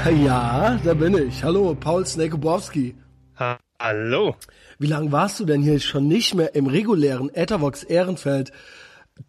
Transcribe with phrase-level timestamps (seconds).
[0.24, 1.44] Ja, da bin ich.
[1.44, 2.94] Hallo, Paul Snekobowski.
[3.38, 4.34] Ha Hallo.
[4.78, 8.50] Wie lange warst du denn hier schon nicht mehr im regulären Ethervox Ehrenfeld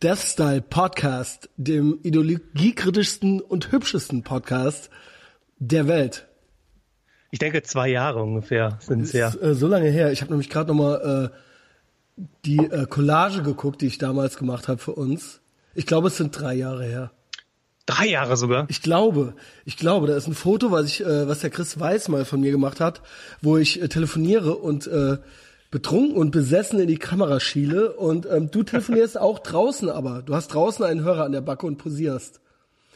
[0.01, 4.89] Death Style Podcast, dem ideologiekritischsten und hübschesten Podcast
[5.57, 6.27] der Welt?
[7.31, 9.27] Ich denke, zwei Jahre ungefähr sind es ja.
[9.27, 10.11] Ist, äh, so lange her.
[10.13, 11.31] Ich habe nämlich gerade nochmal
[12.17, 15.41] äh, die äh, Collage geguckt, die ich damals gemacht habe für uns.
[15.75, 17.11] Ich glaube, es sind drei Jahre her.
[17.91, 18.65] Drei Jahre sogar.
[18.69, 19.33] Ich glaube,
[19.65, 22.39] ich glaube, da ist ein Foto, was ich, äh, was der Chris Weiß mal von
[22.39, 23.01] mir gemacht hat,
[23.41, 25.17] wo ich äh, telefoniere und äh,
[25.71, 30.35] betrunken und besessen in die Kamera schiele und ähm, du telefonierst auch draußen, aber du
[30.35, 32.41] hast draußen einen Hörer an der Backe und posierst.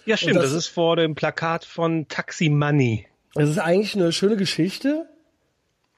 [0.05, 0.35] Ja, stimmt.
[0.35, 3.07] Das, das, ist vor dem Plakat von Taxi Money.
[3.35, 5.07] Es ist eigentlich eine schöne Geschichte,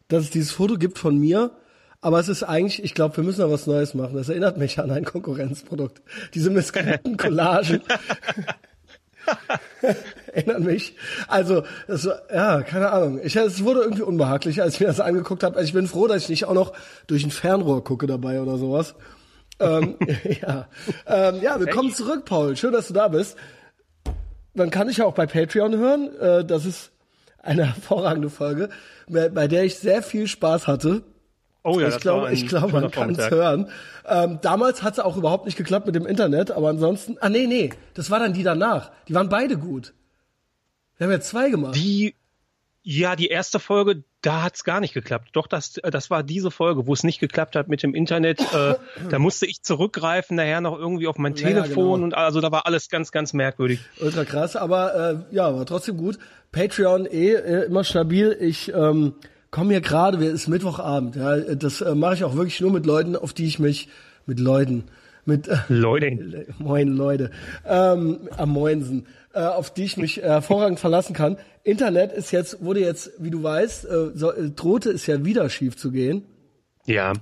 [0.08, 1.52] dass es dieses Foto gibt von mir.
[2.00, 4.16] Aber es ist eigentlich, ich glaube, wir müssen da was Neues machen.
[4.16, 6.02] Das erinnert mich an ein Konkurrenzprodukt.
[6.36, 7.82] Diese missglückten Collagen.
[10.34, 10.96] Erinnert mich.
[11.28, 13.20] Also, das ja, keine Ahnung.
[13.24, 15.56] Ich, es wurde irgendwie unbehaglich, als ich mir das angeguckt habe.
[15.56, 16.74] Also ich bin froh, dass ich nicht auch noch
[17.08, 18.96] durch ein Fernrohr gucke dabei oder sowas.
[19.60, 19.96] ähm,
[20.42, 20.68] ja.
[21.06, 22.56] Ähm, ja, willkommen zurück, Paul.
[22.56, 23.38] Schön, dass du da bist.
[24.54, 26.16] Dann kann ich ja auch bei Patreon hören.
[26.20, 26.92] Äh, das ist
[27.42, 28.70] eine hervorragende Folge,
[29.08, 31.04] bei der ich sehr viel Spaß hatte.
[31.68, 33.70] Oh ja, ich glaube, ich glaube, man kann es hören.
[34.08, 37.46] Ähm, damals hat es auch überhaupt nicht geklappt mit dem Internet, aber ansonsten, ah nee,
[37.46, 38.92] nee, das war dann die danach.
[39.10, 39.94] Die waren beide gut.
[40.96, 41.76] Wir haben ja zwei gemacht.
[41.76, 42.16] Die,
[42.84, 45.32] ja, die erste Folge, da hat's gar nicht geklappt.
[45.34, 48.40] Doch, das, das war diese Folge, wo es nicht geklappt hat mit dem Internet.
[48.54, 48.76] Äh,
[49.10, 52.04] da musste ich zurückgreifen, nachher noch irgendwie auf mein ja, Telefon genau.
[52.06, 53.82] und also da war alles ganz, ganz merkwürdig.
[54.00, 56.18] Ultra krass, aber äh, ja, war trotzdem gut.
[56.54, 58.38] Patreon eh äh, immer stabil.
[58.40, 59.16] Ich ähm,
[59.52, 62.86] komm hier gerade, wir ist Mittwochabend, ja, das äh, mache ich auch wirklich nur mit
[62.86, 63.90] Leuten, auf die ich mich
[64.26, 64.86] mit Leuten
[65.28, 67.32] mit äh, Leute, moin Leute,
[67.66, 71.38] ähm, am Moinsen, äh, auf die ich mich äh, hervorragend verlassen kann.
[71.64, 75.50] Internet ist jetzt wurde jetzt, wie du weißt, äh, so, äh, drohte es ja wieder
[75.50, 76.24] schief zu gehen.
[76.86, 77.14] Ja.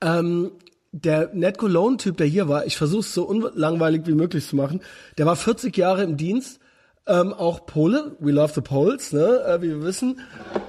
[0.00, 0.52] Ähm,
[0.92, 4.80] der Ned Cologne-Typ, der hier war, ich versuche es so unlangweilig wie möglich zu machen,
[5.18, 6.59] der war 40 Jahre im Dienst
[7.06, 10.20] ähm, auch Pole, we love the Poles, ne, äh, wie wir wissen.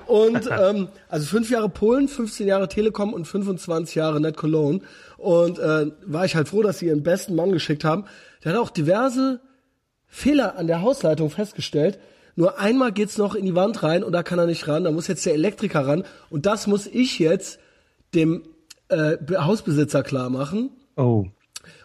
[0.07, 4.81] Und ähm, also fünf Jahre Polen, 15 Jahre Telekom und 25 Jahre Net Cologne.
[5.17, 8.05] Und äh, war ich halt froh, dass sie ihren besten Mann geschickt haben.
[8.43, 9.39] Der hat auch diverse
[10.07, 11.99] Fehler an der Hausleitung festgestellt.
[12.35, 14.83] Nur einmal geht's noch in die Wand rein und da kann er nicht ran.
[14.83, 16.03] Da muss jetzt der Elektriker ran.
[16.29, 17.59] Und das muss ich jetzt
[18.13, 18.43] dem
[18.89, 20.71] äh, Hausbesitzer klar machen.
[20.95, 21.25] Oh.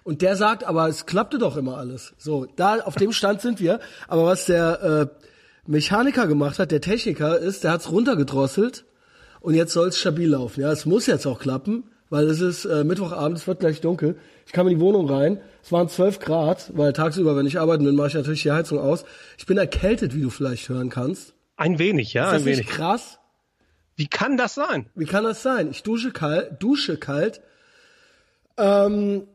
[0.06, 2.14] Und der sagt, aber es klappte doch immer alles.
[2.16, 3.80] So, da auf dem Stand sind wir.
[4.06, 5.26] Aber was der äh,
[5.66, 8.84] Mechaniker gemacht hat, der Techniker, ist, der hat's runtergedrosselt
[9.40, 10.60] und jetzt soll es stabil laufen.
[10.60, 14.16] Ja, es muss jetzt auch klappen, weil es ist äh, Mittwochabend, es wird gleich dunkel.
[14.46, 17.84] Ich kam in die Wohnung rein, es waren 12 Grad, weil tagsüber, wenn ich arbeiten
[17.84, 19.04] bin, mache ich natürlich die Heizung aus.
[19.38, 21.34] Ich bin erkältet, wie du vielleicht hören kannst.
[21.56, 22.58] Ein wenig, ja, ist das ein wenig.
[22.58, 23.18] Nicht krass.
[23.96, 24.86] Wie kann das sein?
[24.94, 25.68] Wie kann das sein?
[25.68, 27.40] Ich dusche kalt, dusche kalt.
[28.56, 29.26] Ähm,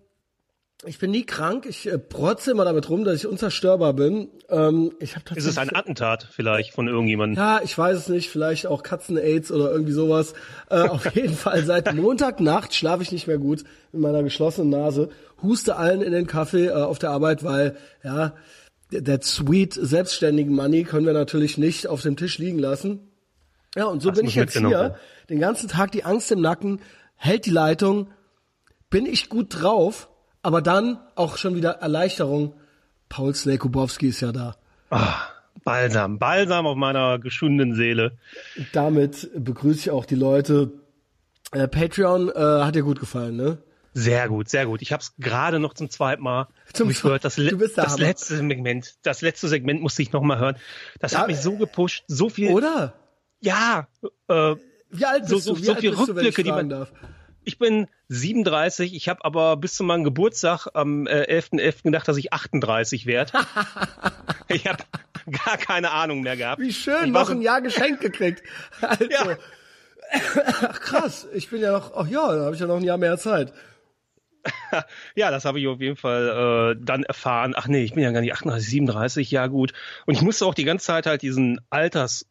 [0.85, 1.65] ich bin nie krank.
[1.67, 4.29] Ich äh, protze immer damit rum, dass ich unzerstörbar bin.
[4.49, 7.37] Ähm, ich hab Ist es ein Attentat vielleicht von irgendjemandem?
[7.37, 8.29] Ja, ich weiß es nicht.
[8.29, 10.33] Vielleicht auch Katzen-Aids oder irgendwie sowas.
[10.69, 15.09] Äh, auf jeden Fall seit Montagnacht schlafe ich nicht mehr gut mit meiner geschlossenen Nase.
[15.43, 18.33] Huste allen in den Kaffee äh, auf der Arbeit, weil ja
[18.91, 23.11] der sweet selbstständigen Money können wir natürlich nicht auf dem Tisch liegen lassen.
[23.75, 24.95] Ja, und so das bin ich jetzt hier.
[25.29, 26.81] Den ganzen Tag die Angst im Nacken,
[27.15, 28.09] hält die Leitung.
[28.89, 30.09] Bin ich gut drauf?
[30.41, 32.53] Aber dann auch schon wieder Erleichterung.
[33.09, 34.55] Paul Slekubowski ist ja da.
[34.89, 35.27] Ah,
[35.63, 38.17] Balsam, Balsam auf meiner geschundenen Seele.
[38.73, 40.71] Damit begrüße ich auch die Leute.
[41.51, 43.57] Äh, Patreon äh, hat dir gut gefallen, ne?
[43.93, 44.81] Sehr gut, sehr gut.
[44.81, 47.25] Ich habe es gerade noch zum zweiten Mal zum gehört.
[47.25, 50.55] Das, du bist das letzte Segment, das letzte Segment musste ich noch mal hören.
[50.99, 52.51] Das ja, hat mich so gepusht, so viel.
[52.51, 52.93] Oder?
[53.41, 53.89] Ja.
[54.29, 54.55] Äh,
[54.91, 55.61] Wie alt bist so, du?
[55.61, 56.69] Wie so alt viel bist Rückblicke, du, wenn die man.
[56.69, 56.93] Darf?
[57.43, 61.59] Ich bin 37, ich habe aber bis zu meinem Geburtstag am äh, 11.11.
[61.59, 61.83] .11.
[61.83, 63.31] gedacht, dass ich 38 werde.
[64.47, 64.83] ich habe
[65.45, 66.61] gar keine Ahnung mehr gehabt.
[66.61, 68.43] Wie schön, ich noch ein Jahr geschenkt gekriegt.
[68.81, 69.05] Also.
[69.05, 69.37] Ja.
[70.61, 72.97] Ach, krass, ich bin ja noch, ach ja, da habe ich ja noch ein Jahr
[72.97, 73.53] mehr Zeit.
[75.15, 77.53] ja, das habe ich auf jeden Fall äh, dann erfahren.
[77.55, 79.73] Ach nee, ich bin ja gar nicht 38, 37, ja gut.
[80.05, 82.25] Und ich musste auch die ganze Zeit halt diesen Alters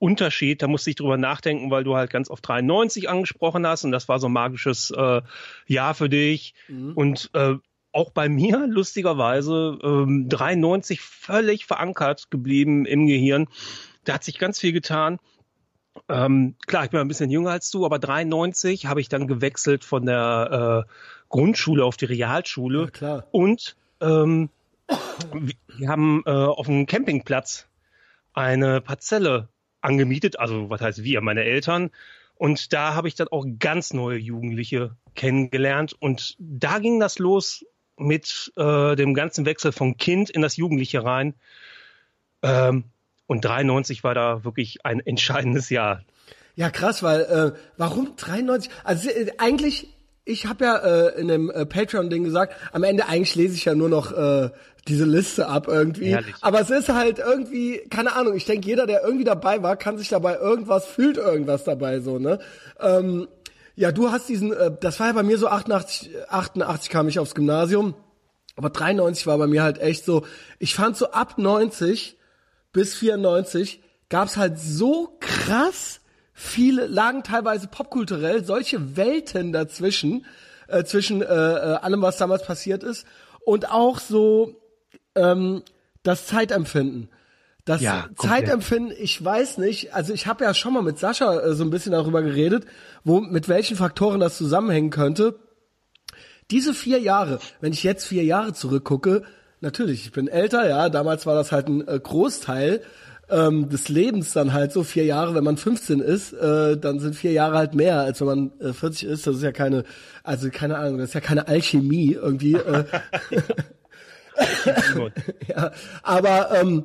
[0.00, 3.92] Unterschied, da musste ich drüber nachdenken, weil du halt ganz oft 93 angesprochen hast und
[3.92, 5.20] das war so ein magisches äh,
[5.66, 6.54] Jahr für dich.
[6.68, 6.92] Mhm.
[6.94, 7.56] Und äh,
[7.92, 13.46] auch bei mir lustigerweise ähm, 93 völlig verankert geblieben im Gehirn.
[14.04, 15.18] Da hat sich ganz viel getan.
[16.08, 19.84] Ähm, klar, ich bin ein bisschen jünger als du, aber 93 habe ich dann gewechselt
[19.84, 20.92] von der äh,
[21.28, 22.84] Grundschule auf die Realschule.
[22.84, 23.26] Ja, klar.
[23.32, 24.48] Und ähm,
[25.76, 27.68] wir haben äh, auf einem Campingplatz
[28.32, 29.48] eine Parzelle
[29.80, 31.90] angemietet, also was heißt wir, meine Eltern.
[32.34, 35.94] Und da habe ich dann auch ganz neue Jugendliche kennengelernt.
[35.98, 37.64] Und da ging das los
[37.98, 41.34] mit äh, dem ganzen Wechsel von Kind in das Jugendliche rein.
[42.42, 42.84] Ähm,
[43.26, 46.02] und 93 war da wirklich ein entscheidendes Jahr.
[46.56, 48.72] Ja, krass, weil äh, warum 93?
[48.84, 49.88] Also äh, eigentlich,
[50.24, 53.74] ich habe ja äh, in dem äh, Patreon-Ding gesagt, am Ende eigentlich lese ich ja
[53.74, 54.50] nur noch äh,
[54.88, 56.10] diese Liste ab irgendwie.
[56.10, 56.34] Herrlich.
[56.40, 59.98] Aber es ist halt irgendwie, keine Ahnung, ich denke, jeder, der irgendwie dabei war, kann
[59.98, 62.38] sich dabei irgendwas, fühlt irgendwas dabei so, ne?
[62.80, 63.28] Ähm,
[63.76, 67.18] ja, du hast diesen, äh, das war ja bei mir so 88, 88 kam ich
[67.18, 67.94] aufs Gymnasium,
[68.56, 70.26] aber 93 war bei mir halt echt so,
[70.58, 72.18] ich fand so ab 90
[72.72, 75.99] bis 94 gab's halt so krass
[76.40, 80.24] viele, lagen teilweise popkulturell solche Welten dazwischen,
[80.68, 83.06] äh, zwischen äh, äh, allem, was damals passiert ist
[83.44, 84.56] und auch so
[85.14, 85.62] ähm,
[86.02, 87.10] das Zeitempfinden.
[87.66, 91.52] Das ja, Zeitempfinden, ich weiß nicht, also ich habe ja schon mal mit Sascha äh,
[91.52, 92.64] so ein bisschen darüber geredet,
[93.04, 95.38] wo mit welchen Faktoren das zusammenhängen könnte.
[96.50, 99.24] Diese vier Jahre, wenn ich jetzt vier Jahre zurückgucke,
[99.60, 102.82] natürlich, ich bin älter, ja, damals war das halt ein äh, Großteil
[103.30, 107.14] ähm, des Lebens dann halt so vier Jahre, wenn man 15 ist, äh, dann sind
[107.14, 109.26] vier Jahre halt mehr, als wenn man äh, 40 ist.
[109.26, 109.84] Das ist ja keine,
[110.22, 112.54] also keine Ahnung, das ist ja keine Alchemie irgendwie.
[112.54, 112.84] Äh.
[115.48, 115.70] ja,
[116.02, 116.84] aber ähm,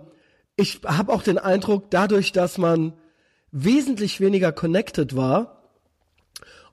[0.55, 2.93] ich habe auch den Eindruck, dadurch, dass man
[3.51, 5.63] wesentlich weniger connected war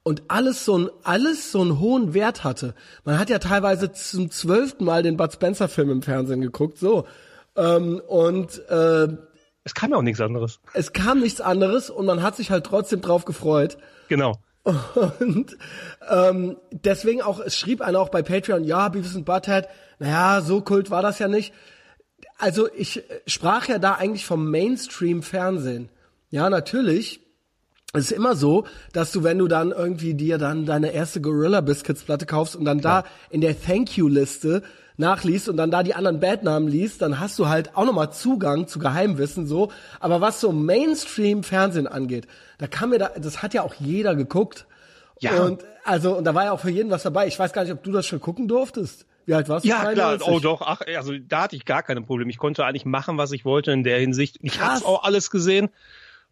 [0.03, 2.75] und alles so ein alles so einen hohen Wert hatte.
[3.05, 7.07] Man hat ja teilweise zum zwölften Mal den Bud Spencer Film im Fernsehen geguckt, so
[7.57, 9.09] ähm, und äh,
[9.65, 10.61] es kam ja auch nichts anderes.
[10.73, 13.79] Es kam nichts anderes und man hat sich halt trotzdem drauf gefreut.
[14.09, 14.39] Genau.
[15.19, 15.57] Und
[16.09, 19.67] ähm, deswegen auch, es schrieb einer auch bei Patreon, ja, Beavis and Butthead,
[19.99, 21.53] naja, so kult war das ja nicht.
[22.39, 25.89] Also ich sprach ja da eigentlich vom Mainstream-Fernsehen.
[26.31, 27.21] Ja, natürlich.
[27.93, 31.61] Es ist immer so, dass du, wenn du dann irgendwie dir dann deine erste Gorilla
[31.61, 33.03] Biscuits Platte kaufst und dann ja.
[33.03, 34.63] da in der Thank You Liste
[34.97, 38.69] nachliest und dann da die anderen Bandnamen liest, dann hast du halt auch nochmal Zugang
[38.69, 39.71] zu Geheimwissen so.
[40.01, 42.27] Aber was so Mainstream-Fernsehen angeht,
[42.59, 44.67] da kann mir da, das hat ja auch jeder geguckt.
[45.21, 45.43] Ja.
[45.43, 47.27] Und also, und da war ja auch für jeden was dabei.
[47.27, 49.07] Ich weiß gar nicht, ob du das schon gucken durftest.
[49.25, 49.69] Wie alt warst du?
[49.69, 50.19] Ja, klar.
[50.27, 50.63] Oh doch.
[50.63, 52.31] Ach, also da hatte ich gar keine Probleme.
[52.31, 54.39] Ich konnte eigentlich machen, was ich wollte in der Hinsicht.
[54.43, 55.71] Ich habe auch alles gesehen.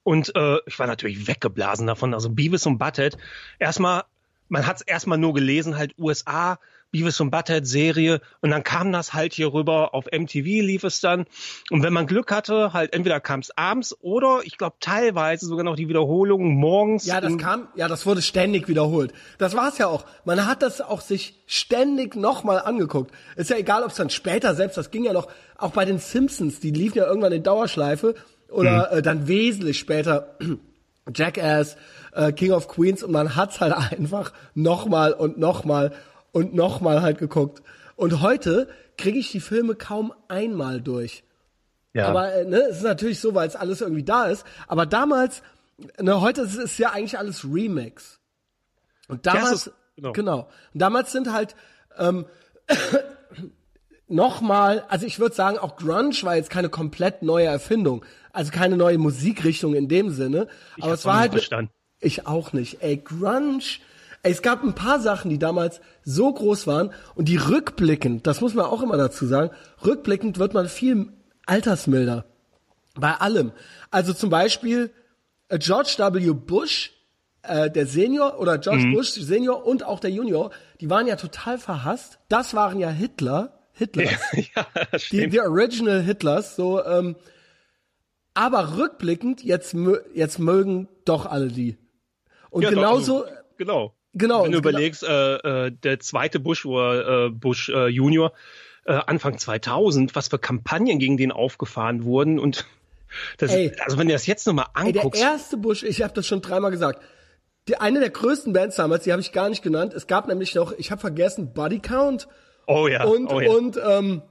[0.03, 2.15] Und äh, ich war natürlich weggeblasen davon.
[2.15, 3.17] Also Beavis und Butthead.
[3.59, 4.05] Erstmal,
[4.49, 6.59] man hat es erstmal nur gelesen, halt USA,
[6.91, 11.01] Beavis und Butthead Serie und dann kam das halt hier rüber auf MTV lief es
[11.01, 11.27] dann
[11.71, 15.65] und wenn man Glück hatte, halt entweder kam es abends oder ich glaube teilweise sogar
[15.65, 17.07] noch die Wiederholung morgens.
[17.07, 19.13] Ja, das kam, ja, das wurde ständig wiederholt.
[19.39, 20.05] Das war's ja auch.
[20.25, 23.13] Man hat das auch sich ständig nochmal angeguckt.
[23.37, 25.99] Ist ja egal, ob es dann später selbst, das ging ja noch auch bei den
[25.99, 28.15] Simpsons, die liefen ja irgendwann in Dauerschleife
[28.51, 28.99] oder mhm.
[28.99, 30.37] äh, dann wesentlich später
[31.15, 31.77] Jackass,
[32.13, 35.93] äh, King of Queens und man hat's halt einfach nochmal und nochmal
[36.33, 37.63] und nochmal halt geguckt.
[37.97, 41.25] Und heute kriege ich die Filme kaum einmal durch.
[41.93, 42.09] Ja.
[42.09, 44.45] Aber äh, ne, es ist natürlich so, weil es alles irgendwie da ist.
[44.69, 45.43] Aber damals,
[46.01, 48.21] ne, heute ist es ja eigentlich alles Remix.
[49.09, 50.13] Und damals, ja, genau.
[50.13, 50.49] genau.
[50.73, 51.57] Und damals sind halt
[51.99, 52.27] ähm,
[54.09, 58.05] nochmal, also ich würde sagen, auch Grunge war jetzt keine komplett neue Erfindung.
[58.33, 60.47] Also keine neue Musikrichtung in dem Sinne.
[60.77, 61.33] Ich aber es war halt.
[61.33, 61.73] Verstanden.
[61.99, 62.83] Ich auch nicht.
[62.83, 63.63] Ey, Grunge
[64.23, 68.55] es gab ein paar Sachen, die damals so groß waren und die rückblickend, das muss
[68.55, 69.51] man auch immer dazu sagen,
[69.85, 71.13] rückblickend wird man viel
[71.47, 72.27] altersmilder.
[72.95, 73.53] Bei allem.
[73.91, 74.91] Also zum Beispiel
[75.49, 76.33] äh, George W.
[76.33, 76.93] Bush,
[77.43, 78.95] äh, der Senior oder George mhm.
[78.95, 80.51] Bush Senior und auch der Junior,
[80.81, 82.19] die waren ja total verhasst.
[82.29, 84.43] Das waren ja Hitler, Hitlers, ja,
[84.77, 86.57] ja, die, die Original Hitlers.
[86.57, 87.17] So, ähm,
[88.35, 89.75] aber rückblickend jetzt
[90.15, 91.79] jetzt mögen doch alle die.
[92.51, 93.21] Und ja, genauso.
[93.21, 93.95] Doch, also, genau.
[94.13, 94.45] Genau.
[94.45, 98.33] Wenn du genau überlegst, äh, äh, der zweite Bush oder äh, Bush äh, Junior,
[98.85, 102.67] äh, Anfang 2000, was für Kampagnen gegen den aufgefahren wurden und
[103.39, 105.21] das, Ey, also wenn du das jetzt nochmal anguckst.
[105.21, 107.03] Ey, der erste Bush, ich habe das schon dreimal gesagt,
[107.69, 109.95] die, eine der größten Bands damals, die habe ich gar nicht genannt.
[109.95, 112.27] Es gab nämlich noch, ich habe vergessen, Body Count.
[112.67, 113.05] Oh ja.
[113.05, 113.51] Und oh ja.
[113.51, 114.23] und ähm,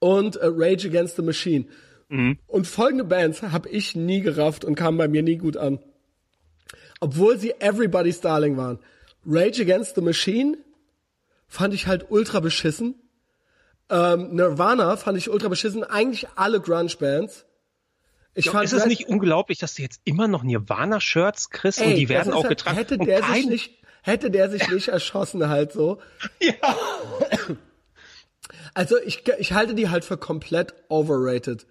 [0.00, 1.66] und äh, Rage Against the Machine.
[2.08, 2.38] Mhm.
[2.46, 5.78] Und folgende Bands habe ich nie gerafft und kamen bei mir nie gut an
[7.02, 8.78] obwohl sie Everybody's Darling waren.
[9.26, 10.56] Rage Against the Machine
[11.48, 12.94] fand ich halt ultra beschissen.
[13.90, 15.82] Ähm, Nirvana fand ich ultra beschissen.
[15.82, 17.44] Eigentlich alle Grunge-Bands.
[18.34, 21.88] Ich ja, fand ist es nicht unglaublich, dass du jetzt immer noch Nirvana-Shirts kriegst ey,
[21.88, 22.76] und die werden auch halt, getragen?
[22.76, 26.00] Hätte der sich nicht, hätte der sich nicht erschossen halt so.
[26.38, 26.76] Ja.
[28.74, 31.66] Also ich, ich halte die halt für komplett overrated.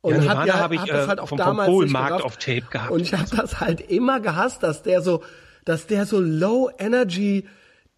[0.00, 2.22] Und Ja, Nirvana ja habe ich hab das äh, halt auch vom, damals vom Polmarkt
[2.24, 2.90] auf Tape gehabt.
[2.90, 5.22] Und ich habe das halt immer gehasst, dass der so,
[5.64, 7.46] dass der so low energy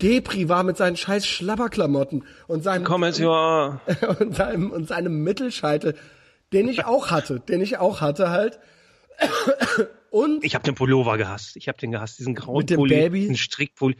[0.00, 3.80] Depri war mit seinen scheiß Schlabberklamotten und seinem Komm jetzt, ja.
[4.18, 5.94] und seinem und seinem Mittelscheitel,
[6.54, 8.58] den ich auch hatte, den ich auch hatte halt.
[10.10, 11.56] Und Ich habe den Pullover gehasst.
[11.56, 13.20] Ich habe den gehasst, diesen grauen Mit dem Pulli, Baby?
[13.20, 13.96] diesen Strickpulli.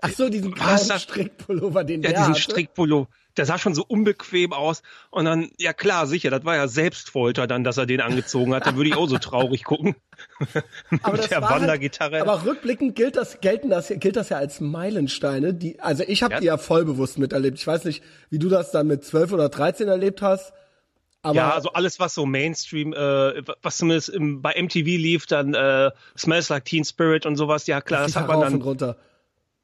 [0.00, 2.40] ach so diesen grauen Strickpullover, den Ja, der diesen hatte.
[2.40, 3.08] Strickpullover.
[3.36, 4.82] Der sah schon so unbequem aus.
[5.10, 8.66] Und dann, ja klar, sicher, das war ja Selbstfolter dann, dass er den angezogen hat.
[8.66, 9.94] Da würde ich auch so traurig gucken.
[11.02, 12.20] aber Mit das der halt- Wandergitarre.
[12.22, 15.54] aber rückblickend gilt das, gelten das, gilt das ja als Meilensteine.
[15.54, 16.40] Die, also ich habe Ja.
[16.40, 17.58] die ja voll bewusst miterlebt.
[17.58, 20.52] Ich weiß nicht, wie du das dann mit 12 oder 13 erlebt hast.
[21.22, 25.52] Aber ja, also alles, was so Mainstream, äh, was zumindest im, bei MTV lief, dann
[25.52, 28.96] äh, Smells Like Teen Spirit und sowas, ja klar, das hat man dann, runter.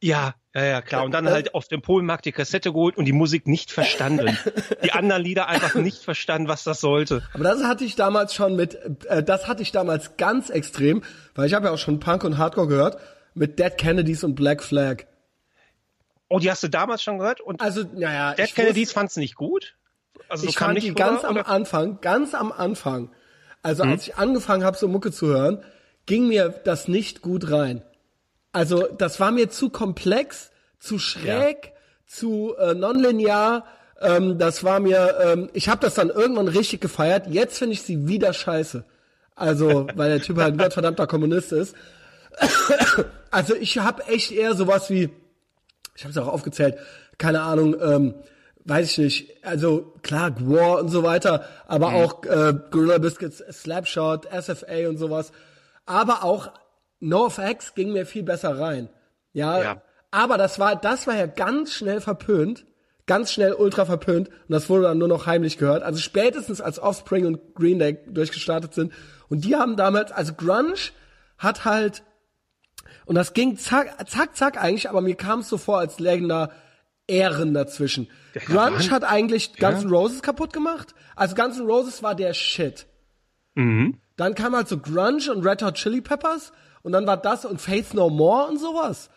[0.06, 1.04] Ja, ja, ja, klar.
[1.04, 4.38] Und dann halt auf dem Polmarkt die Kassette geholt und die Musik nicht verstanden.
[4.84, 7.22] die anderen Lieder einfach nicht verstanden, was das sollte.
[7.34, 11.02] Aber das hatte ich damals schon mit, äh, das hatte ich damals ganz extrem,
[11.34, 12.98] weil ich habe ja auch schon Punk und Hardcore gehört,
[13.34, 15.04] mit Dead Kennedys und Black Flag.
[16.28, 17.40] Oh, die hast du damals schon gehört?
[17.40, 19.76] Und Also, naja, Dead ich Kennedys fand's nicht gut?
[20.28, 21.48] Also so ich fand nicht die ganz rüber, am oder?
[21.48, 23.10] Anfang, ganz am Anfang,
[23.62, 23.92] also Mhm.
[23.92, 25.62] als ich angefangen habe, so Mucke zu hören,
[26.06, 27.82] ging mir das nicht gut rein.
[28.56, 31.72] Also das war mir zu komplex, zu schräg,
[32.06, 33.66] zu äh, nonlinear.
[34.00, 37.26] Ähm, das war mir, ähm, ich habe das dann irgendwann richtig gefeiert.
[37.26, 38.82] Jetzt finde ich sie wieder scheiße.
[39.34, 41.76] Also, weil der Typ halt ein gottverdammter Kommunist ist.
[43.30, 45.10] Also ich habe echt eher sowas wie,
[45.94, 46.78] ich habe es auch aufgezählt,
[47.18, 48.14] keine Ahnung, ähm,
[48.64, 54.26] weiß ich nicht, also klar, War und so weiter, aber auch äh, Gorilla Biscuits, Slapshot,
[54.32, 55.32] SFA und sowas.
[55.84, 56.50] Aber auch
[57.00, 58.88] NoFX ging mir viel besser rein.
[59.32, 59.82] Ja, Ja.
[60.10, 62.64] aber das war, das war ja ganz schnell verpönt,
[63.06, 65.82] ganz schnell ultra verpönt und das wurde dann nur noch heimlich gehört.
[65.82, 68.92] Also spätestens als Offspring und Green Day durchgestartet sind
[69.28, 70.74] und die haben damals, also Grunge
[71.38, 72.02] hat halt
[73.04, 76.28] und das ging zack, zack, zack eigentlich, aber mir kam es so vor, als lägen
[76.28, 76.50] da
[77.08, 78.08] Ehren dazwischen.
[78.34, 80.92] Grunge waren- hat eigentlich Guns N' Roses kaputt gemacht.
[81.14, 82.86] Also Guns N' Roses war der Shit.
[83.54, 84.00] Mhm.
[84.16, 86.52] Dann kam halt so Grunge und Red Hot Chili Peppers
[86.86, 89.10] und dann war das und Faith No More und sowas.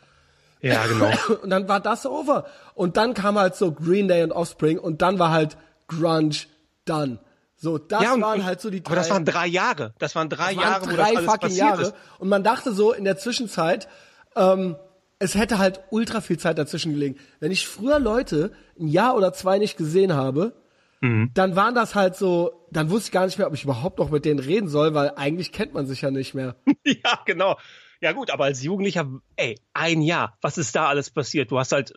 [0.59, 1.11] Ja, genau.
[1.43, 2.45] Und dann war das over.
[2.73, 5.55] Und dann kam halt so Green Day und Offspring und dann war halt
[5.87, 6.35] Grunge
[6.83, 7.19] done.
[7.55, 8.93] So, das ja, und, waren halt so die drei.
[8.93, 9.93] Aber das waren drei Jahre.
[9.99, 11.81] Das waren drei Das Jahre, waren wo drei das alles fucking Jahre.
[11.83, 11.93] ist.
[12.17, 13.87] Und man dachte so in der Zwischenzeit,
[14.35, 14.75] ähm,
[15.19, 17.19] es hätte halt ultra viel Zeit dazwischen gelegen.
[17.39, 20.53] Wenn ich früher Leute ein Jahr oder zwei nicht gesehen habe,
[21.01, 21.31] Mhm.
[21.33, 24.09] dann waren das halt so, dann wusste ich gar nicht mehr, ob ich überhaupt noch
[24.09, 26.55] mit denen reden soll, weil eigentlich kennt man sich ja nicht mehr.
[26.85, 27.57] Ja, genau.
[28.01, 31.51] Ja gut, aber als Jugendlicher, ey, ein Jahr, was ist da alles passiert?
[31.51, 31.93] Du hast halt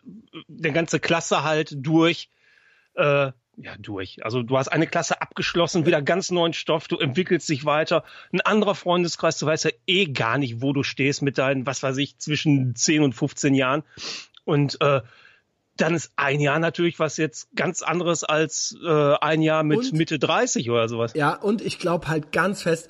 [0.49, 2.29] eine ganze Klasse halt durch,
[2.95, 4.23] äh, ja, durch.
[4.25, 8.03] Also du hast eine Klasse abgeschlossen, wieder ganz neuen Stoff, du entwickelst dich weiter.
[8.31, 11.83] Ein anderer Freundeskreis, du weißt ja eh gar nicht, wo du stehst mit deinen, was
[11.83, 13.83] weiß ich, zwischen 10 und 15 Jahren.
[14.43, 15.01] Und äh,
[15.77, 19.93] dann ist ein Jahr natürlich was jetzt ganz anderes als äh, ein Jahr mit Und?
[19.93, 21.13] Mitte 30 oder sowas.
[21.15, 22.89] Ja, und ich glaube halt ganz fest,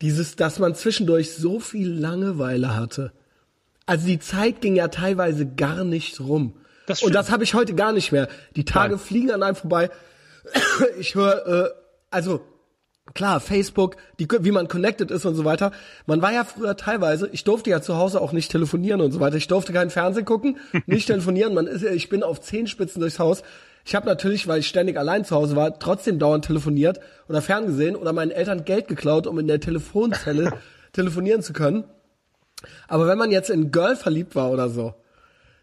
[0.00, 3.12] dieses, dass man zwischendurch so viel Langeweile hatte.
[3.86, 6.54] Also die Zeit ging ja teilweise gar nicht rum.
[6.86, 8.28] Das und das habe ich heute gar nicht mehr.
[8.56, 9.04] Die Tage Nein.
[9.04, 9.90] fliegen an einem vorbei.
[10.98, 11.70] Ich höre, äh,
[12.10, 12.44] also
[13.14, 15.72] klar, Facebook, die, wie man connected ist und so weiter.
[16.06, 19.20] Man war ja früher teilweise, ich durfte ja zu Hause auch nicht telefonieren und so
[19.20, 19.36] weiter.
[19.36, 21.54] Ich durfte keinen Fernsehen gucken, nicht telefonieren.
[21.54, 23.42] Man ist, ich bin auf Zehenspitzen durchs Haus.
[23.84, 27.96] Ich habe natürlich, weil ich ständig allein zu Hause war, trotzdem dauernd telefoniert oder ferngesehen
[27.96, 30.52] oder meinen Eltern Geld geklaut, um in der Telefonzelle
[30.92, 31.84] telefonieren zu können.
[32.86, 34.94] Aber wenn man jetzt in Girl verliebt war oder so,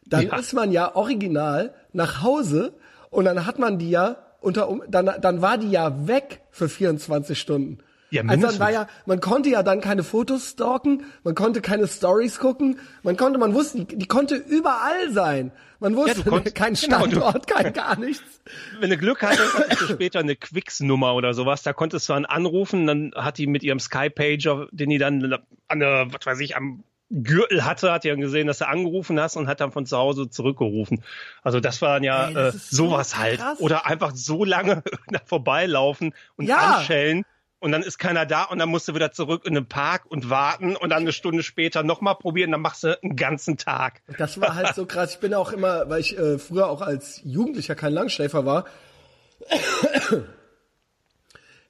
[0.06, 0.36] dann Ja.
[0.38, 2.74] ist man ja original nach Hause
[3.10, 7.40] und dann hat man die ja unter dann dann war die ja weg für 24
[7.40, 7.80] Stunden.
[8.12, 8.60] Ja, also dann mindestens.
[8.60, 13.18] war ja, man konnte ja dann keine Fotos stalken, man konnte keine Stories gucken, man
[13.18, 15.52] konnte, man wusste, die, die konnte überall sein.
[15.80, 18.42] Man wusste du konntest- kein genau, Standort, kein gar nichts.
[18.80, 21.62] wenn du Glück hattest, hattest du später eine Quicks-Nummer oder sowas.
[21.62, 25.80] Da konntest du dann anrufen, dann hat die mit ihrem Sky-Pager, den die dann an
[25.80, 29.48] der, was weiß ich, am Gürtel hatte, hat dann gesehen, dass du angerufen hast und
[29.48, 31.04] hat dann von zu Hause zurückgerufen.
[31.42, 33.40] Also das waren ja Ey, das äh, sowas halt.
[33.40, 33.60] krass.
[33.60, 34.84] Oder einfach so lange
[35.26, 36.58] vorbeilaufen und Ja.
[36.58, 37.24] anschellen.
[37.62, 40.30] Und dann ist keiner da und dann musst du wieder zurück in den Park und
[40.30, 44.02] warten und dann eine Stunde später nochmal probieren, dann machst du einen ganzen Tag.
[44.18, 45.16] Das war halt so krass.
[45.16, 48.64] Ich bin auch immer, weil ich äh, früher auch als Jugendlicher kein Langschläfer war.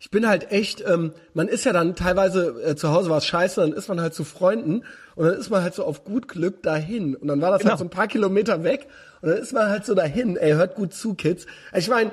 [0.01, 3.25] Ich bin halt echt, ähm, man ist ja dann teilweise äh, zu Hause war es
[3.25, 6.29] scheiße, dann ist man halt zu Freunden und dann ist man halt so auf gut
[6.29, 7.71] Glück dahin und dann war das Genau.
[7.71, 8.87] halt so ein paar Kilometer weg
[9.21, 10.37] und dann ist man halt so dahin.
[10.37, 11.45] Ey, hört gut zu, Kids.
[11.75, 12.11] Ich meine,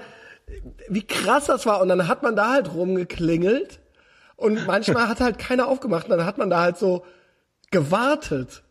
[0.89, 1.81] wie krass das war.
[1.81, 3.79] Und dann hat man da halt rumgeklingelt
[4.35, 6.09] und manchmal hat halt keiner aufgemacht.
[6.09, 7.05] Und dann hat man da halt so
[7.71, 8.63] gewartet.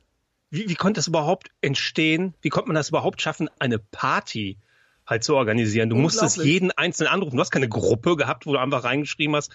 [0.50, 2.34] Wie, wie konnte das überhaupt entstehen?
[2.42, 4.58] Wie konnte man das überhaupt schaffen, eine Party
[5.06, 5.90] halt zu organisieren?
[5.90, 7.36] Du musstest jeden einzelnen anrufen.
[7.36, 9.52] Du hast keine Gruppe gehabt, wo du einfach reingeschrieben hast,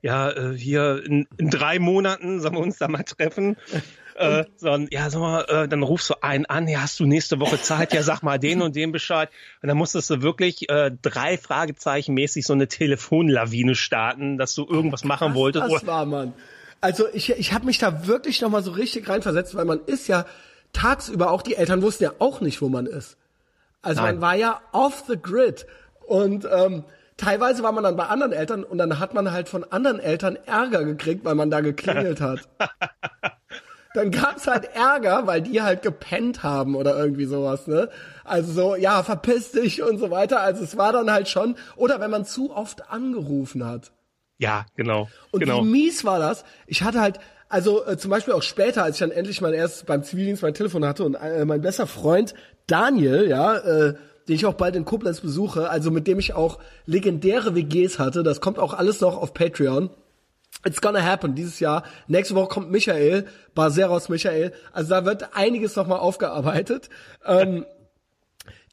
[0.00, 3.56] ja, äh, hier in, in drei Monaten sollen wir uns da mal treffen.
[4.14, 7.40] äh, sondern, ja, sag mal, äh, dann rufst du einen an, ja, hast du nächste
[7.40, 7.92] Woche Zeit?
[7.92, 9.30] Ja, sag mal den und den Bescheid.
[9.62, 14.66] Und dann musstest du wirklich äh, drei Fragezeichen mäßig so eine Telefonlawine starten, dass du
[14.68, 15.72] irgendwas machen wolltest.
[15.72, 16.32] Das war man.
[16.80, 20.06] Also ich, ich habe mich da wirklich noch mal so richtig reinversetzt, weil man ist
[20.06, 20.26] ja
[20.72, 23.16] tagsüber auch die Eltern wussten ja auch nicht, wo man ist.
[23.82, 24.16] Also Nein.
[24.16, 25.66] man war ja off the grid
[26.06, 26.84] und ähm,
[27.16, 30.36] teilweise war man dann bei anderen Eltern und dann hat man halt von anderen Eltern
[30.46, 32.48] Ärger gekriegt, weil man da geklingelt hat.
[33.94, 37.90] dann gab's halt Ärger, weil die halt gepennt haben oder irgendwie sowas, ne?
[38.24, 40.40] Also so, ja, verpiss dich und so weiter.
[40.40, 43.92] Also es war dann halt schon, oder wenn man zu oft angerufen hat.
[44.38, 45.08] Ja, genau.
[45.32, 45.64] Und genau.
[45.64, 46.44] wie mies war das?
[46.66, 47.18] Ich hatte halt,
[47.48, 50.54] also äh, zum Beispiel auch später, als ich dann endlich mal erst beim Zivildienst mein
[50.54, 52.34] Telefon hatte und äh, mein bester Freund
[52.68, 53.94] Daniel, ja, äh,
[54.28, 58.22] den ich auch bald in Koblenz besuche, also mit dem ich auch legendäre WGs hatte,
[58.22, 59.90] das kommt auch alles noch auf Patreon.
[60.64, 61.82] It's gonna happen dieses Jahr.
[62.08, 64.52] Nächste Woche kommt Michael, Barceros Michael.
[64.72, 66.88] Also da wird einiges nochmal aufgearbeitet.
[67.24, 67.64] Ähm,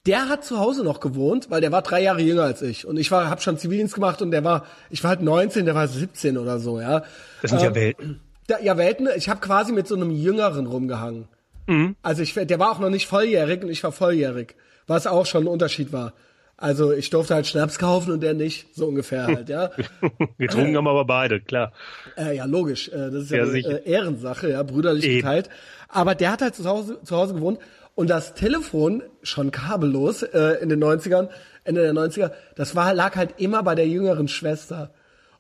[0.06, 2.86] der hat zu Hause noch gewohnt, weil der war drei Jahre jünger als ich.
[2.86, 5.76] Und ich war, hab schon Zivildienst gemacht und der war, ich war halt 19, der
[5.76, 7.04] war 17 oder so, ja.
[7.42, 8.22] Das sind ja Ähm, Welten.
[8.48, 11.28] Da, ja, Welten, ich habe quasi mit so einem Jüngeren rumgehangen.
[12.02, 14.56] Also ich, der war auch noch nicht volljährig und ich war volljährig,
[14.88, 16.14] was auch schon ein Unterschied war.
[16.58, 19.72] Also ich durfte halt Schnaps kaufen und der nicht, so ungefähr halt, ja.
[20.38, 21.74] Getrunken haben aber beide, klar.
[22.18, 22.88] Äh, ja, logisch.
[22.90, 25.18] Äh, das ist ja, Ja, eine äh, Ehrensache, ja, brüderlich Eben.
[25.18, 25.50] geteilt.
[25.90, 27.60] Aber der hat halt zu Hause, zu Hause gewohnt
[27.96, 31.30] und das Telefon, schon kabellos äh, in den 90ern,
[31.64, 34.92] Ende der 90er, das war, lag halt immer bei der jüngeren Schwester.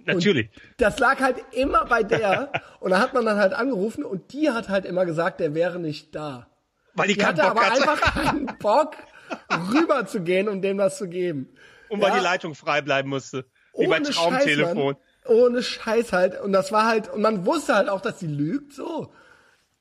[0.05, 0.49] Natürlich.
[0.77, 4.51] Das lag halt immer bei der und da hat man dann halt angerufen und die
[4.51, 6.47] hat halt immer gesagt, der wäre nicht da.
[6.93, 7.89] Weil die, Die hatte Bock aber hatte.
[7.89, 8.95] einfach keinen Bock,
[9.73, 11.49] rüber zu gehen und dem was zu geben.
[11.89, 12.17] Und weil Ja.
[12.17, 13.45] die Leitung frei bleiben musste.
[13.77, 14.95] Wie bei Ohne Traumtelefon.
[14.95, 15.29] Scheiß.
[15.35, 16.39] Ohne Scheiß halt.
[16.41, 19.11] Und das war halt, und man wusste halt auch, dass sie lügt, so.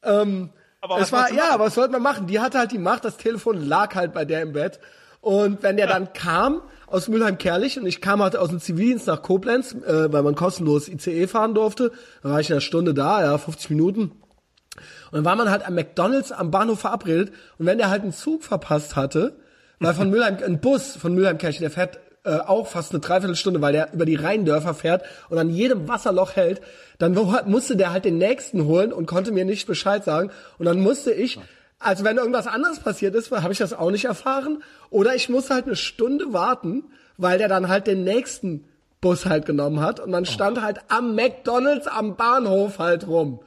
[0.03, 2.27] Ähm, Aber es war, ja, was sollte man machen?
[2.27, 4.81] Die hatte halt die Macht, das Telefon lag halt bei der im Bett.
[5.21, 9.23] Und wenn der dann kam aus Mülheim-Kerlich und ich kam halt aus dem Zivildienst nach
[9.23, 11.93] Koblenz, äh, weil man kostenlos ICE fahren durfte,
[12.23, 14.03] dann war ich in einer Stunde da, ja, 50 Minuten.
[14.03, 18.13] Und dann war man halt am McDonalds am Bahnhof verabredet und wenn der halt einen
[18.13, 19.37] Zug verpasst hatte,
[19.79, 23.73] weil von Mülheim, ein Bus von Mülheimkirchen, der fährt äh, auch fast eine Dreiviertelstunde, weil
[23.73, 26.63] der über die Rheindörfer fährt und an jedem Wasserloch hält,
[26.99, 27.15] dann
[27.47, 30.31] musste der halt den nächsten holen und konnte mir nicht Bescheid sagen.
[30.59, 31.39] Und dann musste ich,
[31.79, 34.63] also wenn irgendwas anderes passiert ist, habe ich das auch nicht erfahren.
[34.91, 36.85] Oder ich musste halt eine Stunde warten,
[37.17, 38.65] weil der dann halt den nächsten
[39.01, 43.41] Bus halt genommen hat und man stand halt am McDonalds am Bahnhof halt rum.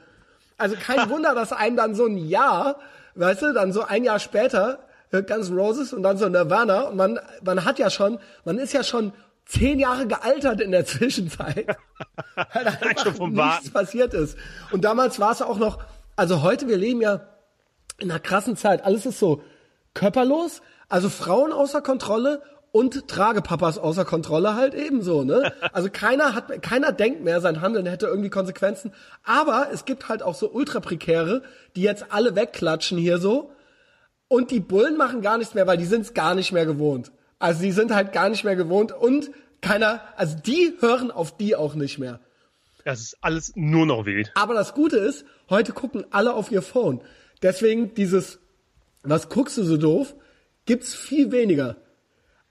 [0.56, 2.78] Also kein Wunder, dass einem dann so ein Jahr,
[3.16, 4.78] weißt du, dann so ein Jahr später
[5.10, 8.72] äh, N' Roses und dann so Nirvana und man, man hat ja schon, man ist
[8.72, 9.12] ja schon
[9.46, 11.76] zehn Jahre gealtert in der Zwischenzeit.
[12.36, 14.38] Weil einfach nichts passiert ist.
[14.70, 15.80] Und damals war es auch noch,
[16.14, 17.20] also heute, wir leben ja
[17.98, 18.84] in einer krassen Zeit.
[18.84, 19.42] Alles ist so
[19.94, 25.52] körperlos, also Frauen außer Kontrolle und Tragepapas außer Kontrolle halt ebenso, ne?
[25.72, 28.92] Also keiner hat, keiner denkt mehr, sein Handeln hätte irgendwie Konsequenzen.
[29.24, 31.42] Aber es gibt halt auch so ultra prekäre,
[31.76, 33.52] die jetzt alle wegklatschen hier so.
[34.28, 37.10] Und die Bullen machen gar nichts mehr, weil die sind es gar nicht mehr gewohnt.
[37.38, 39.30] Also die sind halt gar nicht mehr gewohnt und
[39.60, 42.20] keiner, also die hören auf die auch nicht mehr.
[42.84, 44.30] Das ist alles nur noch wild.
[44.34, 47.00] Aber das Gute ist, heute gucken alle auf ihr Phone.
[47.42, 48.38] Deswegen dieses,
[49.02, 50.14] was guckst du so doof,
[50.66, 51.76] gibt's viel weniger.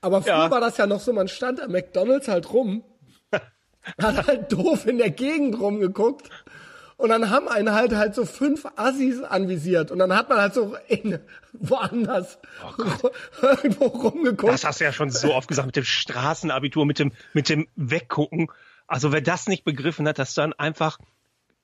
[0.02, 0.52] Aber früher Ja.
[0.52, 2.84] war das ja noch so, man stand am McDonalds halt rum,
[4.02, 6.30] hat halt doof in der Gegend rumgeguckt
[6.98, 10.54] und dann haben einen halt halt so fünf Assis anvisiert und dann hat man halt
[10.54, 11.20] so in,
[11.54, 12.38] woanders
[13.42, 14.54] irgendwo rumgeguckt.
[14.54, 17.68] Das hast du ja schon so oft gesagt mit dem Straßenabitur, mit dem, mit dem
[17.76, 18.52] Weggucken.
[18.88, 20.98] Also wer das nicht begriffen hat, dass du dann einfach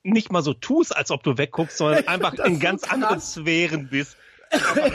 [0.03, 2.93] nicht mal so tust, als ob du wegguckst, sondern einfach in ganz krass.
[2.93, 4.17] anderen Sphären bist.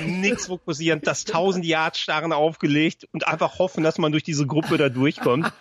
[0.06, 4.76] Nichts fokussieren, das 1000 Yard starren aufgelegt und einfach hoffen, dass man durch diese Gruppe
[4.76, 5.52] da durchkommt.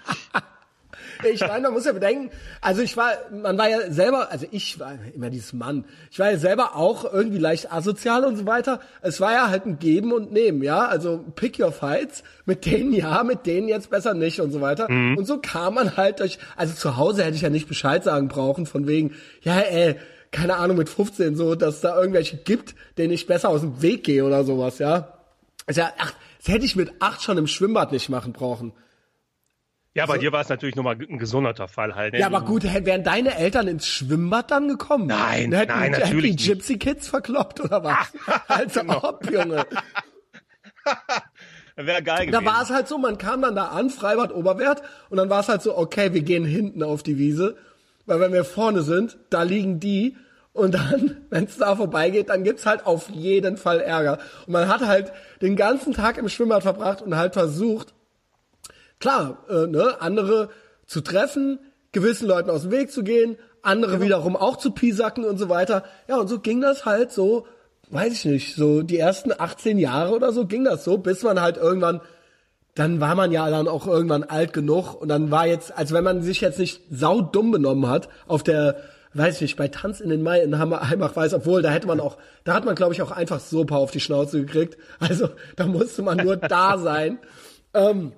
[1.23, 2.29] Ich meine, man muss ja bedenken,
[2.61, 6.31] also ich war, man war ja selber, also ich war immer dieses Mann, ich war
[6.31, 8.79] ja selber auch irgendwie leicht asozial und so weiter.
[9.01, 12.93] Es war ja halt ein Geben und Nehmen, ja, also pick your fights, mit denen
[12.93, 14.87] ja, mit denen jetzt besser nicht und so weiter.
[15.17, 18.27] Und so kam man halt durch, also zu Hause hätte ich ja nicht Bescheid sagen
[18.27, 19.95] brauchen, von wegen, ja, ey,
[20.31, 24.03] keine Ahnung, mit 15 so, dass da irgendwelche gibt, denen ich besser aus dem Weg
[24.03, 25.13] gehe oder sowas, ja.
[25.65, 28.73] Also ja, ach, das hätte ich mit acht schon im Schwimmbad nicht machen brauchen.
[29.97, 30.21] Ja, bei so.
[30.21, 32.13] dir war es natürlich nochmal ein gesonderter Fall halt.
[32.13, 32.19] Ne?
[32.19, 35.07] Ja, aber gut, wären deine Eltern ins Schwimmbad dann gekommen?
[35.07, 38.13] Nein, hätten, nein, natürlich hätten die Gypsy Kids verkloppt oder was?
[38.47, 39.03] Als genau.
[39.03, 39.65] ob, Junge.
[41.75, 42.45] Wäre geil gewesen.
[42.45, 45.39] Da war es halt so, man kam dann da an, Freibad Oberwert, und dann war
[45.39, 47.57] es halt so, okay, wir gehen hinten auf die Wiese,
[48.05, 50.15] weil wenn wir vorne sind, da liegen die,
[50.53, 54.19] und dann, wenn es da vorbeigeht, dann gibt's halt auf jeden Fall Ärger.
[54.45, 57.95] Und man hat halt den ganzen Tag im Schwimmbad verbracht und halt versucht,
[58.99, 60.49] klar, äh, ne, andere
[60.85, 61.59] zu treffen,
[61.91, 64.05] gewissen Leuten aus dem Weg zu gehen, andere genau.
[64.05, 65.83] wiederum auch zu piesacken und so weiter.
[66.07, 67.45] Ja, und so ging das halt so,
[67.89, 71.41] weiß ich nicht, so die ersten 18 Jahre oder so ging das so, bis man
[71.41, 72.01] halt irgendwann,
[72.75, 76.03] dann war man ja dann auch irgendwann alt genug und dann war jetzt, als wenn
[76.03, 78.77] man sich jetzt nicht saudumm benommen hat auf der,
[79.13, 81.99] weiß ich nicht, bei Tanz in den Mai in Heimach weiß, obwohl da hätte man
[81.99, 84.77] auch, da hat man glaube ich auch einfach so paar auf die Schnauze gekriegt.
[84.99, 87.19] Also da musste man nur da sein.
[87.73, 88.13] Ähm,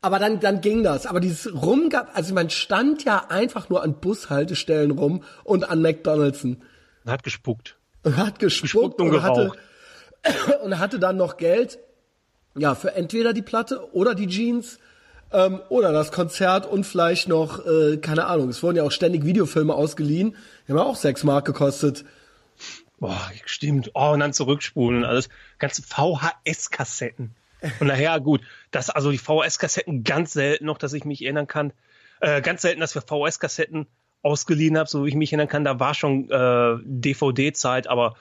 [0.00, 1.06] aber dann, dann ging das.
[1.06, 6.44] Aber dieses Rumgab, also man stand ja einfach nur an Bushaltestellen rum und an McDonald's.
[6.44, 6.62] Und
[7.06, 7.76] hat gespuckt.
[8.02, 9.52] Und hat gespuckt, gespuckt und, und hatte,
[10.64, 11.78] und hatte dann noch Geld,
[12.56, 14.78] ja, für entweder die Platte oder die Jeans,
[15.32, 19.24] ähm, oder das Konzert und vielleicht noch, äh, keine Ahnung, es wurden ja auch ständig
[19.24, 20.36] Videofilme ausgeliehen,
[20.66, 22.04] die haben ja auch sechs Mark gekostet.
[22.98, 23.92] Boah, stimmt.
[23.94, 25.30] Oh, und dann zurückspulen und alles.
[25.58, 27.34] Ganze VHS-Kassetten.
[27.80, 31.72] Und nachher, gut, das, also die VHS-Kassetten ganz selten noch, dass ich mich erinnern kann.
[32.20, 33.86] Äh, ganz selten, dass wir VHS-Kassetten
[34.22, 35.64] ausgeliehen habe, so wie ich mich erinnern kann.
[35.64, 38.16] Da war schon äh, DVD-Zeit, aber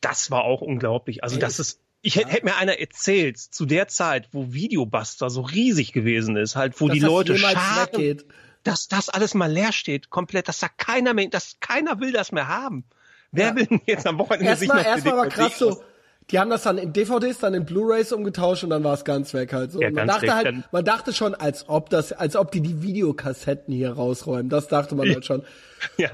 [0.00, 1.24] das war auch unglaublich.
[1.24, 5.42] Also das ist, ich hätte hätt mir einer erzählt, zu der Zeit, wo Videobuster so
[5.42, 8.22] riesig gewesen ist, halt, wo dass die Leute scharen,
[8.64, 12.32] dass das alles mal leer steht, komplett, dass da keiner mehr, dass keiner will das
[12.32, 12.84] mehr haben.
[13.30, 13.56] Wer ja.
[13.56, 15.82] will denn jetzt am Wochenende erst sich mal, noch Erstmal war krass so,
[16.30, 19.32] die haben das dann in DVDs, dann in Blu-rays umgetauscht und dann war es ganz
[19.32, 19.80] weg halt so.
[19.80, 23.72] Ja, man dachte halt, man dachte schon, als ob das, als ob die die Videokassetten
[23.72, 24.50] hier rausräumen.
[24.50, 25.42] Das dachte man halt schon.
[25.96, 26.08] Ja.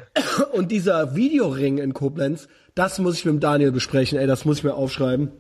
[0.52, 4.58] Und dieser Videoring in Koblenz, das muss ich mit dem Daniel besprechen, ey, das muss
[4.58, 5.30] ich mir aufschreiben.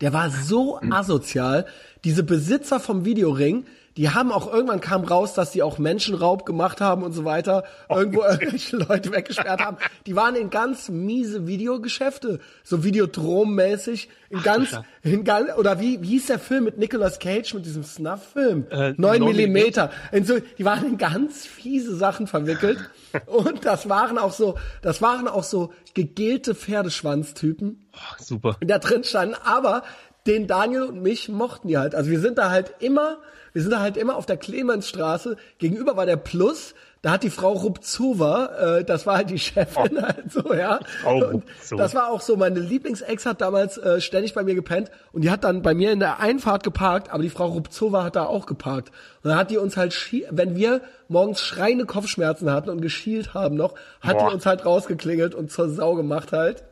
[0.00, 1.64] Der war so asozial.
[2.02, 3.64] Diese Besitzer vom Videoring,
[3.98, 7.64] die haben auch irgendwann kam raus, dass die auch Menschenraub gemacht haben und so weiter,
[7.90, 9.76] irgendwo irgendwelche Leute weggesperrt haben.
[10.06, 16.10] Die waren in ganz miese Videogeschäfte, so Videodrom-mäßig, in ganz, in ganz, oder wie, wie
[16.10, 18.66] hieß der Film mit Nicolas Cage mit diesem Snuff-Film?
[18.70, 19.90] Äh, 9 Millimeter.
[20.12, 22.78] In so, die waren in ganz fiese Sachen verwickelt.
[23.26, 27.88] und das waren auch so, das waren auch so gegelte Pferdeschwanztypen.
[27.94, 28.58] Oh, super.
[28.60, 29.82] Da drin standen, aber
[30.28, 31.96] den Daniel und mich mochten die halt.
[31.96, 33.18] Also wir sind da halt immer,
[33.52, 35.36] wir sind da halt immer auf der Clemensstraße.
[35.58, 36.74] Gegenüber war der Plus.
[37.00, 40.02] Da hat die Frau Rupzova, äh, das war halt die Chefin oh.
[40.02, 40.80] halt so, ja.
[41.06, 45.22] Und das war auch so, meine Lieblingsex hat damals äh, ständig bei mir gepennt und
[45.22, 48.24] die hat dann bei mir in der Einfahrt geparkt, aber die Frau Rupzova hat da
[48.24, 48.88] auch geparkt.
[49.22, 49.94] Und dann hat die uns halt,
[50.30, 54.28] wenn wir morgens schreiende Kopfschmerzen hatten und geschielt haben noch, hat Boah.
[54.28, 56.64] die uns halt rausgeklingelt und zur Sau gemacht halt.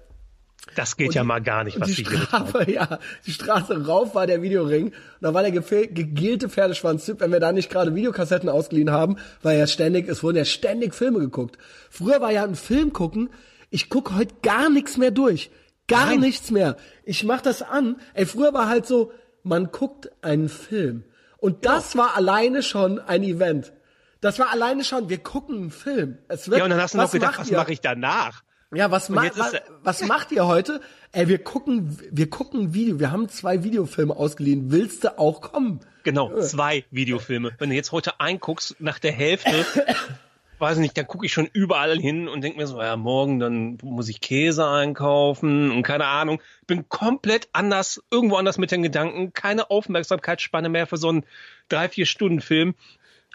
[0.75, 4.27] Das geht und ja mal gar nicht, was die Strafe, ja, die Straße rauf war
[4.27, 4.87] der Videoring.
[4.87, 9.59] Und da war der gegelte Pferdeschwanz-Typ, wenn wir da nicht gerade Videokassetten ausgeliehen haben, weil
[9.59, 11.57] ja ständig, es wurden ja ständig Filme geguckt.
[11.89, 13.31] Früher war ja ein Film gucken,
[13.71, 15.51] ich gucke heute gar nichts mehr durch.
[15.89, 16.21] Gar Nein.
[16.21, 16.77] nichts mehr.
[17.05, 17.97] Ich mach das an.
[18.15, 21.05] Ey, früher war halt so, man guckt einen Film.
[21.39, 22.01] Und das ja.
[22.01, 23.73] war alleine schon ein Event.
[24.21, 26.19] Das war alleine schon, wir gucken einen Film.
[26.29, 28.43] Es wird, ja, und dann hast du noch gedacht, was mache ich danach?
[28.75, 30.81] Ja, was, ma was, was macht ihr heute?
[31.13, 32.99] Ey, wir gucken, wir gucken Video.
[32.99, 34.73] Wir haben zwei Videofilme ausgeliehen.
[34.73, 35.81] Willst du auch kommen?
[36.03, 37.53] Genau, zwei Videofilme.
[37.59, 39.65] Wenn du jetzt heute einguckst, nach der Hälfte,
[40.59, 43.79] weiß nicht, dann gucke ich schon überall hin und denke mir so, ja, morgen dann
[43.83, 46.43] muss ich Käse einkaufen und keine Ahnung.
[46.67, 51.25] Bin komplett anders, irgendwo anders mit den Gedanken, keine Aufmerksamkeitsspanne mehr für so einen
[51.69, 52.75] drei, vier Stunden Film.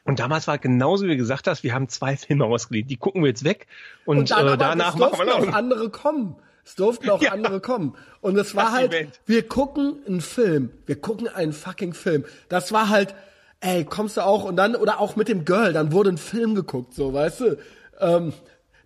[0.03, 2.87] Und damals war genauso wie du gesagt hast, wir haben zwei Filme ausgeliehen.
[2.87, 3.67] Die gucken wir jetzt weg
[4.05, 6.35] und, und dann, äh, danach machen wir noch andere kommen.
[6.65, 7.31] Es durften auch ja.
[7.31, 7.95] andere kommen.
[8.21, 9.21] Und es war das halt, Event.
[9.25, 10.71] wir gucken einen Film.
[10.85, 12.25] Wir gucken einen fucking Film.
[12.49, 13.15] Das war halt,
[13.59, 16.55] ey, kommst du auch und dann, oder auch mit dem Girl, dann wurde ein Film
[16.55, 17.57] geguckt, so, weißt du?
[17.99, 18.33] Ähm,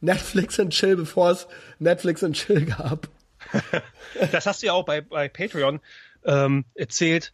[0.01, 1.47] Netflix and Chill, bevor es
[1.79, 3.07] Netflix and Chill gab.
[4.31, 5.79] das hast du ja auch bei, bei Patreon
[6.25, 7.33] ähm, erzählt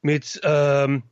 [0.00, 1.02] mit ähm,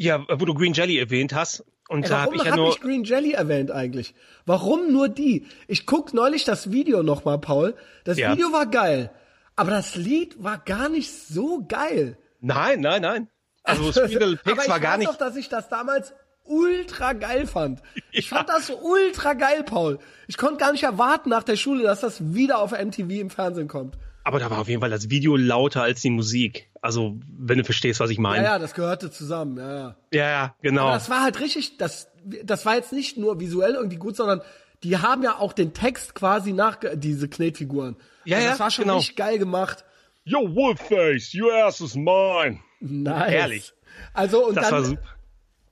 [0.00, 1.64] ja, wo du Green Jelly erwähnt hast.
[1.88, 4.14] Und Ey, da habe ich ja hab ich Green Jelly erwähnt eigentlich?
[4.46, 5.46] Warum nur die?
[5.66, 7.74] Ich guck neulich das Video nochmal, Paul.
[8.04, 8.32] Das ja.
[8.32, 9.10] Video war geil,
[9.56, 12.16] aber das Lied war gar nicht so geil.
[12.40, 13.28] Nein, nein, nein.
[13.62, 15.04] Also Squeedle Pix war gar nicht.
[15.04, 17.82] Ich weiß doch, dass ich das damals ultra geil fand.
[18.12, 18.38] Ich ja.
[18.38, 19.98] fand das ultra geil, Paul.
[20.28, 23.68] Ich konnte gar nicht erwarten nach der Schule, dass das wieder auf MTV im Fernsehen
[23.68, 23.98] kommt.
[24.24, 26.70] Aber da war auf jeden Fall das Video lauter als die Musik.
[26.82, 28.44] Also, wenn du verstehst, was ich meine.
[28.44, 29.96] Ja, ja, das gehörte zusammen, ja, ja.
[30.12, 30.82] Ja, ja, genau.
[30.82, 32.08] Aber das war halt richtig, das,
[32.44, 34.42] das war jetzt nicht nur visuell irgendwie gut, sondern
[34.82, 37.96] die haben ja auch den Text quasi nach, diese Knetfiguren.
[38.24, 38.98] Ja, also ja, Das war schon genau.
[38.98, 39.84] richtig geil gemacht.
[40.24, 42.60] Yo, Wolfface, your ass is mine.
[42.80, 43.32] Nice.
[43.32, 43.72] Ehrlich.
[44.14, 45.02] Also, und Das dann, war super.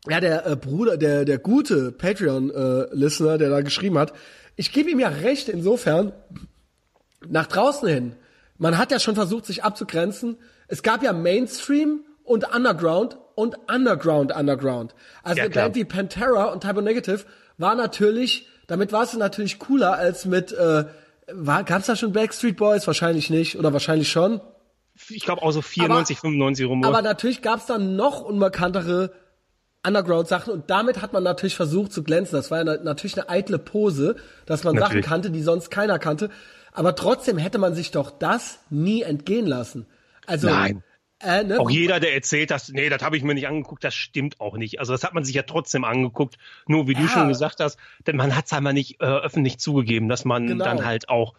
[0.09, 4.13] Ja, der äh, Bruder, der, der gute Patreon-Listener, der da geschrieben hat,
[4.57, 6.13] ich gebe ihm ja recht insofern,
[7.27, 8.17] nach draußen hin,
[8.59, 10.37] man hat ja schon versucht, sich abzugrenzen.
[10.67, 14.95] Es gab ja Mainstream und Underground und Underground Underground.
[15.23, 15.55] Also Ja, eine.
[15.55, 17.25] Band wie Pantera und Typo Negative
[17.57, 20.85] war natürlich, damit war es natürlich cooler als mit, äh,
[21.33, 22.87] war, gab's da schon Backstreet Boys?
[22.87, 24.41] Wahrscheinlich nicht, oder wahrscheinlich schon.
[25.09, 26.85] Ich glaube auch so 94, 95 rum.
[26.85, 29.13] Aber natürlich gab's dann noch unbekanntere
[29.87, 32.37] Underground-Sachen und damit hat man natürlich versucht zu glänzen.
[32.37, 35.05] Das war ja na- natürlich eine eitle Pose, dass man Natürlich.
[35.05, 36.31] Sachen kannte, die sonst keiner kannte.
[36.73, 39.87] Aber trotzdem hätte man sich doch das nie entgehen lassen.
[40.27, 40.83] Also, Nein.
[41.21, 41.59] Äh, ne?
[41.59, 44.57] Auch jeder, der erzählt, dass, nee, das habe ich mir nicht angeguckt, das stimmt auch
[44.57, 44.79] nicht.
[44.79, 46.39] Also das hat man sich ja trotzdem angeguckt.
[46.69, 47.09] Nur wie du Ja.
[47.09, 47.77] schon gesagt hast,
[48.07, 50.65] denn man hat es einmal nicht äh, öffentlich zugegeben, dass man Genau.
[50.65, 51.35] dann halt auch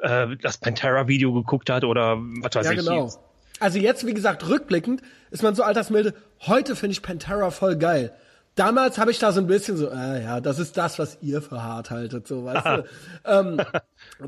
[0.00, 2.78] äh, das Pantera-Video geguckt hat oder was weiß Ja, ich.
[2.80, 3.10] genau.
[3.58, 6.12] Also jetzt, wie gesagt, rückblickend ist man so altersmilde.
[6.40, 8.12] Heute finde ich Pantera voll geil.
[8.54, 11.40] Damals habe ich da so ein bisschen so, äh, ja, das ist das, was ihr
[11.40, 12.84] für hart haltet, so, weißt du.
[13.24, 14.26] ähm, äh,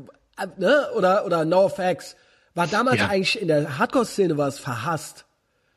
[0.57, 0.87] ne?
[0.95, 2.15] Oder, oder NoFX.
[2.53, 3.07] War damals Ja.
[3.07, 5.25] eigentlich in der Hardcore-Szene war es verhasst.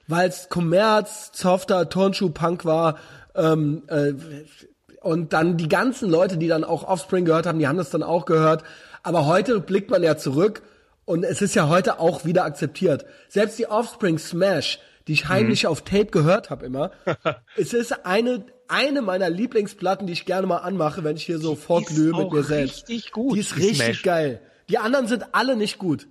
[0.07, 2.97] Weil es Kommerz, softer Turnschuh-Punk war,
[3.35, 4.13] ähm, äh,
[5.03, 8.03] und dann die ganzen Leute, die dann auch Offspring gehört haben, die haben das dann
[8.03, 8.65] auch gehört.
[9.03, 10.63] Aber heute blickt man ja zurück
[11.05, 13.07] und es ist ja heute auch wieder akzeptiert.
[13.29, 15.71] Selbst die Offspring Smash, die ich heimlich Mhm.
[15.71, 16.91] auf Tape gehört habe immer,
[17.57, 21.55] es ist eine eine meiner Lieblingsplatten, die ich gerne mal anmache, wenn ich hier so
[21.55, 22.89] vorglühe mit mir selbst.
[22.89, 24.03] richtig gut, Die ist die richtig Smash.
[24.03, 24.41] geil.
[24.69, 26.09] Die anderen sind alle nicht gut.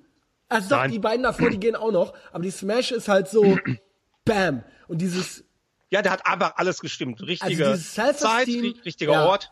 [0.50, 3.58] Also doch, die beiden davor, die gehen auch noch, aber die Smash ist halt so
[4.26, 4.64] Bam.
[4.88, 5.44] Und dieses
[5.90, 7.22] Ja, der hat einfach alles gestimmt.
[7.22, 9.26] Richtige Also Zeit, richtiger ja.
[9.26, 9.52] Ort.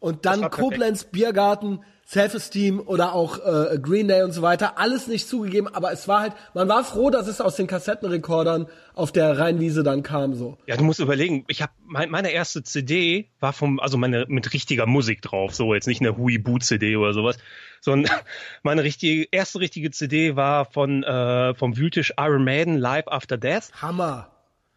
[0.00, 0.48] Und dann.
[0.50, 4.78] Koblenz, Biergarten, Self-Esteem oder auch äh, Green Day und so weiter.
[4.78, 8.66] Alles nicht zugegeben, aber es war halt, man war froh, dass es aus den Kassettenrekordern
[8.94, 10.56] auf der Rheinwiese dann kam so.
[10.66, 14.54] Ja, du musst überlegen, ich habe mein, meine erste CD war vom, also meine mit
[14.54, 17.36] richtiger Musik drauf, so jetzt nicht eine Huibu CD oder sowas,
[17.80, 18.12] sondern
[18.62, 23.70] meine richtige erste richtige CD war von äh, vom Wütisch Iron Maiden Live After Death.
[23.80, 24.30] Hammer.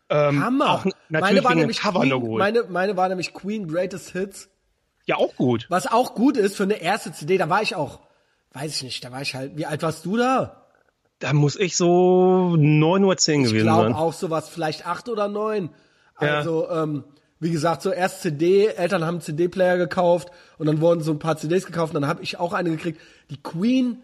[0.10, 0.70] Ähm, Hammer.
[0.72, 2.40] Auch n- meine natürlich war nämlich Cover Queen, geholt.
[2.40, 4.50] meine, meine war nämlich Queen Greatest Hits.
[5.06, 5.66] ja, auch gut.
[5.70, 8.00] Was auch gut ist für eine erste CD, da war ich auch,
[8.54, 10.58] weiß ich nicht, da war ich halt, wie alt warst du da?
[11.20, 13.94] Da muss ich so 9 Uhr 10 Ich gewesen glaube sein.
[13.94, 15.70] auch sowas, vielleicht acht oder neun.
[16.20, 16.38] Ja.
[16.38, 17.04] Also, ähm,
[17.42, 21.38] wie gesagt, so erst CD, Eltern haben CD-Player gekauft und dann wurden so ein paar
[21.38, 23.02] CDs gekauft und dann habe ich auch eine gekriegt.
[23.32, 23.98] Die Queen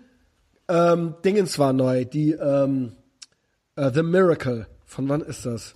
[0.67, 2.93] ähm, Dingens war neu, die ähm,
[3.75, 4.67] äh, The Miracle.
[4.85, 5.75] Von wann ist das?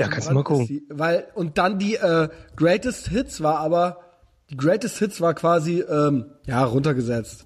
[0.00, 0.66] Ja, kannst du mal gucken.
[0.66, 4.00] Die, weil, und dann die äh, Greatest Hits war aber,
[4.48, 7.44] die Greatest Hits war quasi, ähm, ja, runtergesetzt.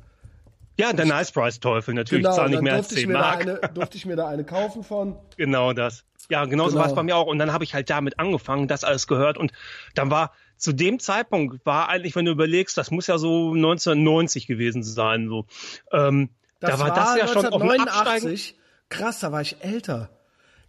[0.78, 3.08] Ja, der Nice Price Teufel natürlich, Genau, zahl und nicht mehr als durfte ich, 10
[3.08, 3.40] mir da Mark.
[3.42, 5.16] eine, durfte ich mir da eine kaufen von.
[5.36, 6.04] Genau das.
[6.30, 6.80] Ja, genau, so Genau.
[6.82, 7.26] war es bei mir auch.
[7.26, 9.38] Und dann habe ich halt damit angefangen, das alles gehört.
[9.38, 9.52] Und
[9.94, 14.46] dann war zu dem Zeitpunkt war eigentlich, wenn du überlegst, das muss ja so 1990
[14.46, 15.28] gewesen sein.
[15.28, 15.46] So,
[15.92, 17.62] ähm, Das da war, das ja schon auf.
[17.62, 18.56] 1989.
[18.88, 20.10] Krass, da war ich älter.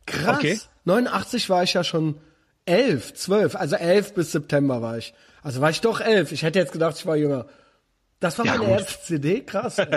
[0.06, 0.38] Krass.
[0.38, 0.60] Okay.
[0.86, 2.20] 89 war ich ja schon
[2.66, 5.14] elf, zwölf, also elf bis September war ich.
[5.42, 6.32] Also war ich doch elf.
[6.32, 7.48] Ich hätte jetzt gedacht, ich war jünger.
[8.20, 8.80] Das war Ja, meine gut.
[8.80, 9.78] erste CD, krass.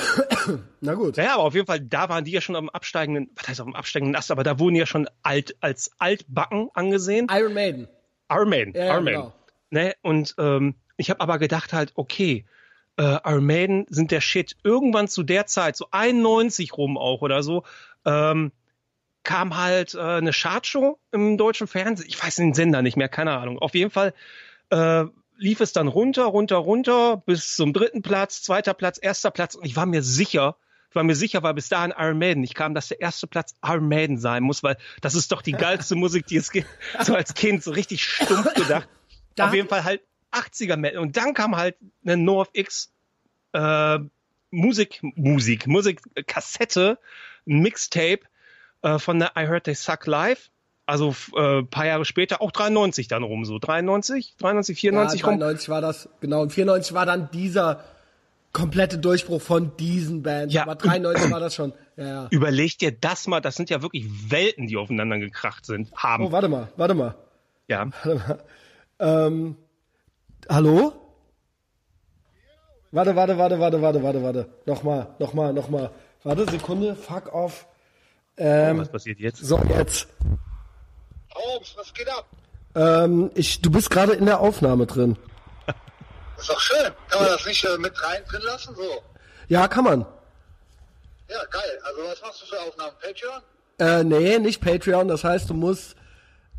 [0.80, 1.16] Na gut.
[1.16, 3.66] Ja, aber auf jeden Fall, da waren die ja schon am absteigenden, was heißt auf
[3.66, 7.26] dem absteigenden Ast, aber da wurden ja schon alt, als altbacken angesehen.
[7.30, 7.88] Iron Maiden.
[8.30, 9.20] Iron Maiden, ja, Iron Maiden.
[9.20, 9.34] genau.
[9.70, 9.94] Ne?
[10.02, 12.44] Und ähm, ich habe aber gedacht halt, okay,
[12.96, 14.56] äh, Iron Maiden sind der Shit.
[14.62, 17.64] Irgendwann zu der Zeit, so 91 rum auch oder so,
[18.04, 18.52] ähm,
[19.24, 22.08] kam halt äh, eine Chartshow im deutschen Fernsehen.
[22.08, 23.58] Ich weiß den Sender nicht mehr, keine Ahnung.
[23.58, 24.14] Auf jeden Fall
[24.70, 25.04] äh,
[25.42, 29.54] lief es dann runter, runter, runter bis zum dritten Platz, zweiter Platz, erster Platz.
[29.54, 30.56] Und ich war mir sicher,
[30.90, 33.54] ich war mir sicher, weil bis dahin Iron Maiden nicht kam, dass der erste Platz
[33.64, 36.68] Iron Maiden sein muss, weil das ist doch die geilste Musik, die es gibt.
[37.02, 38.88] So als Kind, so richtig stumpf gedacht.
[39.34, 40.98] Da- Auf jeden Fall halt 80er Metal.
[41.00, 42.92] Und dann kam halt eine NoFX
[43.54, 43.98] äh,
[44.50, 46.98] Musik, Musik, Musik, Kassette,
[47.48, 48.20] ein Mixtape
[48.82, 50.50] äh, von der I Heard They Suck Live.
[50.84, 55.38] Also äh, paar Jahre später, auch 93 dann rum, so 93, 93, 94 ja, rum.
[55.38, 56.42] 93 war das, genau.
[56.42, 57.84] Und 94 war dann dieser
[58.52, 60.52] komplette Durchbruch von diesen Bands.
[60.52, 60.62] Ja.
[60.62, 61.72] Aber 93 war das schon.
[61.96, 62.26] Ja, ja.
[62.30, 66.26] Überleg dir das mal, das sind ja wirklich Welten, die aufeinander gekracht sind, haben.
[66.26, 67.14] Oh, warte mal, warte mal.
[67.68, 67.88] Ja.
[68.98, 69.56] Ähm,
[70.48, 70.92] hallo?
[72.92, 74.48] Warte, warte, warte, warte, warte, warte, warte.
[74.64, 75.90] Nochmal, nochmal, nochmal.
[76.22, 77.66] Warte, Sekunde, fuck off.
[78.36, 79.38] Ähm, Was passiert jetzt?
[79.38, 80.06] so, jetzt.
[81.34, 82.26] Holmes, was geht ab?
[82.74, 85.16] Ähm, ich, du bist gerade in der Aufnahme drin.
[86.38, 86.92] Ist doch schön.
[87.08, 88.74] Kann man das nicht äh, mit rein drin lassen?
[88.74, 88.82] So.
[89.48, 90.00] Ja, kann man.
[91.28, 91.78] Ja, geil.
[91.84, 92.92] Also was machst du für Aufnahmen?
[93.00, 93.42] Patreon?
[93.78, 95.94] Äh, nee, nicht Patreon, das heißt, du musst.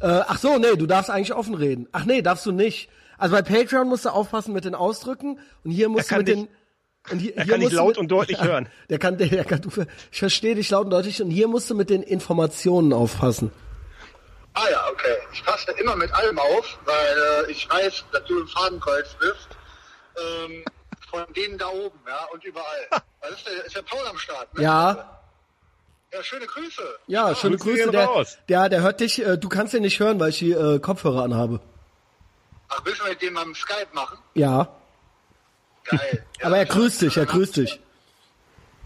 [0.01, 1.87] Äh, ach so, nee, du darfst eigentlich offen reden.
[1.91, 2.89] Ach nee, darfst du nicht.
[3.17, 6.27] Also bei Patreon musst du aufpassen mit den Ausdrücken und hier musst du kann mit
[6.29, 6.47] dich- den.
[7.11, 8.67] Und hier, Er hier kann dich laut mit- und deutlich hören.
[8.89, 9.69] Der kann, der, der kann, du,
[10.11, 13.51] ich verstehe dich laut und deutlich und hier musst du mit den Informationen aufpassen.
[14.55, 15.17] Ah ja, okay.
[15.31, 19.47] Ich passe immer mit allem auf, weil äh, ich weiß, dass du im Fadenkreuz bist.
[20.15, 20.63] Ähm,
[21.09, 22.87] von denen da oben, ja, und überall.
[23.21, 24.63] Weil ist der, ist der Paul am Start, ne?
[24.63, 25.19] Ja,
[26.11, 26.81] Ja, schöne Grüße.
[27.07, 30.29] ja, schöne Grüße Der, der, der hört dich, äh, du kannst ihn nicht hören, weil
[30.29, 31.59] ich die äh, Kopfhörer anhabe.
[32.69, 34.17] Ach, willst du mit dem am Skype machen?
[34.33, 34.67] Ja,
[35.85, 36.25] Geil.
[36.39, 37.79] Ja, aber er grüßt dich, er grüßt dich.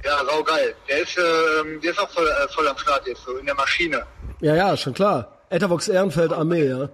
[0.03, 0.75] Ja, sau geil.
[0.89, 3.55] Der ist, ähm, der ist auch voll, äh, voll am Start jetzt, so in der
[3.55, 4.05] Maschine.
[4.41, 5.36] Ja, ja, schon klar.
[5.49, 6.89] Etherbox Ehrenfeld Armee, ja.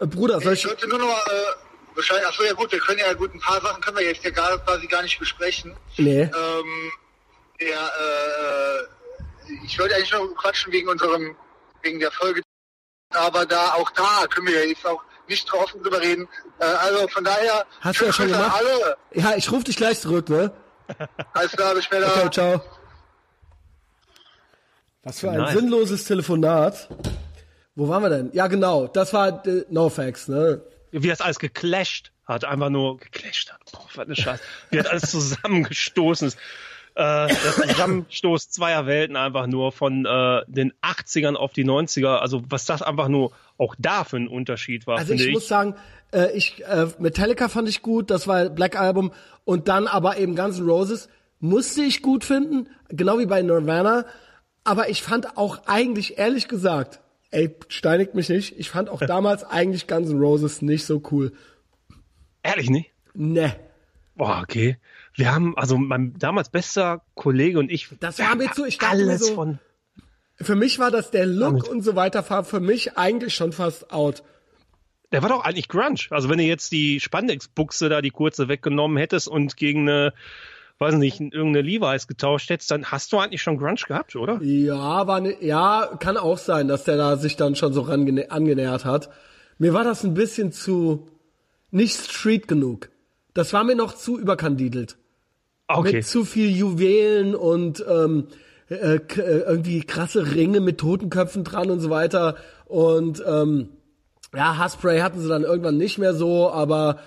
[0.00, 2.78] Äh, Bruder, soll Ich ich, wollte nur noch mal, äh, Bescheid, achso, ja gut, wir
[2.80, 5.76] können ja gut, ein paar Sachen können wir jetzt ja gar, quasi gar nicht besprechen.
[5.98, 6.22] nee.
[6.22, 6.92] Ähm,
[7.60, 11.36] der, äh, ich wollte eigentlich nur quatschen wegen unserem,
[11.82, 12.42] wegen der Folge,
[13.10, 16.28] aber da, auch da können wir ja jetzt auch nicht offen drüber reden.
[16.58, 18.56] Äh, also von daher, Hast du ja schon Grüße gemacht.
[18.58, 18.96] alle.
[19.12, 20.50] Ja, ich rufe dich gleich zurück, ne?
[21.34, 22.06] Alles klar, bis später.
[22.16, 22.62] Okay, ciao.
[25.02, 25.54] Was für ein Nice.
[25.54, 26.88] sinnloses Telefonat.
[27.74, 28.30] Wo waren wir denn?
[28.32, 28.86] Ja, genau.
[28.86, 30.62] Das war äh, NoFX, ne?
[30.92, 33.60] Wie das alles geclasht hat, einfach nur geclasht hat.
[33.72, 34.42] Boah, was eine Scheiße.
[34.70, 36.38] Wie das alles zusammengestoßen ist.
[36.94, 42.18] Äh, das Zusammenstoß zweier Welten einfach nur von äh, den 80ern auf die 90er.
[42.18, 45.32] Also was das einfach nur auch da für ein Unterschied war, Also ich, ich.
[45.32, 45.74] muss sagen,
[46.12, 49.12] äh, ich äh, Metallica fand ich gut, das war Black Album
[49.44, 51.08] und dann aber eben Guns N' Roses
[51.40, 54.04] musste ich gut finden, genau wie bei Nirvana,
[54.64, 59.44] aber ich fand auch eigentlich ehrlich gesagt, ey, steinigt mich nicht, ich fand auch damals
[59.44, 61.32] eigentlich Guns N' Roses nicht so cool.
[62.42, 62.90] Ehrlich nicht?
[63.14, 63.54] Ne.
[64.14, 64.78] Boah, okay.
[65.14, 68.96] Wir haben, also mein damals bester Kollege und ich, Das war mir zu- ich dachte
[68.98, 69.58] mir alles so- von.
[70.36, 71.68] Für mich war das der Look Damit.
[71.68, 74.22] und so weiter, war für mich eigentlich schon fast out.
[75.12, 76.00] Der war doch eigentlich Grunge.
[76.10, 80.14] Also wenn du jetzt die Spandex-Buchse da, die kurze weggenommen hättest und gegen eine,
[80.82, 84.42] weiß nicht, irgendeine Levi's getauscht hättest, dann hast du eigentlich schon Grunge gehabt, oder?
[84.42, 88.84] Ja, war ne, ja, kann auch sein, dass der da sich dann schon so angenähert
[88.84, 89.10] hat.
[89.58, 91.08] Mir war das ein bisschen zu
[91.70, 92.90] nicht Street genug.
[93.34, 94.96] Das war mir noch zu überkandidelt.
[95.68, 95.92] Okay.
[95.94, 98.26] Mit zu viel Juwelen und ähm,
[98.68, 102.36] äh, äh, irgendwie krasse Ringe mit Totenköpfen dran und so weiter.
[102.66, 103.68] Und ähm,
[104.34, 106.98] ja, Haarspray hatten sie dann irgendwann nicht mehr so, aber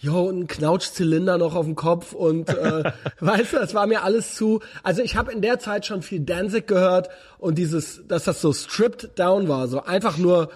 [0.00, 2.84] jo, ein Knautschzylinder noch auf dem Kopf und äh,
[3.20, 4.60] weißt du, das war mir alles zu.
[4.82, 8.52] Also ich habe in der Zeit schon viel Danzig gehört und dieses, dass das so
[8.52, 10.50] stripped down war, so einfach nur,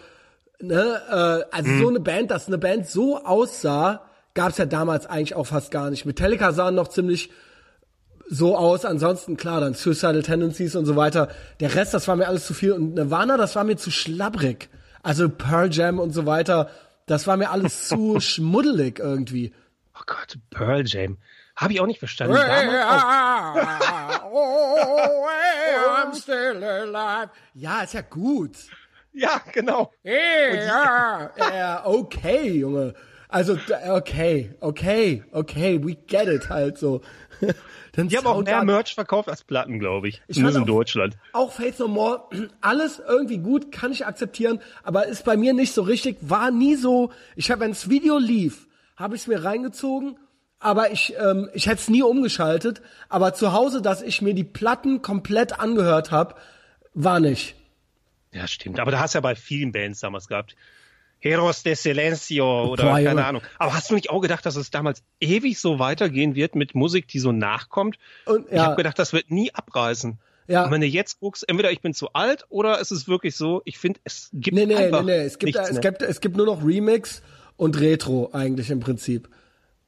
[0.61, 1.01] ne,
[1.51, 4.03] äh, also so eine Band, dass eine Band so aussah,
[4.33, 6.07] gab's ja damals eigentlich auch fast gar nicht.
[6.07, 7.31] Metallica sahen noch ziemlich
[8.29, 8.85] so aus.
[8.85, 11.29] Ansonsten, klar, dann Suicidal Tendencies und so weiter.
[11.61, 12.73] Der Rest, das war mir alles zu viel.
[12.73, 14.71] Und Nirvana, das war mir zu schlabbrig.
[15.03, 16.71] Also Pearl Jam und so weiter,
[17.07, 19.53] das war mir alles zu schmuddelig irgendwie.
[19.97, 21.19] Oh Gott, Pearl Jam.
[21.57, 22.35] Habe ich auch nicht verstanden.
[27.55, 28.57] Ja, ist ja gut.
[29.13, 29.93] Ja, genau.
[31.37, 32.95] Ja, ja, okay, Junge.
[33.29, 33.57] Also,
[33.89, 37.01] okay, okay, okay, we get it halt so.
[37.97, 40.23] Dann Die haben auch mehr Merch verkauft als Platten, glaube ich.
[40.27, 41.17] Ich Zumindest in Deutschland.
[41.33, 42.29] Auch Faith No More,
[42.61, 46.75] alles irgendwie gut, kann ich akzeptieren, aber ist bei mir nicht so richtig, war nie
[46.77, 47.13] so.
[47.37, 50.19] Ich habe, wenn das Video lief, habe ich es mir reingezogen,
[50.59, 52.81] aber ich, ähm, ich hätte es nie umgeschaltet.
[53.09, 56.37] Aber zu Hause, dass ich mir die Platten komplett angehört habe,
[56.95, 57.55] war nicht.
[58.33, 58.81] Ja, stimmt.
[58.81, 60.57] Aber da hast du ja bei vielen Bands damals gehabt.
[61.25, 63.25] Heros de Silencio oder Boah, keine.
[63.25, 63.43] Ahnung.
[63.59, 67.09] Aber hast du nicht auch gedacht, dass es damals ewig so weitergehen wird mit Musik,
[67.09, 67.99] die so nachkommt?
[68.27, 70.19] Und, Ich ja, habe gedacht, das wird nie abreißen.
[70.47, 70.67] Ja.
[70.67, 73.63] Und wenn du jetzt guckst, entweder ich bin zu alt oder es ist wirklich so,
[73.65, 76.37] ich finde, es gibt nee, nee, nee, einfach nee, es gibt, es gibt, es gibt
[76.37, 77.23] nur noch Remix
[77.57, 79.31] und Retro eigentlich im Prinzip.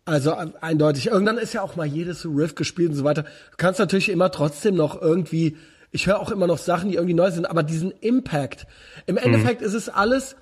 [0.07, 1.09] Also eindeutig.
[1.09, 3.24] Irgendwann ist ja auch mal jedes Riff gespielt und so weiter.
[3.24, 5.57] Du kannst natürlich immer trotzdem noch irgendwie,
[5.91, 8.66] ich höre auch immer noch Sachen, die irgendwie neu sind, aber diesen Impact.
[9.07, 10.37] Im Endeffekt ist es alles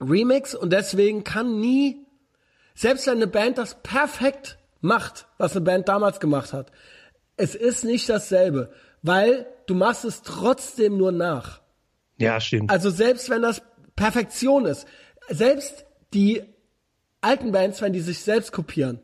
[0.00, 2.06] Remix und deswegen kann nie,
[2.74, 6.70] selbst wenn eine Band das perfekt macht, was eine Band damals gemacht hat,
[7.36, 8.70] es ist nicht dasselbe,
[9.02, 11.60] weil du machst es trotzdem nur nach.
[12.18, 12.70] Ja, stimmt.
[12.70, 13.62] Also selbst wenn das
[13.96, 14.86] Perfektion ist,
[15.28, 16.42] selbst die
[17.20, 19.00] alten Bands, wenn die sich selbst kopieren,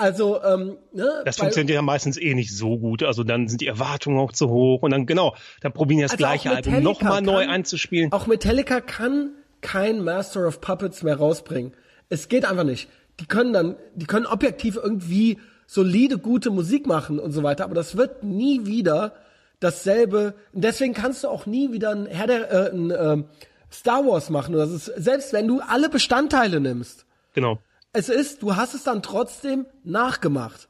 [0.00, 3.02] Also, ähm, ne, Das funktioniert ja meistens eh nicht so gut.
[3.02, 6.12] Also dann sind die Erwartungen auch zu hoch und dann genau, dann probieren die das
[6.12, 8.12] Also gleiche Album nochmal neu einzuspielen.
[8.12, 11.72] Auch Metallica kann kein Master of Puppets mehr rausbringen.
[12.08, 12.88] Es geht einfach nicht.
[13.20, 17.74] Die können dann, die können objektiv irgendwie solide, gute Musik machen und so weiter, aber
[17.74, 19.12] das wird nie wieder
[19.60, 20.34] dasselbe.
[20.52, 23.24] Deswegen kannst du auch nie wieder ein Herr der, äh, ein, ähm,
[23.70, 24.54] Star Wars machen.
[24.54, 27.04] Das ist, selbst wenn du alle Bestandteile nimmst.
[27.34, 27.58] Genau.
[27.92, 30.68] Es ist, du hast es dann trotzdem nachgemacht.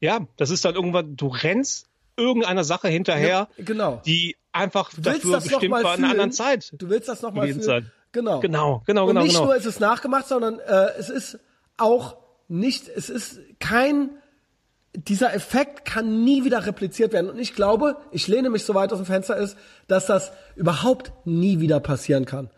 [0.00, 1.86] Ja, das ist dann irgendwann, du rennst
[2.16, 4.02] irgendeiner Sache hinterher, Ja, genau.
[4.04, 6.72] die einfach dafür bestimmt mal war in einer anderen Zeit.
[6.76, 7.62] Du willst das nochmal fühlen.
[7.62, 7.92] sein.
[8.12, 8.40] Genau.
[8.40, 9.46] Genau, genau, Und genau, nicht genau.
[9.46, 11.38] nur ist es nachgemacht, sondern äh, es ist
[11.76, 12.16] auch
[12.48, 14.10] nicht, es ist kein,
[14.94, 17.30] dieser Effekt kann nie wieder repliziert werden.
[17.30, 19.56] Und ich glaube, ich lehne mich so weit aus dem Fenster ist,
[19.86, 22.50] dass das überhaupt nie wieder passieren kann.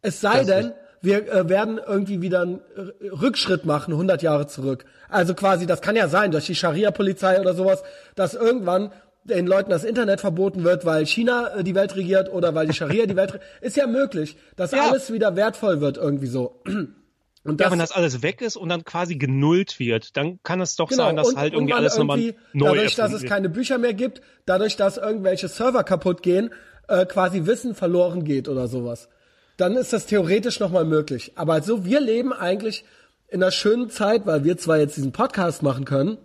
[0.00, 0.72] Es sei Das ist denn,
[1.02, 2.60] wir äh, werden irgendwie wieder einen
[3.00, 4.84] Rückschritt machen, 100 Jahre zurück.
[5.08, 7.82] Also quasi, das kann ja sein, durch die Scharia-Polizei oder sowas,
[8.14, 8.90] dass irgendwann
[9.28, 12.72] den Leuten das Internet verboten wird, weil China äh, die Welt regiert oder weil die
[12.74, 13.48] Scharia die Welt regiert.
[13.60, 14.88] Ist ja möglich, dass Ja.
[14.88, 16.62] alles wieder wertvoll wird irgendwie so.
[17.44, 20.76] Und Ja, wenn das alles weg ist und dann quasi genullt wird, dann kann es
[20.76, 21.36] doch sein, dass Genau.
[21.36, 24.76] und, halt irgendwie alles nochmal irgendwie, neu Dadurch, dass es keine Bücher mehr gibt, dadurch,
[24.76, 26.50] dass irgendwelche Server kaputt gehen,
[26.88, 29.08] äh, quasi Wissen verloren geht oder sowas.
[29.56, 31.32] Dann ist das theoretisch nochmal möglich.
[31.36, 32.84] Aber so, wir leben eigentlich
[33.28, 36.18] in einer schönen Zeit, weil wir zwar jetzt diesen Podcast machen können,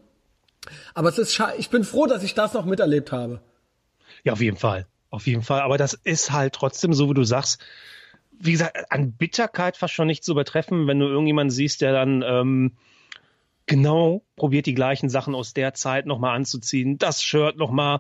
[0.94, 3.42] aber es ist ich bin froh, dass ich das noch miterlebt habe.
[4.24, 4.88] Ja, auf jeden Fall.
[5.10, 5.62] Auf jeden Fall.
[5.62, 7.64] Aber das ist halt trotzdem so, wie du sagst,
[8.32, 12.24] wie gesagt, an Bitterkeit fast schon nicht zu übertreffen, wenn du irgendjemanden siehst, der dann
[12.26, 12.72] ähm,
[13.66, 18.00] genau probiert, die gleichen Sachen aus der Zeit nochmal anzuziehen, das Shirt nochmal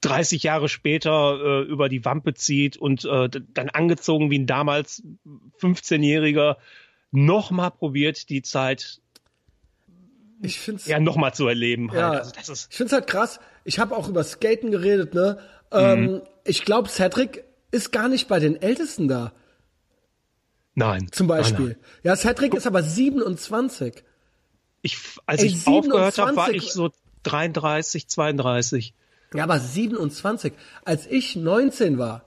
[0.00, 5.02] 30 Jahre später äh, über die Wampe zieht und äh, dann angezogen wie ein damals
[5.60, 6.56] 15-Jähriger
[7.10, 9.00] nochmal probiert, die Zeit
[10.40, 11.90] Ich find's ja nochmal zu erleben.
[11.90, 12.00] Halt.
[12.00, 13.40] Ja, Also das ist ich find's halt krass.
[13.64, 15.38] Ich habe auch über Skaten geredet, ne?
[15.72, 16.22] Ähm, Mhm.
[16.44, 19.32] Ich glaube, Cedric ist gar nicht bei den Ältesten da,
[20.74, 21.08] nein.
[21.12, 21.66] zum Beispiel.
[21.66, 22.00] Nein, nein.
[22.04, 24.02] Ja, Cedric ist aber 27.
[24.82, 26.90] Ich, als Ey, ich aufgehört habe, war 27 ich so
[27.24, 28.94] 33, 32.
[29.34, 30.52] Ja, aber 27.
[30.84, 32.24] Als ich 19 war,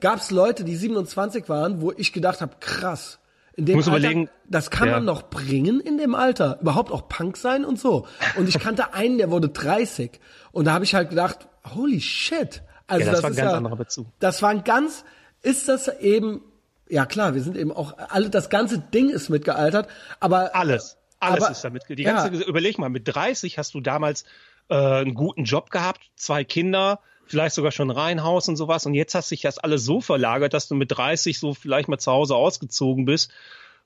[0.00, 3.18] gab's Leute, die 27 waren, wo ich gedacht habe, krass.
[3.54, 4.94] In dem Muss Alter, überlegen, das kann ja.
[4.94, 6.58] man noch bringen in dem Alter.
[6.60, 8.06] Überhaupt auch Punk sein und so.
[8.36, 10.18] Und ich kannte einen, der wurde 30.
[10.52, 12.62] Und da habe ich halt gedacht, holy shit.
[12.86, 14.06] Also Ja, das war ein ganz ja, anderer Bezug.
[14.20, 15.04] Das war ein ganz,
[15.42, 16.42] ist das eben,
[16.88, 19.88] ja klar, wir sind eben auch, alle, das ganze Ding ist mitgealtert,
[20.20, 20.96] aber Alles.
[21.20, 21.84] Alles Aber- ist damit.
[21.88, 24.24] Die ganze, überleg mal, mit 30 hast du damals
[24.68, 28.86] äh, einen guten Job gehabt, zwei Kinder, vielleicht sogar schon Reihenhaus und sowas.
[28.86, 31.98] Und jetzt hast sich das alles so verlagert, dass du mit 30 so vielleicht mal
[31.98, 33.30] zu Hause ausgezogen bist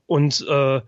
[0.06, 0.80] und äh,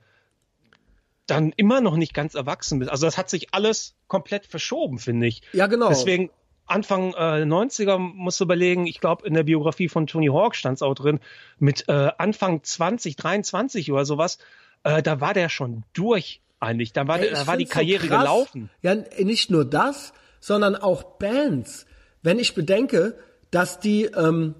[1.26, 2.90] dann immer noch nicht ganz erwachsen bist.
[2.90, 5.42] Also das hat sich alles komplett verschoben, finde ich.
[5.52, 5.88] Ja, genau.
[5.88, 6.30] Deswegen
[6.66, 10.76] Anfang äh, 90er musst du überlegen, ich glaube in der Biografie von Tony Hawk stand
[10.76, 11.20] es auch drin,
[11.58, 14.38] mit äh, Anfang 20, 23 oder sowas,
[14.84, 16.92] äh, da war der schon durch eigentlich.
[16.92, 18.20] Da war, Ey, da war die so Karriere krass.
[18.20, 18.70] gelaufen.
[18.82, 21.86] Ja, nicht nur das, sondern auch Bands.
[22.22, 23.18] Wenn ich bedenke,
[23.50, 24.54] dass die ähm,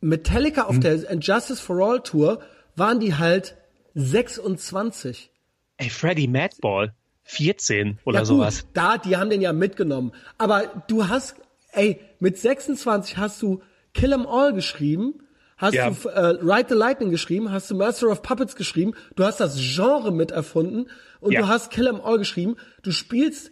[0.00, 0.68] Metallica Hm.
[0.68, 2.40] auf der And Justice for All Tour
[2.76, 3.56] waren die halt
[3.94, 5.30] 26.
[5.76, 8.62] Ey, Freddie Madball, 14 oder ja, sowas.
[8.62, 10.12] Gut, da, die haben den ja mitgenommen.
[10.38, 11.36] Aber du hast,
[11.72, 13.62] ey, mit 26 hast du
[13.94, 15.22] Kill 'em All geschrieben,
[15.56, 15.90] hast Ja.
[15.90, 19.56] du äh, Ride the Lightning geschrieben, hast du Master of Puppets geschrieben, du hast das
[19.58, 20.86] Genre mit erfunden
[21.20, 21.40] und Ja.
[21.42, 22.56] du hast Kill 'em All geschrieben.
[22.82, 23.50] Du spielst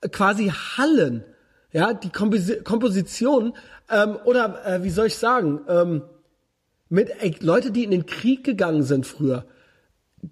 [0.00, 1.24] äh, quasi Hallen,
[1.76, 3.52] ja, die Komposi Komposition
[3.90, 6.02] ähm, oder äh, wie soll ich sagen, ähm,
[6.88, 9.44] mit ey, Leute, die in den Krieg gegangen sind früher,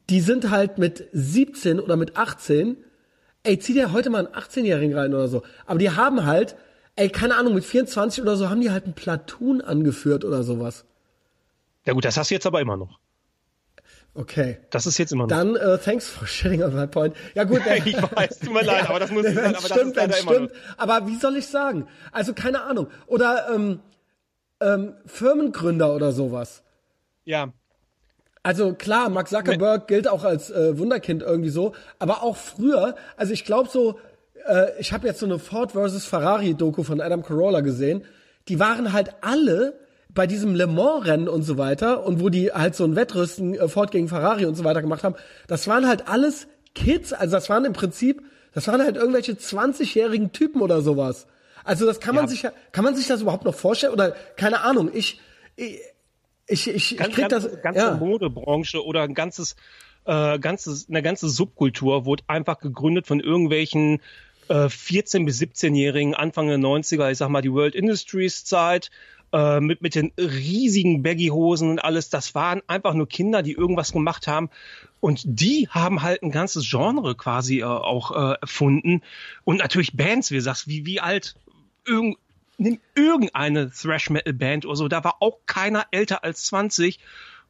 [0.08, 2.78] die sind halt mit 17 oder mit 18,
[3.42, 5.42] ey, zieh dir heute mal einen 18-Jährigen rein oder so.
[5.66, 6.56] Aber die haben halt,
[6.96, 10.86] ey, keine Ahnung, mit 24 oder so haben die halt ein Platoon angeführt oder sowas.
[11.84, 12.98] Ja gut, das hast du jetzt aber immer noch.
[14.14, 14.58] Okay.
[14.70, 15.28] Das ist jetzt immer noch.
[15.28, 17.16] Dann, äh, thanks for shitting on my point.
[17.34, 17.62] Ja gut.
[17.84, 20.32] Ich weiß, tut mir leid, aber das muss ich sagen, aber stimmt, ist das immer
[20.32, 20.52] stimmt.
[20.76, 21.88] Aber wie soll ich sagen?
[22.12, 22.86] Also keine Ahnung.
[23.06, 23.80] Oder ähm,
[24.60, 26.62] ähm, Firmengründer oder sowas.
[27.24, 27.52] ja,
[28.44, 33.32] Also klar, Mark Zuckerberg gilt auch als äh, Wunderkind irgendwie so, aber auch früher, also
[33.32, 33.98] ich glaube so,
[34.46, 38.04] äh, ich habe jetzt so eine Ford versus Ferrari Doku von Adam Carolla gesehen,
[38.48, 39.74] die waren halt alle
[40.14, 43.54] bei diesem Le Mans Rennen und so weiter und wo die halt so ein Wettrüsten
[43.54, 47.32] äh, Ford gegen Ferrari und so weiter gemacht haben, das waren halt alles Kids, also
[47.32, 51.26] das waren im Prinzip, das waren halt irgendwelche 20-jährigen Typen oder sowas.
[51.64, 52.28] Also das kann man Ja.
[52.28, 55.20] sich ja, kann man sich das überhaupt noch vorstellen oder keine Ahnung, ich
[55.56, 55.78] ich
[56.46, 57.94] ich, ich, ich ganz, krieg ganz, das ganze ja.
[57.94, 59.56] Modebranche oder ein ganzes
[60.04, 64.00] äh, ganze, eine ganze Subkultur wurde einfach gegründet von irgendwelchen
[64.48, 68.90] äh, 14- bis 17-Jährigen, Anfang der 90er, ich sag mal die World Industries Zeit,
[69.34, 72.08] äh, mit, mit den riesigen Baggy-Hosen und alles.
[72.08, 74.48] Das waren einfach nur Kinder, die irgendwas gemacht haben.
[75.00, 79.02] Und die haben halt ein ganzes Genre quasi äh, auch äh, erfunden.
[79.42, 81.34] Und natürlich Bands, wie du sagst, wie, wie alt
[81.84, 82.16] irgend,
[82.58, 87.00] nimm irgendeine Thrash-Metal-Band oder so, da war auch keiner älter als 20.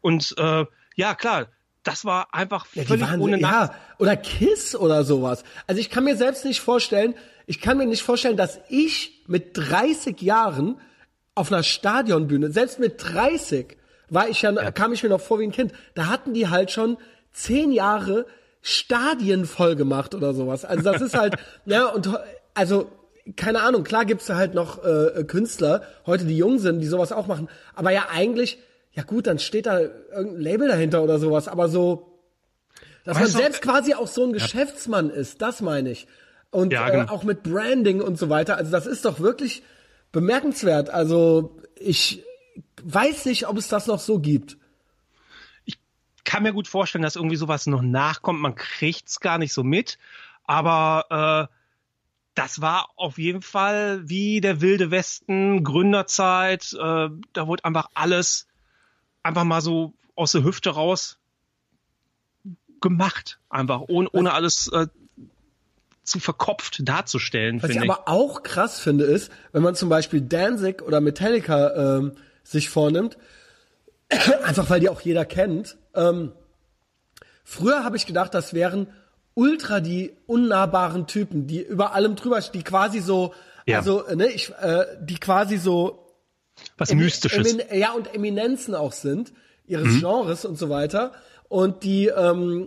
[0.00, 0.64] Und äh,
[0.96, 1.48] ja, klar,
[1.82, 5.44] das war einfach Ja, völlig waren, ohne Nach ja, oder Kiss oder sowas.
[5.66, 7.14] Also ich kann mir selbst nicht vorstellen,
[7.46, 10.80] ich kann mir nicht vorstellen, dass ich mit 30 Jahren
[11.34, 13.76] auf einer Stadionbühne, selbst mit 30,
[14.08, 15.72] war ich ja, kam ich mir noch vor wie ein Kind.
[15.94, 16.96] Da hatten die halt schon
[17.32, 18.26] zehn Jahre
[18.62, 20.64] Stadien voll gemacht oder sowas.
[20.64, 22.08] Also das ist halt, ja, und
[22.54, 22.90] also
[23.36, 27.10] keine Ahnung, klar gibt's da halt noch äh, Künstler, heute die jung sind, die sowas
[27.10, 28.58] auch machen, aber ja eigentlich,
[28.92, 32.20] ja gut, dann steht da irgendein Label dahinter oder sowas, aber so,
[33.04, 36.06] dass Weißt man du, selbst quasi auch so ein Geschäftsmann ist, das meine ich.
[36.50, 37.12] Und Ja, äh, genau.
[37.12, 39.62] auch mit Branding und so weiter, also das ist doch wirklich
[40.14, 40.88] bemerkenswert.
[40.88, 42.22] Also ich
[42.82, 44.56] weiß nicht, ob es das noch so gibt.
[46.24, 48.40] kann mir gut vorstellen, dass irgendwie sowas noch nachkommt.
[48.40, 49.98] Man kriegt's gar nicht so mit.
[50.44, 51.54] Aber äh,
[52.34, 56.72] das war auf jeden Fall wie der wilde Westen, Gründerzeit.
[56.72, 58.46] Äh, da wurde einfach alles
[59.22, 61.18] einfach mal so aus der Hüfte raus
[62.80, 63.38] gemacht.
[63.48, 64.86] Einfach ohne, ohne alles äh,
[66.04, 67.82] zu verkopft darzustellen, Was ich ich.
[67.82, 73.16] aber auch krass finde, ist, wenn man zum Beispiel Danzig oder Metallica ähm, sich vornimmt,
[74.44, 75.76] einfach weil die auch jeder kennt.
[75.94, 76.32] Ähm,
[77.42, 78.88] früher habe ich gedacht, das wären
[79.34, 83.34] ultra die unnahbaren Typen, die über allem drüber, die quasi so,
[83.66, 83.78] Ja.
[83.78, 86.12] also ne, ich, äh, die quasi so
[86.78, 87.52] Was Emi- Mystisches.
[87.54, 89.32] Emin ja, und Eminenzen auch sind,
[89.66, 90.00] ihres Mhm.
[90.00, 91.12] Genres und so weiter.
[91.48, 92.66] Und die ähm,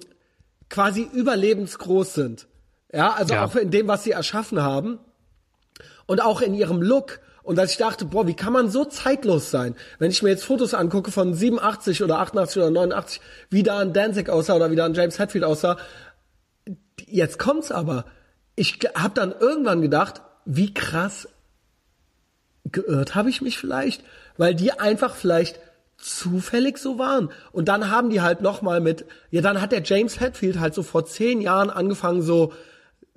[0.69, 2.47] quasi überlebensgroß sind.
[2.97, 3.45] Ja, also Ja.
[3.45, 4.97] auch in dem, was sie erschaffen haben.
[6.07, 7.19] Und auch in ihrem Look.
[7.43, 9.75] Und dass ich dachte, boah, wie kann man so zeitlos sein?
[9.99, 13.21] Wenn ich mir jetzt Fotos angucke von 87 oder 88 oder 89,
[13.51, 15.77] wie da ein Danzig aussah oder wie da ein James Hetfield aussah,
[17.05, 18.05] jetzt kommt's aber.
[18.55, 21.29] Ich habe dann irgendwann gedacht, wie krass
[22.65, 24.03] geirrt habe ich mich vielleicht,
[24.37, 25.59] weil die einfach vielleicht
[25.97, 27.29] zufällig so waren.
[27.51, 30.73] Und dann haben die halt noch mal mit, ja, dann hat der James Hetfield halt
[30.73, 32.53] so vor zehn Jahren angefangen, so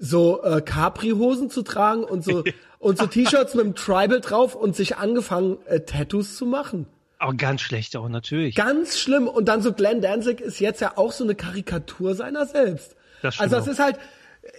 [0.01, 2.43] so äh, Capri-Hosen zu tragen und so
[2.81, 6.87] und so T-Shirts mit einem Tribal drauf und sich angefangen äh, Tattoos zu machen.
[7.19, 8.55] Aber ganz schlecht auch natürlich.
[8.55, 9.29] Ganz schlimm.
[9.29, 12.97] Und dann so Glenn Danzig ist jetzt ja auch so eine Karikatur seiner selbst.
[13.21, 13.73] Das stimmt also das auch.
[13.73, 13.97] ist halt,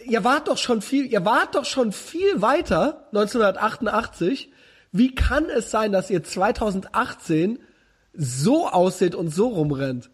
[0.06, 4.52] ihr wart doch schon viel, ihr wart doch schon viel weiter 1988.
[4.92, 7.58] Wie kann es sein, dass ihr 2018
[8.14, 10.12] so aussieht und so rumrennt?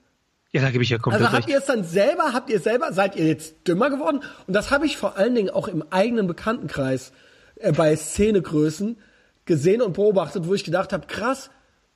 [0.51, 2.93] Ja, da gebe ich ja komplett Also habt ihr es dann selber, habt ihr selber,
[2.93, 4.21] seid ihr jetzt dümmer geworden?
[4.47, 7.11] Und das habe ich vor allen Dingen auch im eigenen Bekanntenkreis
[7.55, 8.97] äh, bei Szenegrößen
[9.45, 11.49] gesehen und beobachtet, wo ich gedacht habe, krass,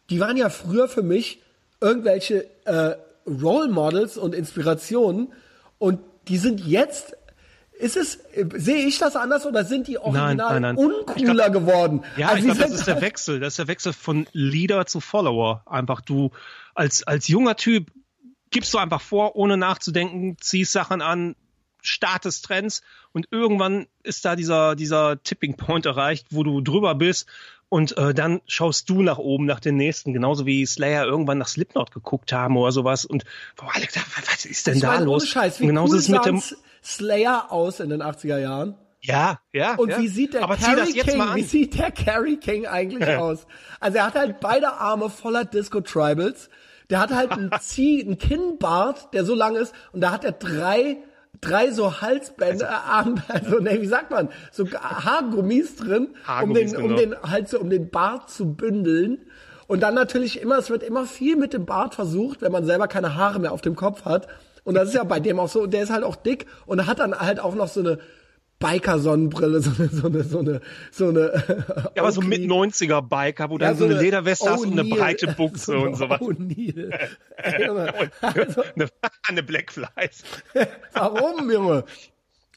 [0.10, 1.42] die waren ja früher für mich
[1.80, 2.96] irgendwelche äh,
[3.26, 5.32] Role Models und Inspirationen
[5.78, 7.16] und die sind jetzt
[7.82, 8.20] ist es,
[8.58, 10.78] sehe ich das anders oder sind die original nein, nein.
[10.78, 12.04] uncooler Ich geworden?
[12.16, 13.40] Ja, Also ich glaube, das ist der Wechsel.
[13.40, 15.64] Das ist der Wechsel von Leader zu Follower.
[15.66, 16.30] Einfach du
[16.76, 17.92] als, als junger Typ
[18.52, 21.36] gibst du einfach vor, ohne nachzudenken, ziehst Sachen an,
[21.82, 22.82] startest Trends
[23.12, 27.28] und irgendwann ist da dieser, dieser Tipping Point erreicht, wo du drüber bist
[27.70, 31.48] und äh, dann schaust du nach oben, nach den nächsten, genauso wie Slayer irgendwann nach
[31.48, 33.24] Slipknot geguckt haben oder sowas und
[33.56, 33.96] boah, Alex,
[34.30, 35.28] was ist denn ich da los?
[35.28, 36.42] Scheiß, wie und genauso cool ist mit dem,
[36.84, 38.76] Slayer aus in den 80er Jahren?
[39.02, 39.76] ja, ja.
[39.76, 40.00] Und ja.
[40.00, 43.48] wie sieht der Aber Carrie King, wie sieht der Carrie King eigentlich aus?
[43.80, 46.50] Also er hat halt beide Arme voller Disco Tribals.
[46.92, 50.34] Der hat halt einen Zieh, einen Kinnbart, der so lang ist und da hat er
[50.34, 50.98] drei
[51.42, 56.72] drei so Halsbänder, Also Arm, also ne, wie sagt man, so Haargummis drin, um Haargummis,
[56.72, 57.00] den um genau.
[57.00, 59.20] den halt so um den Bart zu bündeln.
[59.68, 62.88] Und dann natürlich immer, es wird immer viel mit dem Bart versucht, wenn man selber
[62.88, 64.28] keine Haare mehr auf dem Kopf hat.
[64.64, 65.62] Und das ist ja bei dem auch so.
[65.62, 67.98] Und der ist halt auch dick und hat dann halt auch noch so eine
[68.62, 71.92] Biker-Sonnenbrille, so eine, so eine, so eine, so eine.
[71.96, 74.80] Ja, aber so mit 90er Biker, wo du Ja, dann so eine Lederweste hast und
[74.80, 76.22] eine breite Buchse und sowas.
[76.22, 78.88] Ey, Junge, also, eine,
[79.28, 80.24] eine Black Flies.
[80.94, 81.84] warum, Junge?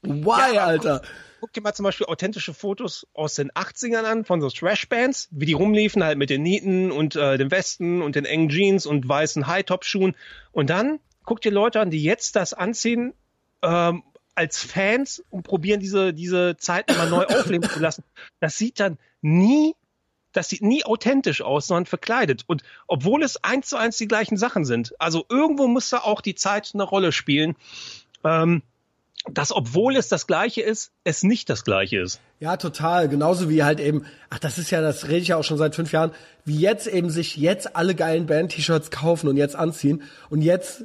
[0.03, 1.03] Why, Alter?
[1.41, 5.47] Guck dir mal zum Beispiel authentische Fotos aus den 80ern an von so Trash-Bands, wie
[5.47, 9.07] die rumliefen, halt mit den Nieten und äh, den Westen und den engen Jeans und
[9.07, 10.15] weißen High-Top-Schuhen.
[10.53, 13.15] Und dann guck dir Leute an, die jetzt das anziehen,
[13.63, 14.03] ähm,
[14.35, 18.05] als Fans und probieren diese, diese Zeit mal neu aufleben zu lassen.
[18.41, 19.75] Das sieht dann nie
[20.33, 22.43] das sieht nie authentisch aus, sondern verkleidet.
[22.47, 24.93] Und obwohl es eins zu eins die gleichen Sachen sind.
[24.99, 27.55] Also irgendwo muss da auch die Zeit eine Rolle spielen.
[28.25, 28.63] Ähm,
[29.31, 32.21] dass obwohl es das gleiche ist, es nicht das gleiche ist.
[32.41, 33.09] Ja, total.
[33.09, 35.75] Genauso wie halt eben, ach, das ist ja, das rede ich ja auch schon seit
[35.75, 36.11] fünf Jahren,
[36.45, 40.85] wie jetzt eben sich jetzt alle geilen Band-T-Shirts kaufen und jetzt anziehen und jetzt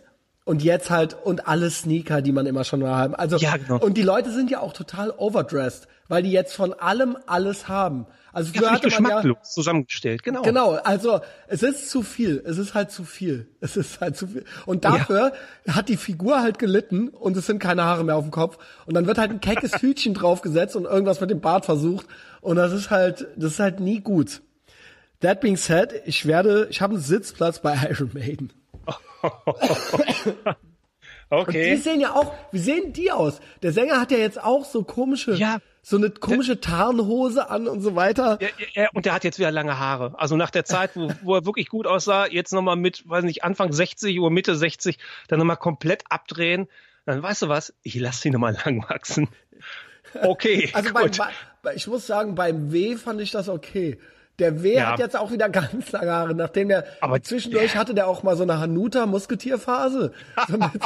[0.49, 3.13] und jetzt halt und alle Sneaker, die man immer schon mal haben.
[3.13, 3.77] Also Ja, genau.
[3.77, 8.07] und die Leute sind ja auch total overdressed, weil die jetzt von allem alles haben.
[8.33, 10.41] Also Ja, früher völlig hatte man ja geschmacklos zusammengestellt, genau.
[10.41, 12.41] Genau, also es ist zu viel.
[12.47, 13.47] Es ist halt zu viel.
[13.61, 14.43] Es ist halt zu viel.
[14.65, 15.33] Und dafür
[15.67, 18.57] hat die Figur halt gelitten und es sind keine Haare mehr auf dem Kopf.
[18.87, 22.07] Und dann wird halt ein keckes Hütchen draufgesetzt und irgendwas mit dem Bart versucht.
[22.41, 24.41] Und das ist halt, das ist halt nie gut.
[25.19, 28.51] That being said, ich werde, ich habe einen Sitzplatz bei Iron Maiden.
[31.31, 31.75] Und die Okay.
[31.75, 33.39] sehen ja auch, wie sehen die aus?
[33.61, 35.59] Der Sänger hat ja jetzt auch so komische, Ja.
[35.83, 38.39] so eine komische Tarnhose an und so weiter.
[38.41, 40.15] Ja, ja, und der hat jetzt wieder lange Haare.
[40.17, 43.43] Also nach der Zeit, wo, wo er wirklich gut aussah, jetzt nochmal mit, weiß nicht,
[43.43, 44.97] Anfang 60 oder Mitte 60,
[45.27, 46.67] dann nochmal komplett abdrehen.
[47.05, 49.27] Dann weißt du was, ich lasse die nochmal lang wachsen.
[50.23, 51.19] Okay, Also gut.
[51.61, 53.99] bei, ich muss sagen, beim W fand ich das okay.
[54.39, 54.91] Der W Ja.
[54.93, 58.37] hat jetzt auch wieder ganz lange Haare, nachdem der Aber- zwischendurch hatte der auch mal
[58.37, 60.13] so eine Hanuta Musketierphase.
[60.47, 60.69] So mit,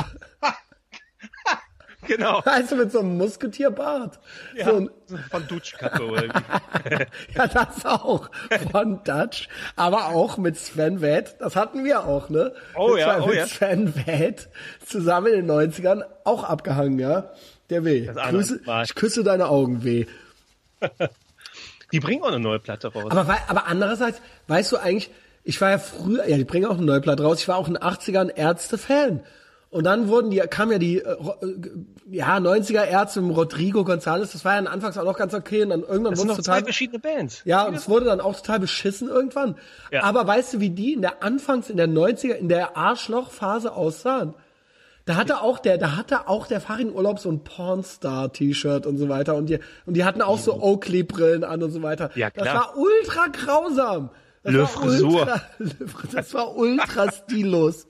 [2.08, 2.40] genau.
[2.46, 4.20] also mit so einem Musketierbart.
[4.56, 4.90] Ja, So ein,
[5.30, 7.36] von Dutschkappe oder wie.
[7.36, 8.30] ja, das auch.
[8.72, 9.48] Von Dutch.
[9.76, 11.36] Aber auch mit Sven Wett.
[11.40, 12.54] Das hatten wir auch, ne?
[12.76, 13.48] Oh ja, oh mit ja.
[13.48, 14.50] Sven Wett
[14.86, 17.32] zusammen in den 90ern auch abgehangen, ja?
[17.70, 18.06] Der W.
[18.08, 20.06] Das andere Grüße, ich küsse deine Augen, W.
[21.94, 23.06] Die bringen auch eine neue Platte raus.
[23.10, 25.12] Aber, aber andererseits, weißt du eigentlich,
[25.44, 27.68] ich war ja früher, ja, die bringen auch eine neue Platte raus, ich war auch
[27.68, 29.22] in den 80ern Ärzte-Fan.
[29.70, 31.72] Und dann wurden die, kam ja die, äh, äh,
[32.12, 35.70] ja, 90er Ärzte mit Rodrigo González, das war ja anfangs auch noch ganz okay und
[35.70, 37.42] dann irgendwann das sind wurde noch es zwei total, verschiedene Bands.
[37.46, 39.56] ja, und es wurde dann auch total beschissen irgendwann.
[39.92, 40.04] Ja.
[40.04, 44.34] Aber weißt du, wie die in der Anfangs, in der 90er, in der Arschlochphase aussahen?
[45.06, 49.10] Da hatte auch der, da hatte auch der Farin Urlaub so ein Pornstar-T-Shirt und so
[49.10, 52.10] weiter und die, und die hatten auch so Oakley-Brillen an und so weiter.
[52.16, 52.56] Ja, Das klar.
[52.56, 54.10] war ultra grausam.
[54.44, 55.20] Das Le war Frisur.
[55.22, 55.42] ultra,
[56.14, 57.88] das war ultra stillos.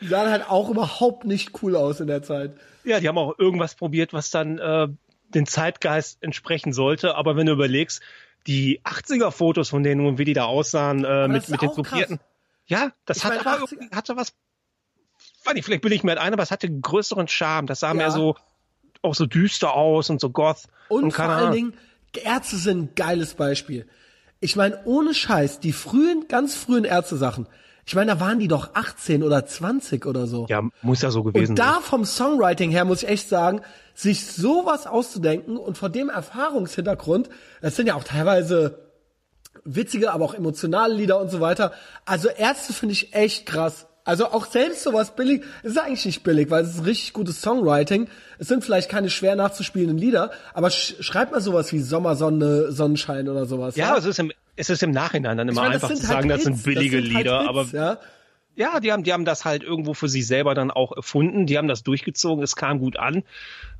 [0.00, 2.52] Die sahen halt auch überhaupt nicht cool aus in der Zeit.
[2.84, 4.88] Ja, die haben auch irgendwas probiert, was dann äh,
[5.34, 7.16] den Zeitgeist entsprechen sollte.
[7.16, 8.00] Aber wenn du überlegst,
[8.46, 11.72] die 80er-Fotos von denen und wie die da aussahen, äh, das mit, mit den.
[11.74, 12.20] Tupierten.
[12.66, 14.32] Ja, das Ich hat aber 80er irgendwie, hatte was,
[15.46, 17.66] weiß nicht, vielleicht bin ich mir ein, aber es hatte einen größeren Charme.
[17.66, 17.94] Das sah Ja.
[17.94, 18.36] mehr so,
[19.02, 20.64] auch so düster aus und so goth.
[20.88, 21.54] Und, vor keine allen Ahnung.
[21.54, 21.74] Dingen,
[22.24, 23.86] Ärzte sind ein geiles Beispiel.
[24.40, 27.46] Ich meine, ohne Scheiß, die frühen, ganz frühen Ärzte-Sachen,
[27.86, 30.46] ich meine, da waren die doch 18 oder 20 oder so.
[30.48, 33.62] Ja, muss ja so gewesen und da vom Songwriting her muss ich echt sagen,
[33.94, 37.28] sich sowas auszudenken und vor dem Erfahrungshintergrund,
[37.60, 38.90] das sind ja auch teilweise
[39.64, 41.72] witzige, aber auch emotionale Lieder und so weiter.
[42.04, 43.86] Also Ärzte finde ich echt krass.
[44.04, 47.40] Also auch selbst sowas billig, es ist eigentlich nicht billig, weil es ist richtig gutes
[47.42, 48.08] Songwriting.
[48.38, 53.28] Es sind vielleicht keine schwer nachzuspielenden Lieder, aber sch schreibt mal sowas wie Sommersonne, Sonnenschein
[53.28, 53.76] oder sowas.
[53.76, 56.06] Ja, es ist im, es ist im Nachhinein dann immer Ich meine, einfach zu halt
[56.06, 57.98] sagen, das sind Hits, billige sind halt Lieder, Hits, aber ja.
[58.56, 61.46] Ja, die haben, die haben das halt irgendwo für sich selber dann auch erfunden.
[61.46, 62.42] Die haben das durchgezogen.
[62.42, 63.22] Es kam gut an.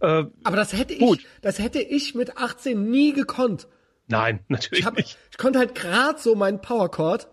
[0.00, 1.20] Äh, Aber das hätte ich, Gut.
[1.42, 3.66] das hätte ich mit 18 nie gekonnt.
[4.06, 5.18] nein, natürlich Ich, hab, nicht.
[5.32, 7.28] ich konnte halt grad so meinen Powerchord.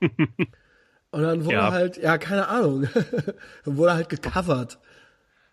[1.12, 1.70] Und dann wurde Ja.
[1.72, 2.88] halt, ja, keine Ahnung,
[3.64, 4.78] dann wurde halt gecovert.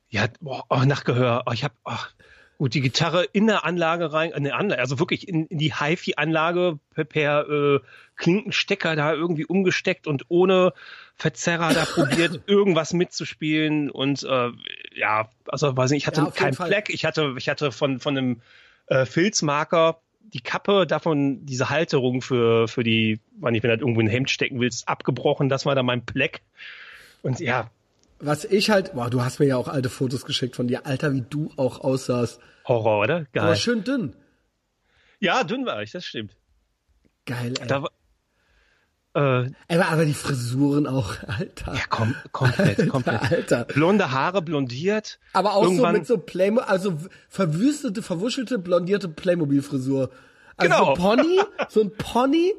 [0.09, 1.43] Ja, boah, oh, nach Gehör.
[1.47, 2.11] Oh, ich habe ach,
[2.57, 5.73] gut die Gitarre in der Anlage rein, in der Anlage, also wirklich in, in die
[5.75, 7.79] HiFi-Anlage per, per äh,
[8.15, 10.73] Klinkenstecker da irgendwie umgesteckt und ohne
[11.15, 13.89] Verzerrer da probiert, irgendwas mitzuspielen.
[13.91, 14.51] Und äh,
[14.95, 16.53] ja, also weiß nicht, ich hatte Ja, keinen.
[16.53, 16.89] Fleck.
[16.89, 18.41] Ich hatte, ich hatte von, von einem
[18.87, 19.99] äh, Filzmarker
[20.33, 24.07] die Kappe davon, diese Halterung für, für die, wann ich, wenn du halt irgendwo ein
[24.07, 25.49] Hemd stecken willst, abgebrochen.
[25.49, 26.41] Das war dann mein Pleck.
[27.21, 27.71] Und ja,
[28.19, 31.13] Was ich halt, boah, du hast mir ja auch alte Fotos geschickt von dir, Alter,
[31.13, 32.39] wie du auch aussahst.
[32.65, 33.19] Horror, oder?
[33.31, 33.55] Du war Geil.
[33.55, 34.13] schön dünn.
[35.19, 36.35] Ja, dünn war ich, das stimmt.
[37.25, 37.67] Geil, ey.
[37.67, 37.85] Da
[39.17, 41.73] äh, aber, aber die Frisuren auch, Alter.
[41.73, 43.31] ja, kom komplett, komplett.
[43.31, 43.65] Alter.
[43.65, 45.19] Blonde Haare blondiert.
[45.33, 46.97] Aber auch so mit so Playmobil, also
[47.27, 50.11] verwüstete, verwuschelte, blondierte Playmobil-Frisur.
[50.57, 50.95] Also Genau.
[50.95, 51.39] so Pony,
[51.69, 52.53] so ein Pony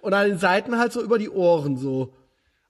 [0.00, 2.14] und an den Seiten halt so über die Ohren so.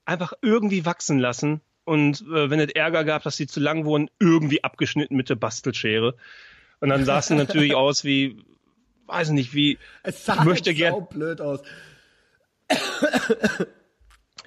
[0.05, 1.61] einfach irgendwie wachsen lassen.
[1.85, 5.35] Und äh, wenn es Ärger gab, dass sie zu lang wurden, irgendwie abgeschnitten mit der
[5.35, 6.15] Bastelschere.
[6.81, 8.37] Und dann sah es natürlich aus wie,
[9.07, 11.61] weiß nicht, wie, Es sah möchte halt gern, blöd aus.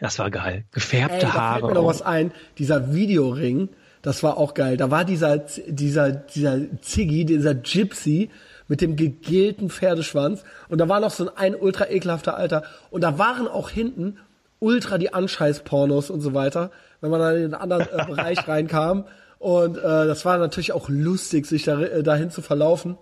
[0.00, 0.64] Das war geil.
[0.64, 1.66] Ey, Gefärbte da fällt Haare.
[1.68, 2.32] mir noch was ein.
[2.58, 3.68] Dieser Videoring,
[4.02, 4.76] das war auch geil.
[4.76, 8.30] Da war dieser, dieser, dieser Ziggy, dieser Gypsy
[8.68, 10.44] mit dem gegelten Pferdeschwanz.
[10.68, 12.64] Und da war noch so ein, ein ultra ekelhafter Alter.
[12.90, 14.18] Und da waren auch hinten
[14.60, 16.70] ultra die Anscheiß-Pornos und so weiter,
[17.00, 19.04] wenn man dann in den anderen äh, Bereich reinkam.
[19.38, 22.96] Und äh, das war natürlich auch lustig, sich da, äh, dahin zu verlaufen.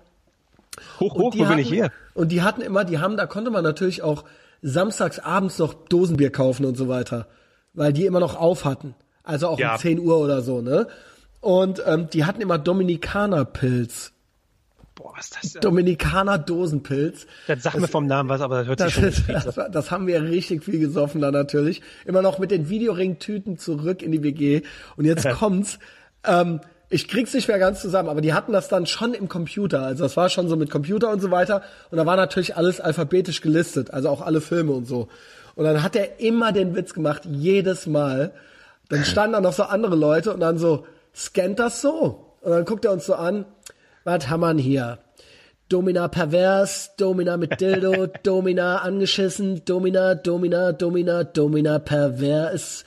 [0.99, 1.91] Hoch, hoch, wo hatten, bin ich hier?
[2.15, 4.25] Und die hatten immer, die haben, da konnte man natürlich auch
[4.63, 7.27] samstags abends noch Dosenbier kaufen und so weiter,
[7.75, 8.95] weil die immer noch auf hatten.
[9.23, 9.75] Also auch Ja.
[9.75, 10.87] um 10 Uhr oder so, ne?
[11.41, 14.13] Und ähm, die hatten immer Dominikanerpilz.
[14.95, 15.61] Boah, was ist das denn?
[15.63, 17.27] Dominikaner Dosenpilz.
[17.47, 19.91] Das sagt mir vom Namen was, aber das hört sich Das, schon das, war- das
[19.91, 21.81] haben wir richtig viel gesoffen da natürlich.
[22.05, 24.63] Immer noch mit den Videoring-Tüten zurück in die WG.
[24.97, 25.79] Und jetzt kommt's.
[26.25, 26.61] Ähm,
[26.93, 29.83] ich krieg's nicht mehr ganz zusammen, aber die hatten das dann schon im Computer.
[29.83, 31.63] Also das war schon so mit Computer und so weiter.
[31.91, 35.09] Und da war natürlich alles alphabetisch gelistet, also auch alle Filme und so.
[35.55, 38.33] Und dann hat er immer den Witz gemacht, jedes Mal.
[38.89, 40.85] Dann standen da noch so andere Leute und dann so,
[41.15, 42.35] scannt das so.
[42.41, 43.45] Und dann guckt er uns so an,
[44.03, 44.99] was haben wir hier?
[45.69, 52.85] Domina pervers, Domina mit Dildo, Domina angeschissen, Domina, Domina, Domina, Domina pervers.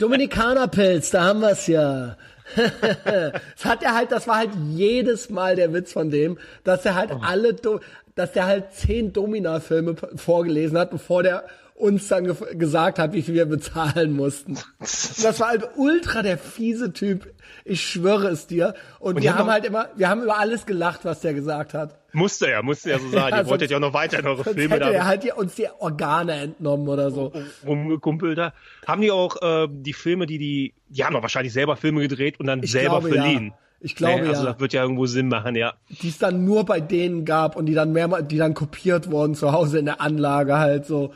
[0.00, 2.16] Dominikanerpilz, da haben wir's ja.
[3.04, 6.94] das hat er halt, das war halt jedes Mal der Witz von dem, dass er
[6.94, 7.80] halt alle, Do
[8.14, 11.44] dass der halt zehn Domina-Filme vorgelesen hat, bevor der
[11.76, 14.56] uns dann ge gesagt hat, wie viel wir bezahlen mussten.
[14.80, 17.32] Das war halt ultra der fiese Typ.
[17.64, 18.74] Ich schwöre es dir.
[19.00, 21.98] Und, die wir haben halt immer, wir haben über alles gelacht, was der gesagt hat.
[22.12, 23.30] Musste ja, musste ja so sein.
[23.32, 25.32] Ja, Ihr wolltet ja auch noch weiter in eure Filme hätte er da halt die,
[25.32, 27.32] uns die Organe entnommen oder so.
[27.66, 28.52] rumgekumpelt da.
[28.86, 32.38] Haben die auch äh, die Filme, die die, die haben doch wahrscheinlich selber Filme gedreht
[32.38, 33.22] und dann Ich selber glaube, ja.
[33.22, 33.54] verliehen.
[33.80, 34.52] Ich glaube, Nee, Also ja.
[34.52, 35.74] das wird ja irgendwo Sinn machen, ja.
[35.88, 39.34] Die es dann nur bei denen gab und die dann mehrmal, die dann kopiert wurden
[39.34, 41.12] zu Hause in der Anlage halt so.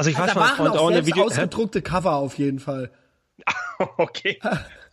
[0.00, 1.24] Also ich weiß da waren auch eine Video.
[1.24, 1.26] Hä?
[1.26, 2.90] ausgedruckte Cover auf jeden Fall.
[3.98, 4.40] okay.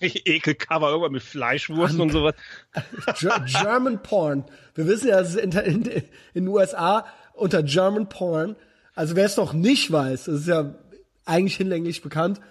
[0.02, 2.36] Ekelcover, irgendwann mit Fleischwurst und sowas.
[3.18, 4.44] Ger German Porn.
[4.76, 6.04] Wir wissen ja, es ist in, in, in
[6.34, 8.58] den USA unter German Porn.
[8.96, 10.76] Also wer es noch nicht weiß, das ist ja
[11.24, 12.42] eigentlich hinlänglich bekannt,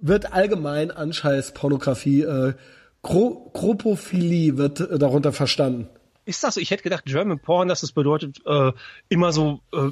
[0.00, 2.54] wird allgemein Anscheiß-Pornografie, äh,
[3.02, 5.88] Gro Gropophilie wird äh, darunter verstanden.
[6.24, 6.60] Ist das so?
[6.60, 8.72] Ich hätte gedacht, German Porn, dass es bedeutet, äh,
[9.08, 9.90] immer so, äh,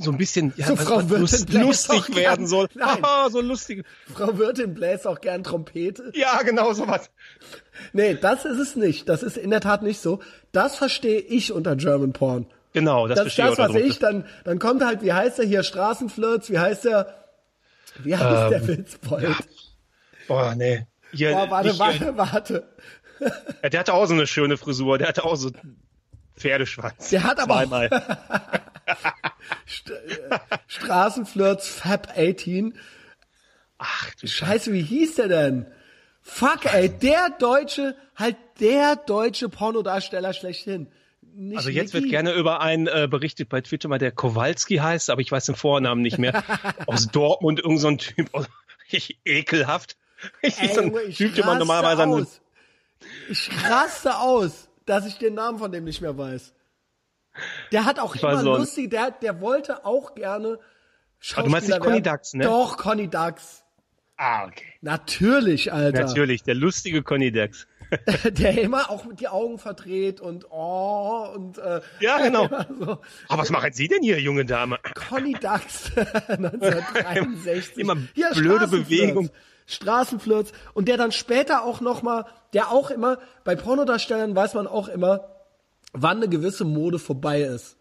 [0.00, 2.68] so ein bisschen, ja, So Frau lust, lustig werden soll.
[2.74, 3.02] Nein.
[3.02, 3.84] Haha, so lustig.
[4.14, 6.12] Frau Wirtin bläst auch gern Trompete.
[6.14, 7.10] Ja, genau sowas.
[7.92, 9.08] Nee, das ist es nicht.
[9.08, 10.20] Das ist in der Tat nicht so.
[10.52, 12.46] Das verstehe ich unter German Porn.
[12.72, 15.46] Genau, das, Das ist verstehe das, was ich, dann, dann kommt halt, wie heißt der
[15.46, 17.14] hier, Straßenflirts, wie heißt der,
[18.04, 19.36] wie heißt Ähm, der Witzbold?
[20.28, 20.86] Boah, nee.
[21.12, 22.68] Hier, Boah, warte, nicht, warte, warte.
[23.62, 24.98] äh, Der hatte auch so eine schöne Frisur.
[24.98, 25.50] Der hatte auch so
[26.36, 27.08] Pferdeschwanz.
[27.10, 27.88] Der hat aber Zweimal.
[29.68, 32.76] St äh, Straßenflirts Fab 18.
[33.78, 34.72] Ach, du Scheiße.
[34.72, 35.66] Wie hieß der denn?
[36.22, 40.88] Fuck, ey, der deutsche, halt der deutsche Pornodarsteller schlechthin.
[41.22, 42.04] Nicht Also jetzt Nicky.
[42.04, 45.46] wird gerne über einen äh, berichtet bei Twitter mal, der Kowalski heißt, aber ich weiß
[45.46, 46.42] den Vornamen nicht mehr.
[46.86, 48.28] Aus Dortmund, irgend so ein Typ.
[48.34, 48.48] aus-
[48.90, 49.96] Ich, ekelhaft.
[50.42, 52.40] Ich Ey, so ein ich Typ, den man normalerweise an aus.
[53.30, 56.52] Ich raste aus, dass ich den Namen von dem nicht mehr weiß.
[57.72, 58.44] Der hat auch immer nicht.
[58.44, 60.58] lustig, der, der wollte auch gerne
[61.34, 62.02] Ah, du meinst nicht Schauspieler Conny.
[62.02, 62.44] Dax, ne?
[62.44, 63.64] Doch, Conny Dax.
[64.16, 64.64] Ah, okay.
[64.82, 66.04] Natürlich, Alter.
[66.04, 67.66] Natürlich, der lustige Conny Dax.
[68.32, 72.46] Der immer auch mit die Augen verdreht und oh und äh, Ja, genau.
[72.78, 72.98] so.
[73.28, 74.78] Aber was machen Sie denn hier, junge Dame?
[75.08, 75.90] Conny Dax
[76.28, 77.78] 1963.
[77.78, 78.68] Immer Hier, blöde.
[78.68, 79.30] Bewegung.
[79.66, 84.66] Straßenflirts und der dann später auch noch mal, der auch immer bei Pornodarstellern weiß man
[84.66, 85.24] auch immer,
[86.02, 87.76] wann eine gewisse Mode vorbei ist.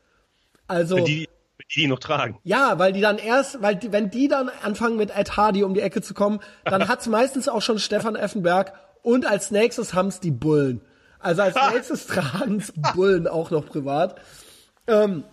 [0.67, 1.27] Also Die, die,
[1.75, 2.37] die noch tragen.
[2.43, 5.73] ja, weil die dann erst, weil die, wenn die dann anfangen mit Ed Hardy um
[5.73, 10.19] die Ecke zu kommen, dann hat's meistens auch schon Stefan Effenberg und als nächstes haben's
[10.19, 10.81] die Bullen.
[11.19, 14.19] Also als nächstes tragen's Bullen auch noch privat.
[14.87, 15.23] Ähm,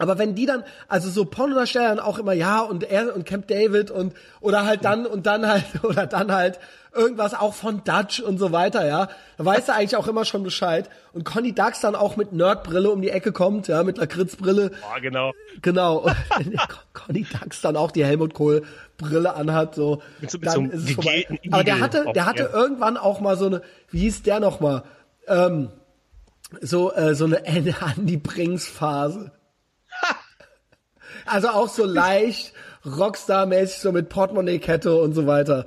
[0.00, 3.90] aber wenn die dann, also so Pornodarsteller auch immer, ja, und er und Camp David
[3.90, 6.60] und, oder halt dann, und dann halt, oder dann halt
[6.98, 10.42] irgendwas auch von Dutch und so weiter, ja, da weiß er eigentlich auch immer schon
[10.42, 10.90] Bescheid.
[11.12, 14.98] Und Conny Dax dann auch mit Nerdbrille um die Ecke kommt, ja, mit Lakritzbrille, Ah,
[14.98, 15.32] genau.
[15.62, 15.98] Genau.
[15.98, 16.16] Und
[16.92, 18.64] Conny Dax dann auch die Helmut Kohl
[18.98, 21.26] Brille anhat, so, Mit so- mit dann so einem ist es vorbei.
[21.52, 24.60] Aber der hatte, der hatte der- irgendwann auch mal so eine, wie hieß der noch
[24.60, 24.82] mal?
[25.28, 25.70] Ähm,
[26.60, 29.30] so, äh, so eine Andy Brings Phase.
[31.26, 32.52] also auch so leicht
[32.86, 35.66] Rockstar-mäßig, so mit Portemonnaie-Kette und so weiter.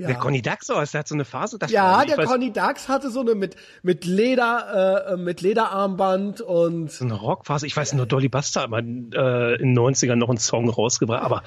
[0.00, 0.06] Ja.
[0.08, 1.58] Der Conny Dax aus, der hat so eine Phase.
[1.58, 6.90] Das Ja, der Conny Dax hatte so eine mit mit Leder äh, mit Lederarmband und
[6.90, 7.66] so eine Rockphase.
[7.66, 11.22] Ich weiß nur, Dolly Buster hat mal äh, in den 90ern noch einen Song rausgebracht,
[11.22, 11.42] aber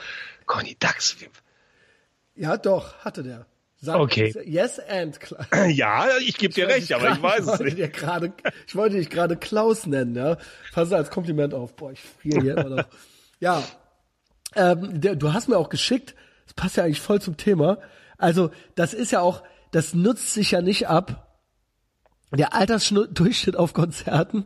[0.46, 1.16] Conny Dax,
[2.36, 3.46] Ja, doch, hatte der.
[3.84, 4.34] Sag, Okay.
[4.46, 5.46] Yes and Klaus.
[5.68, 7.78] Ja, ich gebe dir recht, aber ich weiß es nicht.
[7.78, 8.32] dir gerade,
[8.66, 10.38] ich wollte dich gerade Klaus nennen, ja.
[10.72, 11.76] Pass als Kompliment auf.
[11.76, 12.86] Boah, ich friere hier immer noch.
[13.40, 13.62] Ja.
[14.56, 17.80] Ähm, der, du hast mir auch geschickt, das passt ja eigentlich voll zum Thema.
[18.24, 21.36] Also, das ist ja auch, das nutzt sich ja nicht ab.
[22.32, 24.46] Der Altersdurchschnitt auf Konzerten.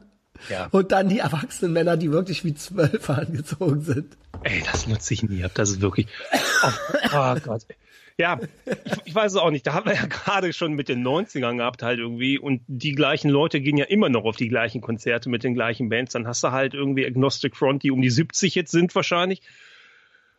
[0.49, 0.67] Ja.
[0.71, 4.17] Und dann die erwachsenen Männer, die wirklich wie zwölf angezogen sind.
[4.41, 5.51] Ey, das nutze ich nie ab.
[5.53, 6.07] Das ist wirklich.
[6.63, 6.71] Oh,
[7.13, 7.67] oh Gott.
[8.17, 9.67] Ja, ich, ich weiß es auch nicht.
[9.67, 13.29] Da haben wir ja gerade schon mit den 90ern gehabt halt irgendwie und die gleichen
[13.29, 16.13] Leute gehen ja immer noch auf die gleichen Konzerte mit den gleichen Bands.
[16.13, 19.43] Dann hast du halt irgendwie Agnostic Front, die um die 70 jetzt sind wahrscheinlich.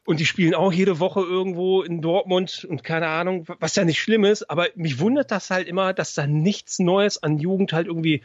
[0.09, 4.00] Und die spielen auch jede Woche irgendwo in Dortmund und keine Ahnung, was ja nicht
[4.00, 7.88] schlimm ist, aber mich wundert das halt immer, dass da nichts Neues an Jugend halt
[7.88, 8.22] irgendwie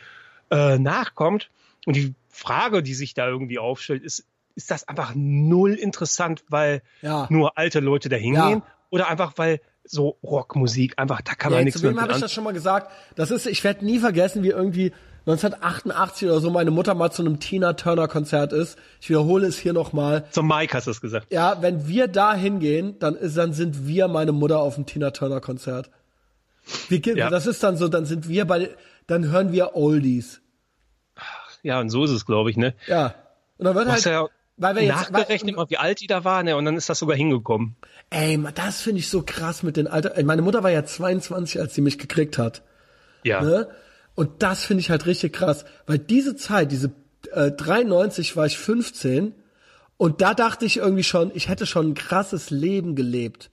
[0.49, 1.49] äh, nachkommt.
[1.85, 4.25] Und die Frage, die sich da irgendwie aufstellt, ist,
[4.55, 7.27] ist das einfach null interessant, weil Ja.
[7.29, 8.59] nur alte Leute da hingehen?
[8.59, 8.73] Ja.
[8.89, 12.13] Oder einfach, weil so Rockmusik, einfach, da kann man Ja, nichts zu mehr wem habe
[12.13, 12.89] ich das schon mal gesagt?
[13.17, 14.93] Das ist, ich werde nie vergessen, wie irgendwie
[15.25, 18.77] 1988 oder so meine Mutter mal zu einem Tina Turner Konzert ist.
[18.99, 20.25] Ich wiederhole es hier nochmal.
[20.31, 21.31] Zum Mike hast du es gesagt.
[21.31, 25.11] Ja, wenn wir da hingehen, dann ist, dann sind wir meine Mutter auf dem Tina
[25.11, 25.89] Turner Konzert.
[26.89, 27.29] Wir, Ja.
[27.29, 28.69] Das ist dann so, dann sind wir bei,
[29.07, 30.41] dann hören wir Oldies.
[31.61, 32.73] Ja, und so ist es, glaube ich, ne?
[32.87, 33.15] Ja.
[33.57, 36.23] Und dann wird Du halt, ja weil wir jetzt, nachgerechnet, mal, wie alt die da
[36.23, 36.55] waren, ne?
[36.55, 37.75] Und dann ist das sogar hingekommen.
[38.09, 40.21] ey, das finde ich so krass mit den Alter.
[40.23, 42.61] Meine Mutter war ja 22, als sie mich gekriegt hat.
[43.23, 43.41] Ja.
[43.41, 43.67] Ne?
[44.15, 46.91] Und das finde ich halt richtig krass, weil diese Zeit, diese
[47.31, 49.33] äh, 93 war ich 15
[49.97, 53.49] und da dachte ich irgendwie schon, ich hätte schon ein krasses Leben gelebt.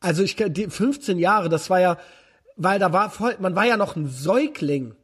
[0.00, 1.98] Also ich die 15 Jahre, das war ja,
[2.56, 4.94] weil da war voll, man war ja noch ein Säugling.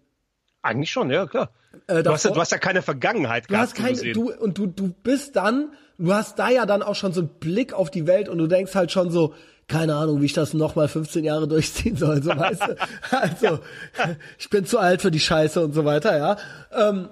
[0.62, 1.50] Eigentlich schon, ja, klar.
[1.86, 4.14] Äh, du, hast ja, du hast ja keine Vergangenheit Du hast kein, so gesehen.
[4.14, 7.30] du und du du bist dann, du hast da ja dann auch schon so einen
[7.40, 9.34] Blick auf die Welt und du denkst halt schon so,
[9.68, 12.76] keine Ahnung, wie ich das noch mal 15 Jahre durchziehen soll, so weißt du.
[13.10, 13.60] Also,
[14.38, 16.36] ich bin zu alt für die Scheiße und so weiter, ja.
[16.72, 17.08] Ähm,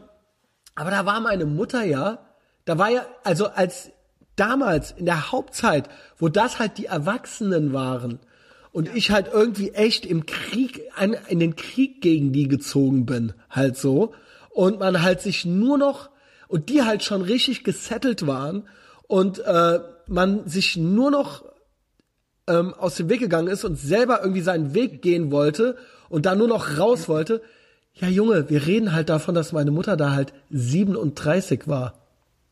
[0.75, 2.19] aber da war meine Mutter ja,
[2.65, 3.91] da war ja, also als
[4.37, 5.89] damals in der Hauptzeit,
[6.19, 8.21] wo das halt die Erwachsenen waren
[8.73, 13.35] und ich halt irgendwie echt im Krieg, an, in den Krieg gegen die gezogen bin,
[13.51, 14.15] halt so.
[14.51, 16.11] Und man halt sich nur noch,
[16.49, 18.69] und die halt schon richtig gesettelt waren
[19.09, 21.45] und äh, man sich nur noch
[22.49, 25.77] ähm, aus dem Weg gegangen ist und selber irgendwie seinen Weg gehen wollte
[26.09, 27.43] und da nur noch raus wollte.
[27.95, 31.95] Ja, Junge, wir reden halt davon, dass meine Mutter da halt 37 war.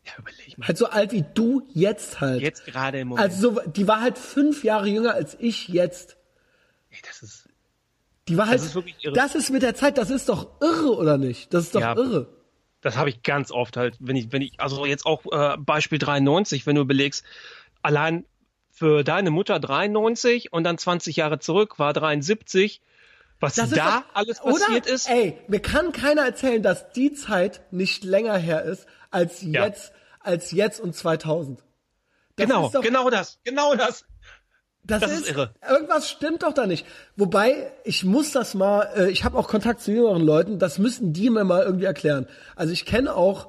[0.05, 0.68] ja, überleg mal.
[0.68, 2.43] Halt so alt wie du jetzt halt.
[2.43, 3.26] Jetzt gerade im Moment.
[3.30, 6.16] Also so, die war halt fünf Jahre jünger als ich jetzt.
[6.91, 7.49] Ey, das ist,
[8.28, 9.14] Die war halt, ist wirklich irre.
[9.14, 11.53] das ist mit der Zeit, das ist doch irre, oder nicht?
[11.55, 11.97] Das ist doch Ja.
[11.97, 12.28] irre.
[12.82, 15.99] das habe ich ganz oft halt, wenn ich, wenn ich, also jetzt auch äh, Beispiel
[15.99, 17.24] 93, wenn du belegst,
[17.82, 18.24] allein
[18.81, 22.81] für deine Mutter 93 und dann 20 Jahre zurück war 73,
[23.39, 24.55] was Das ist da doch, alles oder?
[24.55, 25.07] passiert ist.
[25.11, 29.66] Ey, mir kann keiner erzählen, dass die Zeit nicht länger her ist als Ja.
[29.66, 31.62] jetzt, als jetzt und 2000.
[32.37, 34.07] Das genau, doch, genau das, genau das.
[34.83, 35.53] Das, Das ist, ist irre.
[35.68, 36.87] Irgendwas stimmt doch da nicht.
[37.16, 41.12] Wobei, ich muss das mal, äh, ich habe auch Kontakt zu jüngeren Leuten, das müssen
[41.12, 42.26] die mir mal irgendwie erklären.
[42.57, 43.49] Also ich kenne auch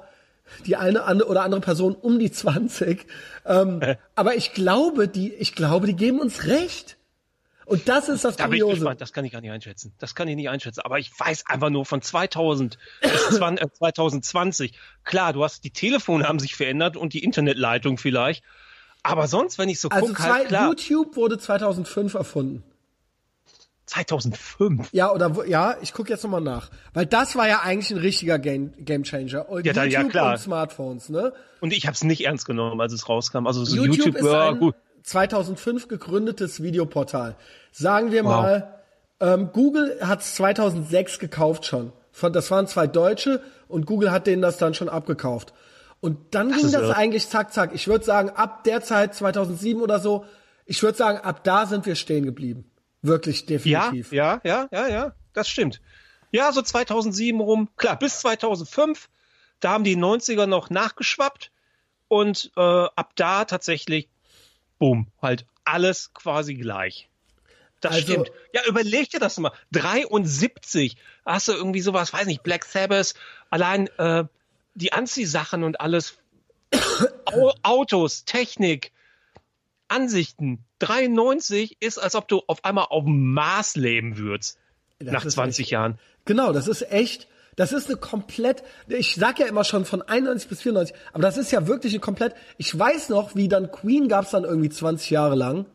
[0.66, 3.06] die eine andere oder andere Person um die 20,
[3.46, 3.80] ähm,
[4.14, 6.96] aber ich glaube, die, ich glaube, die geben uns recht.
[7.64, 8.94] Und das ist das Da Kuriose.
[8.98, 9.94] das kann ich gar nicht einschätzen.
[9.98, 10.80] Das kann ich nicht einschätzen.
[10.80, 14.72] Aber ich weiß einfach nur von 2000 bis 20, äh, 2020.
[15.04, 18.42] Klar, du hast, die Telefone haben sich verändert und die Internetleitung vielleicht.
[19.02, 22.62] Aber sonst, wenn ich so Also gucke, halt klar, YouTube wurde 2005 erfunden.
[23.92, 24.88] 2005.
[24.92, 26.70] Ja, oder ja, ich gucke jetzt nochmal nach.
[26.94, 29.48] Weil das war ja eigentlich ein richtiger Game, Game Changer.
[29.48, 30.32] Und Ja, da- ja, YouTube klar.
[30.32, 31.32] und Smartphones, ne?
[31.60, 33.46] Und ich habe es nicht ernst genommen, als es rauskam.
[33.46, 34.74] Also so YouTube, YouTube, ist ja, ein gut.
[35.04, 37.36] 2005 gegründetes Videoportal.
[37.72, 38.30] Sagen wir Wow.
[38.30, 38.74] mal,
[39.20, 41.92] ähm, Google hat es 2006 gekauft schon.
[42.12, 45.52] Von, das waren zwei Deutsche und Google hat denen das dann schon abgekauft.
[46.00, 46.96] Und dann ging ist das irre.
[46.96, 47.70] eigentlich zack, zack.
[47.74, 50.24] Ich würde sagen, ab der Zeit, 2007 oder so,
[50.66, 52.64] ich würde sagen, ab da sind wir stehen geblieben.
[53.02, 53.46] Wirklich Ja,
[53.90, 54.12] definitiv.
[54.12, 55.80] ja, ja, ja, ja, das stimmt.
[56.30, 57.68] Ja, so 2007 rum.
[57.76, 59.08] Klar, bis 2005,
[59.60, 61.50] da haben die 90er noch nachgeschwappt
[62.08, 64.08] und äh, ab da tatsächlich,
[64.78, 67.08] boom, halt alles quasi gleich.
[67.80, 68.32] Das Also- stimmt.
[68.54, 69.52] Ja, überleg dir das mal.
[69.72, 70.96] 73
[71.26, 73.14] hast du irgendwie sowas, weiß nicht, Black Sabbath,
[73.50, 74.24] allein äh,
[74.74, 76.18] die Anziehsachen und alles,
[77.26, 78.92] Au Autos, Technik,
[79.92, 80.64] Ansichten.
[80.80, 84.58] 93 ist, als ob du auf einmal auf dem Mars leben würdest.
[84.98, 85.98] Das nach ist 20 Jahren.
[86.24, 90.48] Genau, das ist echt, das ist eine komplett, ich sag ja immer schon von 91
[90.48, 94.08] bis 94, aber das ist ja wirklich eine komplett, ich weiß noch, wie dann Queen
[94.08, 95.66] gab's dann irgendwie 20 Jahre lang.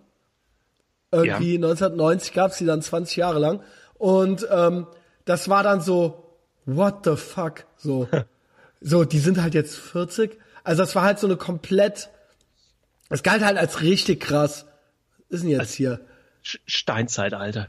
[1.12, 1.68] Irgendwie ja.
[1.68, 3.62] 1990 gab's die dann 20 Jahre lang.
[3.94, 4.88] Und ähm,
[5.26, 7.66] das war dann so, what the fuck?
[7.78, 8.08] So,
[8.82, 10.38] so, die sind halt jetzt 40.
[10.64, 12.10] Also das war halt so eine komplett,
[13.10, 14.66] es galt halt als richtig krass.
[15.30, 16.06] Was ist denn jetzt als hier?
[16.42, 17.68] Steinzeitalter.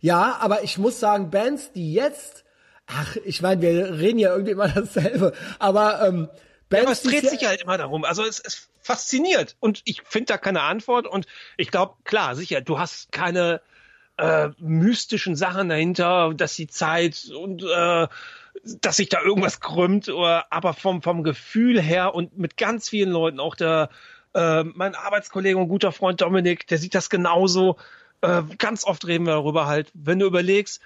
[0.00, 2.44] Ja, aber ich muss sagen, Bands, die jetzt,
[2.86, 6.28] ach, ich meine, wir reden ja irgendwie immer dasselbe, aber ähm,
[6.68, 8.04] Bands, ja, aber es dreht sich halt immer darum.
[8.04, 11.26] Also es, es fasziniert und ich finde da keine Antwort und
[11.56, 13.60] ich glaube, klar, sicher, du hast keine
[14.16, 18.08] äh, mystischen Sachen dahinter, dass die Zeit und äh,
[18.64, 23.10] dass sich da irgendwas krümmt, oder, aber vom, vom Gefühl her und mit ganz vielen
[23.10, 23.90] Leuten, auch der
[24.34, 27.76] äh, mein Arbeitskollege und guter Freund Dominik, der sieht das genauso.
[28.20, 30.80] Äh, ganz oft reden wir darüber halt, wenn du überlegst,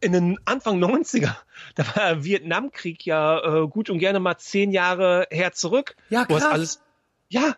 [0.00, 1.34] in den Anfang 90er,
[1.74, 5.96] da war der Vietnamkrieg ja äh, gut und gerne mal zehn Jahre her zurück.
[6.10, 6.44] Ja, krass.
[6.44, 6.82] alles,
[7.28, 7.56] ja.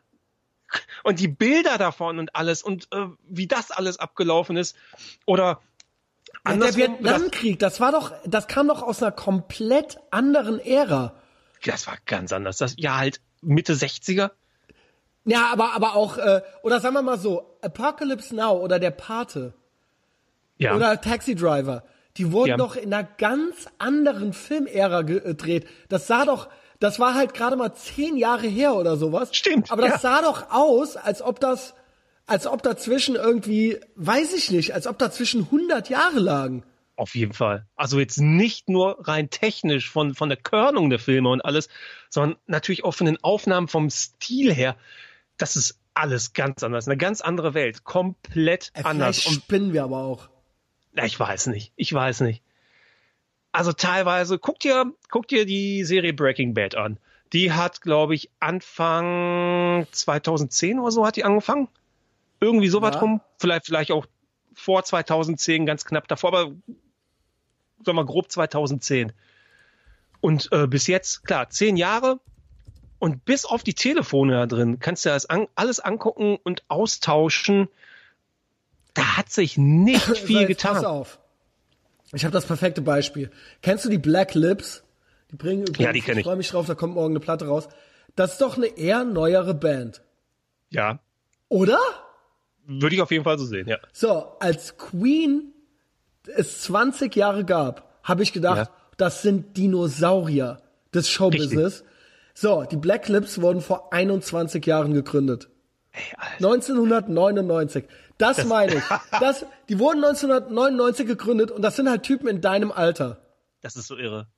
[1.02, 4.76] Und die Bilder davon und alles und äh, wie das alles abgelaufen ist.
[5.26, 5.60] Oder
[6.46, 11.14] ja, der Vietnamkrieg, das war doch, das kam doch aus einer komplett anderen Ära.
[11.64, 12.56] Das war ganz anders.
[12.56, 14.30] Das ja halt Mitte 60er.
[15.24, 19.52] Ja, aber aber auch äh, oder sagen wir mal so, Apocalypse Now oder der Pate.
[20.56, 20.74] Ja.
[20.74, 21.84] Oder Taxi Driver.
[22.16, 22.56] Die wurden ja.
[22.56, 25.66] doch in einer ganz anderen Filmära gedreht.
[25.88, 26.48] Das sah doch,
[26.80, 29.30] das war halt gerade mal zehn Jahre her oder sowas.
[29.32, 29.70] Stimmt.
[29.70, 29.98] Aber das ja.
[29.98, 31.74] sah doch aus, als ob das,
[32.30, 36.62] als ob dazwischen irgendwie, weiß ich nicht, als ob dazwischen 100 Jahre lagen.
[36.94, 37.66] Auf jeden Fall.
[37.74, 41.68] Also jetzt nicht nur rein technisch von, von der Körnung der Filme und alles,
[42.08, 44.76] sondern natürlich auch von den Aufnahmen vom Stil her.
[45.38, 46.86] Das ist alles ganz anders.
[46.86, 47.82] Eine ganz andere Welt.
[47.82, 49.20] Komplett äh, anders.
[49.20, 50.28] Vielleicht spinnen wir aber auch.
[50.92, 51.72] Na, ich weiß nicht.
[51.74, 52.42] Ich weiß nicht.
[53.50, 57.00] Also teilweise, guck dir, guck dir die Serie Breaking Bad an.
[57.32, 61.68] Die hat, glaube ich, Anfang 2010 oder so hat die angefangen.
[62.40, 63.00] Irgendwie sowas ja.
[63.00, 63.20] rum.
[63.38, 64.06] Vielleicht, vielleicht auch
[64.54, 66.52] vor 2010, ganz knapp davor, aber
[67.84, 69.12] sagen wir grob 2010.
[70.20, 72.20] Und äh, bis jetzt, klar, zehn Jahre.
[72.98, 77.68] Und bis auf die Telefone da drin kannst du das an, alles angucken und austauschen
[78.94, 80.74] da hat sich nicht viel getan.
[80.74, 81.20] Pass auf.
[82.12, 83.30] Ich habe das perfekte Beispiel.
[83.62, 84.82] Kennst du die Black Lips?
[85.30, 86.20] Die bringen übrigens, ja, die kenn ich.
[86.20, 87.68] ich freue mich drauf, da kommt morgen eine Platte raus.
[88.16, 90.02] Das ist doch eine eher neuere Band.
[90.70, 90.98] Ja.
[91.48, 91.78] Oder?
[92.66, 93.78] Würde ich auf jeden Fall so sehen, ja.
[93.92, 95.52] So, als Queen
[96.36, 98.74] es 20 Jahre gab, habe ich gedacht, ja.
[98.96, 100.62] das sind Dinosaurier
[100.94, 101.80] des Showbusiness.
[101.80, 101.90] Richtig.
[102.34, 105.48] So, die Black Lips wurden vor 21 Jahren gegründet.
[105.92, 106.36] Ey, Alter.
[106.36, 107.84] 1999.
[108.18, 108.82] Das, das meine ich.
[109.18, 113.22] Das, die wurden 1999 gegründet und das sind halt Typen in deinem Alter.
[113.60, 114.28] Das ist so irre.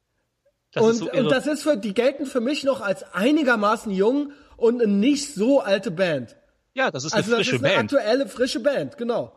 [0.73, 1.25] Das und, so irre.
[1.25, 5.35] und das ist für, die gelten für mich noch als einigermaßen jung und eine nicht
[5.35, 6.37] so alte Band.
[6.75, 7.63] Ja, das ist eine also frische Band.
[7.63, 7.93] Das ist eine Band.
[7.93, 9.33] aktuelle, frische Band, genau.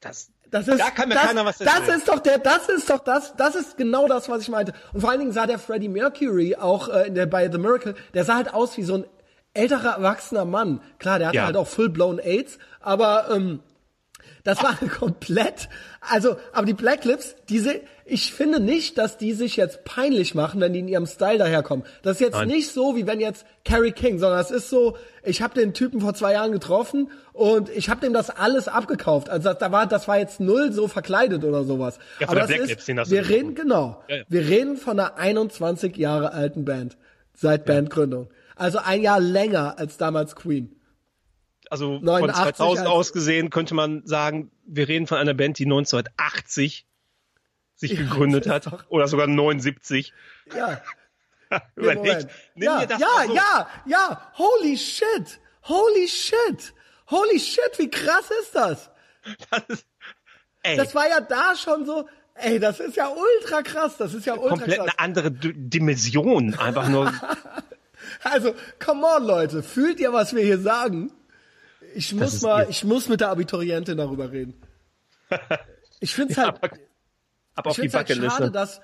[0.00, 1.86] Das, das ist, da kann mir das, keiner was erzählen.
[1.86, 4.72] Das ist doch der, das ist doch das, das ist genau das, was ich meinte.
[4.92, 7.94] Und vor allen Dingen sah der Freddie Mercury auch äh, in der, bei The Miracle,
[8.14, 9.04] der sah halt aus wie so ein
[9.54, 10.80] älterer erwachsener Mann.
[10.98, 11.44] Klar, der hatte ja.
[11.44, 13.60] halt auch full-blown AIDS, aber ähm,
[14.44, 15.68] das war komplett,
[16.00, 20.60] also, aber die Black Lips, diese, ich finde nicht, dass die sich jetzt peinlich machen,
[20.60, 21.84] wenn die in ihrem Style daherkommen.
[22.02, 22.48] Das ist jetzt Nein.
[22.48, 26.00] nicht so, wie wenn jetzt Carrie King, sondern es ist so, ich habe den Typen
[26.00, 29.28] vor zwei Jahren getroffen und ich habe dem das alles abgekauft.
[29.28, 31.98] Also da war, das war jetzt null so verkleidet oder sowas.
[32.18, 34.22] Ja, aber das ist, wir reden, genau, ja, ja.
[34.28, 36.96] wir reden von einer 21 Jahre alten Band
[37.34, 38.28] seit Bandgründung.
[38.56, 40.79] Also ein Jahr länger als damals Queen.
[41.70, 46.84] Also von 2000 aus gesehen könnte man sagen, wir reden von einer Band, die 1980
[47.76, 48.84] sich gegründet hat doch.
[48.88, 50.12] oder sogar 79.
[50.54, 50.82] Ja.
[51.76, 52.28] Überlegt.
[52.54, 53.34] Nimm ja, das ja, so.
[53.34, 54.32] ja, ja.
[54.36, 55.40] Holy shit.
[55.62, 56.74] Holy shit.
[57.08, 58.90] Holy shit, wie krass ist das?
[59.50, 59.86] Das, ist,
[60.62, 60.76] ey.
[60.78, 64.32] das war ja da schon so, ey, das ist ja ultra krass, das ist ja
[64.32, 64.88] ultra Komplett krass.
[64.88, 67.12] eine andere D Dimension, einfach nur.
[68.24, 71.12] Also, come on, Leute, fühlt ihr, was wir hier sagen?
[71.94, 74.54] Ich muss mal, ich muss mit der Abiturientin darüber reden.
[76.02, 76.80] Ich finde es ja, halt,
[77.54, 78.80] aber, ich halt schade, dass,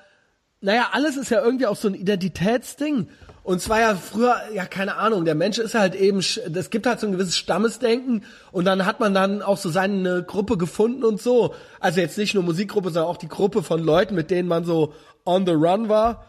[0.61, 3.09] naja, alles ist ja irgendwie auch so ein Identitätsding.
[3.43, 7.01] Und zwar ja früher, ja, keine Ahnung, der Mensch ist halt eben, es gibt halt
[7.01, 11.23] so ein gewisses Stammesdenken und dann hat man dann auch so seine Gruppe gefunden und
[11.23, 11.55] so.
[11.79, 14.95] Also jetzt nicht nur Musikgruppe, sondern auch die Gruppe von Leuten, mit denen man so
[15.25, 16.27] on the run war.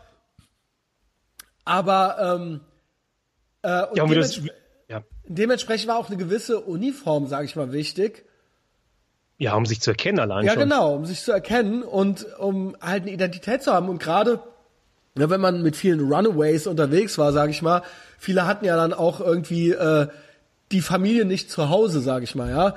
[1.65, 2.61] Aber ähm,
[3.63, 4.45] äh, und ja, und dements das.
[5.27, 8.25] Dementsprechend war auch eine gewisse Uniform, sage ich mal, wichtig.
[9.37, 10.59] Ja, um sich zu erkennen allein ja, schon.
[10.59, 13.87] Ja, genau, um sich zu erkennen und um halt eine Identität zu haben.
[13.87, 14.39] Und gerade,
[15.17, 17.83] ja, wenn man mit vielen Runaways unterwegs war, sage ich mal,
[18.17, 20.07] viele hatten ja dann auch irgendwie äh,
[20.71, 22.75] die Familie nicht zu Hause, sage ich mal, ja.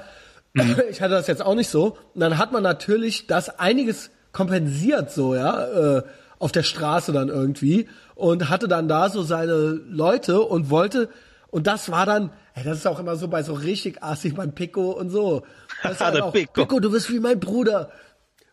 [0.90, 1.96] Ich hatte das jetzt auch nicht so.
[2.14, 6.02] Und dann hat man natürlich das einiges kompensiert, so, ja, äh,
[6.40, 11.08] auf der Straße dann irgendwie und hatte dann da so seine Leute und wollte,
[11.50, 14.54] und das war dann, ey, das ist auch immer so bei so richtig assig beim
[14.54, 15.44] Pico und so.
[15.82, 16.52] Das ist halt Der auch, Pico.
[16.52, 17.90] Pico, du bist wie mein Bruder.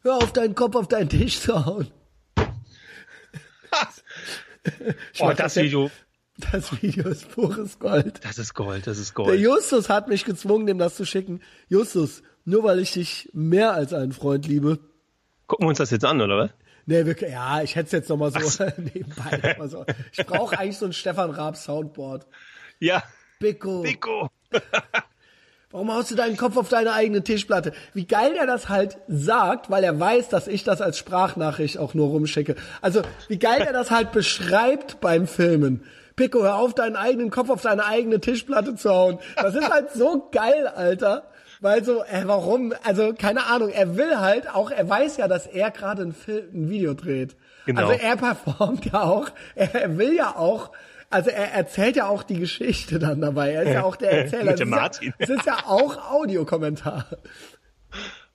[0.04, 1.88] Hör auf deinen Kopf auf deinen Tisch zu hauen.
[5.14, 5.90] Ich Oh, das Video,
[6.52, 8.20] Das Video ist pures Gold.
[8.24, 9.40] das ist Gold, das ist Der Gold.
[9.40, 11.42] Justus hat mich gezwungen, dem das zu schicken.
[11.70, 14.80] Justus, nur weil ich dich mehr als einen Freund liebe.
[15.48, 16.50] Gucken wir uns das jetzt an, oder was?
[16.86, 19.38] Nee, wirklich, ja, ich hätte es jetzt nochmal so nebenbei.
[19.52, 19.86] Noch mal so.
[20.12, 22.28] Ich brauche eigentlich so ein Stefan Raab Soundboard.
[22.80, 23.04] Ja,
[23.40, 24.30] Pico, Pico.
[25.72, 27.74] warum haust du deinen Kopf auf deine eigene Tischplatte?
[27.94, 31.94] Wie geil er das halt sagt, weil er weiß, dass ich das als Sprachnachricht auch
[31.94, 32.56] nur rumschicke.
[32.82, 35.84] Also, wie geil er das halt beschreibt beim Filmen.
[36.16, 39.20] Pico, hör auf, deinen eigenen Kopf auf deine eigene Tischplatte zu hauen.
[39.36, 41.30] Das ist halt so geil, Alter.
[41.62, 42.74] Weil so, äh, warum?
[42.84, 46.46] Also, keine Ahnung, er will halt auch, er weiß ja, dass er gerade ein, Film,
[46.54, 47.36] ein Video dreht.
[47.66, 47.82] Genau.
[47.82, 50.72] Also er performt ja auch, er will ja auch,
[51.10, 53.52] also er erzählt ja auch die Geschichte dann dabei.
[53.54, 54.52] Er ist ja auch der Erzähler.
[54.52, 55.08] Mit dem Es ist Martin.
[55.10, 57.06] Ja, es ist ja auch Audiokommentar.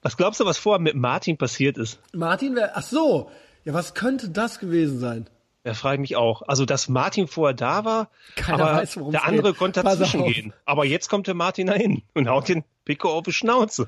[0.02, 2.00] Was glaubst du, was vorher mit Martin passiert ist?
[2.12, 3.30] Martin, wer, ach so,
[3.64, 5.28] ja, was könnte das gewesen sein?
[5.64, 6.42] Ja, frage ich mich auch.
[6.48, 9.58] Also, dass Martin vorher da war, Keiner aber weiß, der andere geht.
[9.58, 10.52] konnte dazwischen gehen.
[10.64, 13.86] Aber jetzt kommt der Martin dahin und haut den Pico auf die Schnauze.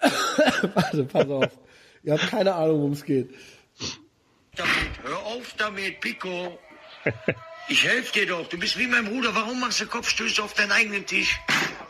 [0.74, 1.48] Warte, pass auf.
[2.04, 3.30] Ihr habt keine Ahnung, worum es geht.
[4.54, 4.70] damit.
[5.02, 6.56] Hör auf damit, Pico.
[7.68, 8.48] Ich helfe dir doch.
[8.48, 9.34] Du bist wie mein Bruder.
[9.34, 11.38] Warum machst du Kopfstöße auf deinen eigenen Tisch?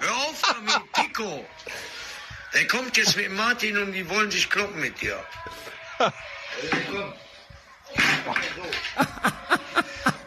[0.00, 1.46] Hör auf damit, Pico.
[2.54, 5.22] Der kommt jetzt mit Martin und die wollen sich kloppen mit dir.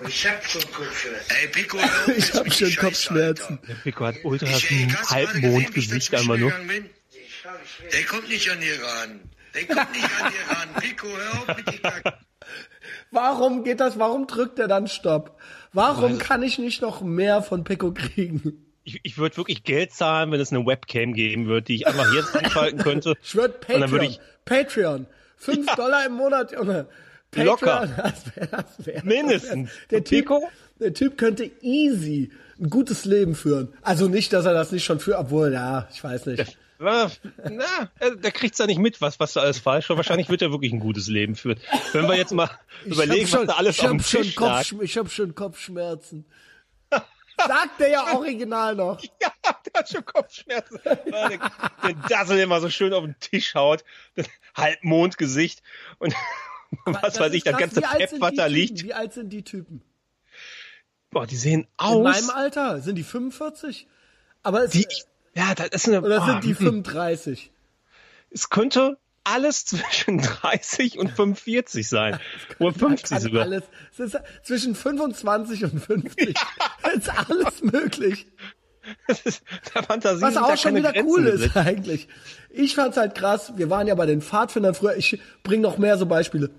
[0.07, 1.35] Ich hab schon Kopfschmerzen.
[1.41, 3.59] Ey, Pico, hör auf Ich hab schon Kopfschmerzen.
[3.67, 6.51] Der Pico hat ultra Halbmondgesicht einmal nur.
[7.93, 9.29] Der kommt nicht an dir ran.
[9.53, 10.73] Der kommt nicht an dir ran.
[10.81, 12.17] Pico, hör auf mit die Kacke.
[13.11, 13.99] Warum geht das?
[13.99, 15.37] Warum drückt er dann Stopp?
[15.73, 18.65] Warum kann ich nicht noch mehr von Pico kriegen?
[18.83, 22.11] Ich, ich würde wirklich Geld zahlen, wenn es eine Webcam geben würde, die ich einfach
[22.13, 23.15] jetzt anschalten könnte.
[23.23, 23.91] Ich würde Patreon.
[23.91, 25.05] würde ich Patreon.
[25.37, 26.87] Fünf Dollar im Monat, Junge.
[27.31, 27.89] Patreon, Locker.
[27.97, 29.69] Das wär, das wär, Mindestens.
[29.69, 30.49] Wär, der, typ, Pico?
[30.79, 33.73] der Typ könnte easy ein gutes Leben führen.
[33.81, 36.57] Also nicht, dass er das nicht schon führt, obwohl, ja, ich weiß nicht.
[36.81, 39.97] Na, der kriegt's da nicht mit, was, was da alles falsch war.
[39.97, 41.59] Wahrscheinlich wird er wirklich ein gutes Leben führen.
[41.93, 42.49] Wenn wir jetzt mal
[42.85, 44.71] überlegen, ich hab was da alles ich auf dem schon Tisch lag.
[44.81, 46.25] Ich hab schon Kopfschmerzen.
[47.37, 49.01] Sagt der ja original noch.
[49.21, 49.31] Ja,
[49.65, 50.79] der hat schon Kopfschmerzen.
[50.83, 51.51] Weil der,
[51.83, 53.83] der Dassel immer so schön auf den Tisch haut.
[54.15, 55.63] Das Halbmondgesicht.
[55.97, 56.13] Und
[56.85, 57.89] was weiß ich, das ganze krass.
[57.89, 58.55] Wie alt Pep, sind was die da Typen?
[58.55, 58.83] liegt.
[58.83, 59.81] Wie alt sind die Typen?
[61.09, 62.03] Boah, die sehen In aus.
[62.03, 62.81] meinem Alter?
[62.81, 63.87] Sind die 45?
[64.43, 64.87] Aber es, Die,
[65.35, 66.83] ja, das ist eine, oder boah, sind die hm.
[66.83, 67.51] 35?
[68.31, 72.19] es könnte alles zwischen 30 und 45 sein.
[72.59, 73.43] Oder 50 Kann sogar.
[73.43, 73.63] alles.
[73.93, 76.35] Es ist zwischen 25 und 50.
[76.83, 78.25] Es ist alles möglich.
[79.07, 79.43] Das ist,
[79.75, 82.07] der Fantasie Was auch schon wieder Grenzen cool ist eigentlich.
[82.49, 83.53] Ich fand's halt krass.
[83.55, 84.97] Wir waren ja bei den Pfadfindern früher.
[84.97, 86.49] Ich bring noch mehr so Beispiele.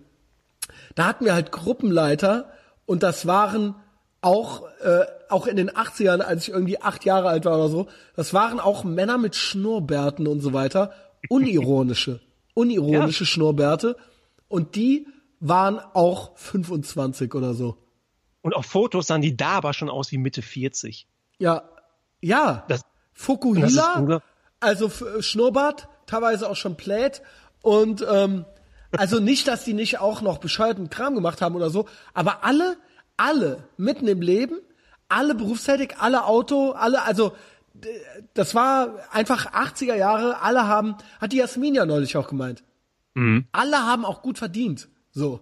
[0.95, 2.53] Da hatten wir halt Gruppenleiter
[2.87, 3.75] und das waren
[4.23, 7.89] auch äh, auch in den 80ern, als ich irgendwie acht Jahre alt war oder so,
[8.17, 10.93] das waren auch Männer mit Schnurrbärten und so weiter,
[11.29, 12.21] unironische,
[12.55, 13.97] unironische Schnurrbärte
[14.49, 15.07] und die
[15.41, 17.77] waren auch 25 oder so.
[18.43, 21.07] Und auf Fotos sahen die da aber schon aus wie Mitte 40.
[21.39, 21.63] Ja,
[22.21, 22.65] ja.
[22.69, 22.83] Das-
[23.15, 24.23] Fukuhila, das
[24.61, 27.23] also äh, Schnurrbart, teilweise auch schon Plät
[27.61, 28.45] und ähm,
[28.93, 32.77] also nicht, dass die nicht auch noch bescheuerten Kram gemacht haben oder so, aber alle,
[33.17, 34.59] alle mitten im Leben,
[35.09, 37.33] alle berufstätig, alle Auto, alle, also
[38.35, 42.63] das war einfach 80er Jahre, alle haben, hat die Jasmin ja neulich auch gemeint.
[43.15, 43.47] Mhm.
[43.53, 44.89] Alle haben auch gut verdient.
[45.11, 45.41] So.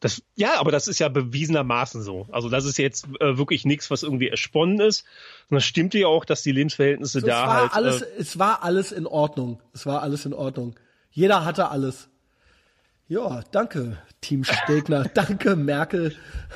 [0.00, 2.26] Das, ja, aber das ist ja bewiesenermaßen so.
[2.32, 5.04] Also das ist jetzt äh, wirklich nichts, was irgendwie ersponnen ist.
[5.50, 7.72] Und das stimmte ja auch, dass die Lebensverhältnisse So, da es war halt.
[7.74, 9.62] alles, äh, es war alles in Ordnung.
[9.74, 10.78] Es war alles in Ordnung.
[11.10, 12.08] Jeder hatte alles.
[13.10, 15.02] Ja, danke, Team Stegner.
[15.14, 16.14] danke, Merkel.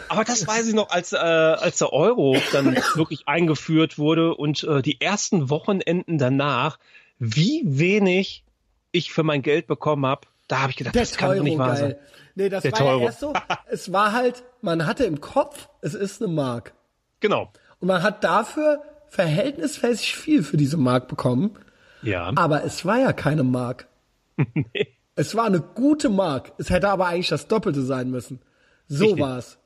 [0.09, 4.63] aber das weiß ich noch, als, äh, als der Euro dann wirklich eingeführt wurde und
[4.63, 6.79] äh, die ersten Wochenenden danach,
[7.19, 8.45] wie wenig
[8.93, 11.45] ich für mein Geld bekommen habe, da habe ich gedacht, Der das kann doch Teuro,
[11.45, 11.91] nicht wahr sein.
[11.91, 12.01] geil.
[12.37, 13.05] Nee, das Der war ja Teuro.
[13.07, 13.33] erst so.
[13.69, 16.73] Es war halt, man hatte im Kopf, es ist eine Mark.
[17.19, 17.51] Genau.
[17.81, 21.59] Und man hat dafür verhältnismäßig viel für diese Mark bekommen.
[22.03, 22.31] Ja.
[22.37, 23.89] Aber es war ja keine Mark.
[25.17, 26.53] Es war eine gute Mark.
[26.59, 28.41] Es hätte aber eigentlich das Doppelte sein müssen.
[28.89, 29.23] So Richtig.
[29.23, 29.59] war's.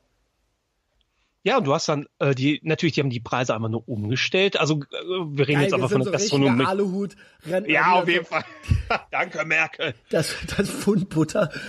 [1.43, 4.59] Ja, und du hast dann äh, die natürlich, die haben die Preise einfach nur umgestellt.
[4.59, 6.65] Also äh, wir reden Geil, jetzt aber von so der richtige Gastronomie.
[6.65, 7.15] Aluhut,
[7.47, 8.43] Rentner, Ja, auf jeden so- Fall.
[9.11, 9.95] Danke, Merkel.
[10.09, 11.49] Das, das Pfund Butter.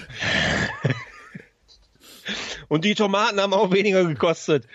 [2.68, 4.66] Und die Tomaten haben auch weniger gekostet.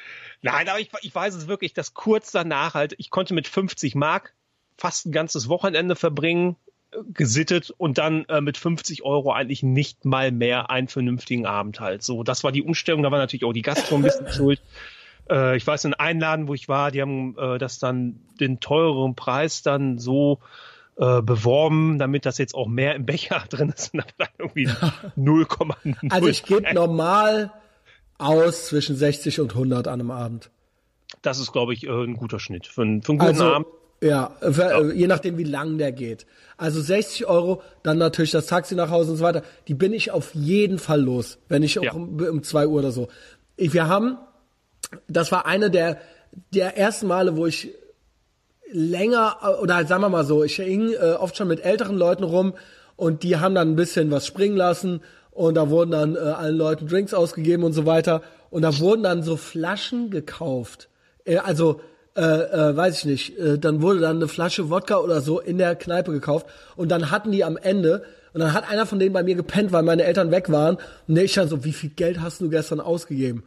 [0.41, 3.95] Nein, aber ich, ich weiß es wirklich, dass kurz danach halt, ich konnte mit 50
[3.95, 4.34] Mark
[4.77, 6.56] fast ein ganzes Wochenende verbringen,
[7.13, 12.03] gesittet und dann äh, mit 50 Euro eigentlich nicht mal mehr einen vernünftigen Abend halt.
[12.03, 14.61] So, das war die Umstellung, da war natürlich auch die Gastro ein bisschen schuld.
[15.30, 18.59] Äh, ich weiß, in einem Laden, wo ich war, die haben äh, das dann den
[18.59, 20.39] teureren Preis dann so
[20.97, 24.67] äh, beworben, damit das jetzt auch mehr im Becher drin ist und dann irgendwie
[25.17, 26.11] 0,0.
[26.11, 27.51] Also ich gebe normal
[28.17, 30.51] aus zwischen 60 und 100 an einem Abend.
[31.22, 33.67] Das ist, glaube ich, äh, ein guter Schnitt für einen, für einen guten Also, Abend.
[34.01, 36.26] Ja, äh, je nachdem, wie lang der geht.
[36.57, 39.41] Also 60 Euro, dann natürlich das Taxi nach Hause und so weiter.
[39.67, 41.93] Die bin ich auf jeden Fall los, wenn ich auch Ja.
[41.93, 43.07] um, um 2 Uhr oder so.
[43.57, 44.17] Ich, wir haben,
[45.07, 45.97] das war eine der,
[46.53, 47.69] der ersten Male, wo ich
[48.72, 51.97] länger, äh, oder halt, sagen wir mal so, ich hing äh, oft schon mit älteren
[51.97, 52.53] Leuten rum
[52.95, 55.01] und die haben dann ein bisschen was springen lassen
[55.31, 59.03] und da wurden dann äh, allen Leuten Drinks ausgegeben und so weiter und da wurden
[59.03, 60.89] dann so Flaschen gekauft.
[61.26, 61.81] Äh, also,
[62.15, 65.57] äh, äh, weiß ich nicht, äh, dann wurde dann eine Flasche Wodka oder so in
[65.57, 66.45] der Kneipe gekauft
[66.77, 69.71] und dann hatten die am Ende und dann hat einer von denen bei mir gepennt,
[69.71, 70.77] weil meine Eltern weg waren
[71.07, 73.43] und ich dann so, wie viel Geld hast du gestern ausgegeben?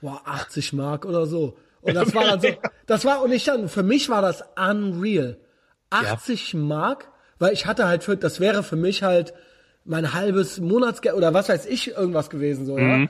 [0.00, 1.56] Boah, 80 Mark oder so.
[1.80, 2.48] Und das war dann so,
[2.86, 5.36] das war, und ich dann, für mich war das unreal.
[5.90, 7.08] 80 Mark,
[7.38, 9.34] weil ich hatte halt für, das wäre für mich halt
[9.84, 13.06] mein halbes Monatsgeld oder was weiß ich irgendwas gewesen, so, ja.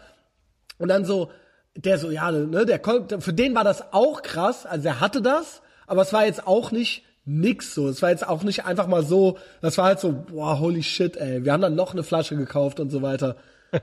[0.78, 1.30] Und dann so,
[1.77, 5.23] der so, ja, ne, der konnte, für den war das auch krass, also er hatte
[5.23, 8.86] das, aber es war jetzt auch nicht nix so, es war jetzt auch nicht einfach
[8.86, 12.03] mal so, das war halt so, boah, holy shit, ey, wir haben dann noch eine
[12.03, 13.36] Flasche gekauft und so weiter.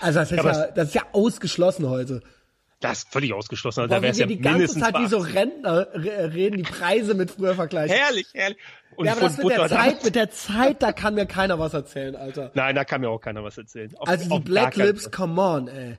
[0.00, 2.22] Also das ist ja, das ist ja ausgeschlossen heute.
[2.80, 3.80] Das ist völlig ausgeschlossen.
[3.82, 7.30] Also da wir ja die ganze Zeit wie so Rentner re- reden, die Preise mit
[7.30, 7.56] früher 80.
[7.56, 7.94] vergleichen.
[7.96, 8.56] Herrlich, herrlich.
[8.96, 11.26] Und Ja, aber das mit der Butter Zeit, damals- mit der Zeit, da kann mir
[11.26, 12.50] keiner was erzählen, Alter.
[12.54, 13.94] Nein, da kann mir auch keiner was erzählen.
[13.98, 15.98] Auf- Also die Black Lips, come on, ey.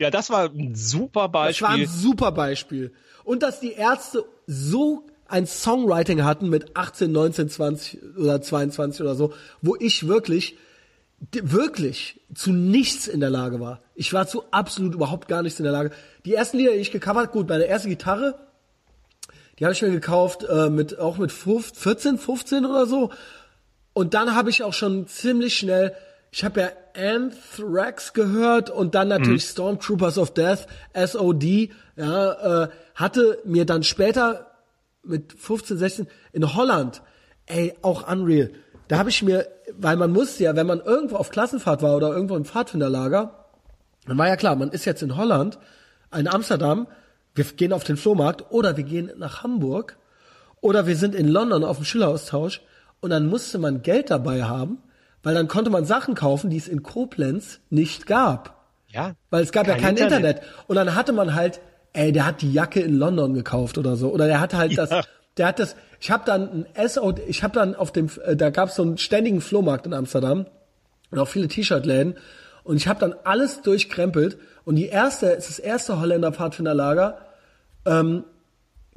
[0.00, 1.68] Ja, das war ein super Das war Beispiel.
[1.68, 2.92] ein super Beispiel.
[3.22, 9.14] Und dass die Ärzte so ein Songwriting hatten mit 18, 19, 20 oder 22 oder
[9.14, 10.56] so, wo ich wirklich,
[11.30, 13.80] wirklich zu nichts in der Lage war.
[13.94, 15.90] Ich war zu absolut überhaupt gar nichts in der Lage.
[16.24, 18.38] Die ersten Lieder, die ich gecovert gut, meine erste Gitarre,
[19.58, 23.10] die habe ich mir gekauft, äh, mit, auch mit 15, 14, 15 oder so.
[23.92, 25.94] Und dann habe ich auch schon ziemlich schnell,
[26.30, 33.38] ich habe ja Anthrax gehört und dann natürlich Stormtroopers of Death, SOD, ja, äh, hatte
[33.44, 34.50] mir dann später
[35.02, 37.02] mit 15, 16 in Holland,
[37.46, 38.50] ey, auch unreal.
[38.88, 42.10] Da habe ich mir, weil man musste ja, wenn man irgendwo auf Klassenfahrt war oder
[42.10, 43.46] irgendwo im Pfadfinderlager,
[44.06, 45.58] dann war ja klar, man ist jetzt in Holland,
[46.16, 46.86] in Amsterdam,
[47.34, 49.96] wir gehen auf den Flohmarkt oder wir gehen nach Hamburg
[50.60, 52.62] oder wir sind in London auf dem Schüleraustausch
[53.00, 54.78] und dann musste man Geld dabei haben,
[55.22, 58.64] weil dann konnte man Sachen kaufen, die es in Koblenz nicht gab.
[58.88, 59.12] ja.
[59.30, 60.36] Weil es gab ja Kein kein Internet.
[60.38, 60.42] Internet.
[60.66, 61.60] Und dann hatte man halt,
[61.92, 64.10] ey, der hat die Jacke in London gekauft oder so.
[64.10, 65.02] Oder der hat halt das, Ja.
[65.36, 68.50] der hat das, ich habe dann ein SO, ich habe dann auf dem, äh, da
[68.50, 70.46] gab es so einen ständigen Flohmarkt in Amsterdam
[71.10, 72.16] und auch viele T-Shirt-Läden.
[72.64, 74.38] Und ich habe dann alles durchkrempelt.
[74.64, 77.18] Und die erste, es ist das erste Holländer Pfadfinderlager,
[77.86, 78.24] ähm,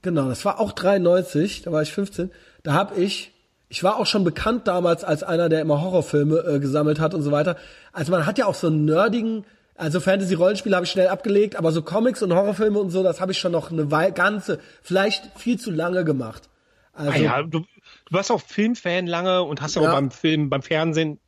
[0.02, 2.32] genau, das war auch 93, da war ich 15,
[2.64, 3.33] da habe ich,
[3.74, 7.24] ich war auch schon bekannt damals als einer, der immer Horrorfilme äh, gesammelt hat und
[7.24, 7.58] so weiter.
[7.92, 11.72] Also man hat ja auch so einen nerdigen, also Fantasy-Rollenspiele habe ich schnell abgelegt, aber
[11.72, 15.40] so Comics und Horrorfilme und so, das habe ich schon noch eine Weile, ganze, vielleicht
[15.40, 16.50] viel zu lange gemacht.
[16.94, 17.66] Also, Ah, ja, du, du
[18.12, 21.20] warst auch Filmfan lange und hast ja auch beim Film, beim Fernsehen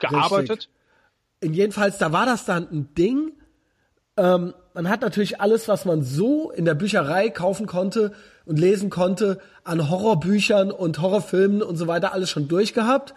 [0.00, 0.70] gearbeitet.
[1.38, 3.30] in jedenfalls, da war das dann ein Ding.
[4.16, 8.12] Ähm, man hat natürlich alles, was man so in der Bücherei kaufen konnte
[8.44, 13.14] und lesen konnte, an Horrorbüchern und Horrorfilmen und so weiter, alles schon durchgehabt.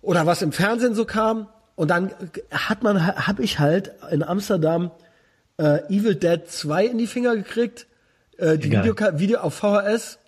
[0.00, 1.48] Oder was im Fernsehen so kam.
[1.74, 2.12] Und dann
[2.50, 4.90] hat man, habe ich halt in Amsterdam
[5.58, 7.86] äh, Evil Dead 2 in die Finger gekriegt,
[8.38, 8.70] äh, die.
[8.70, 10.18] Video, Video auf VHS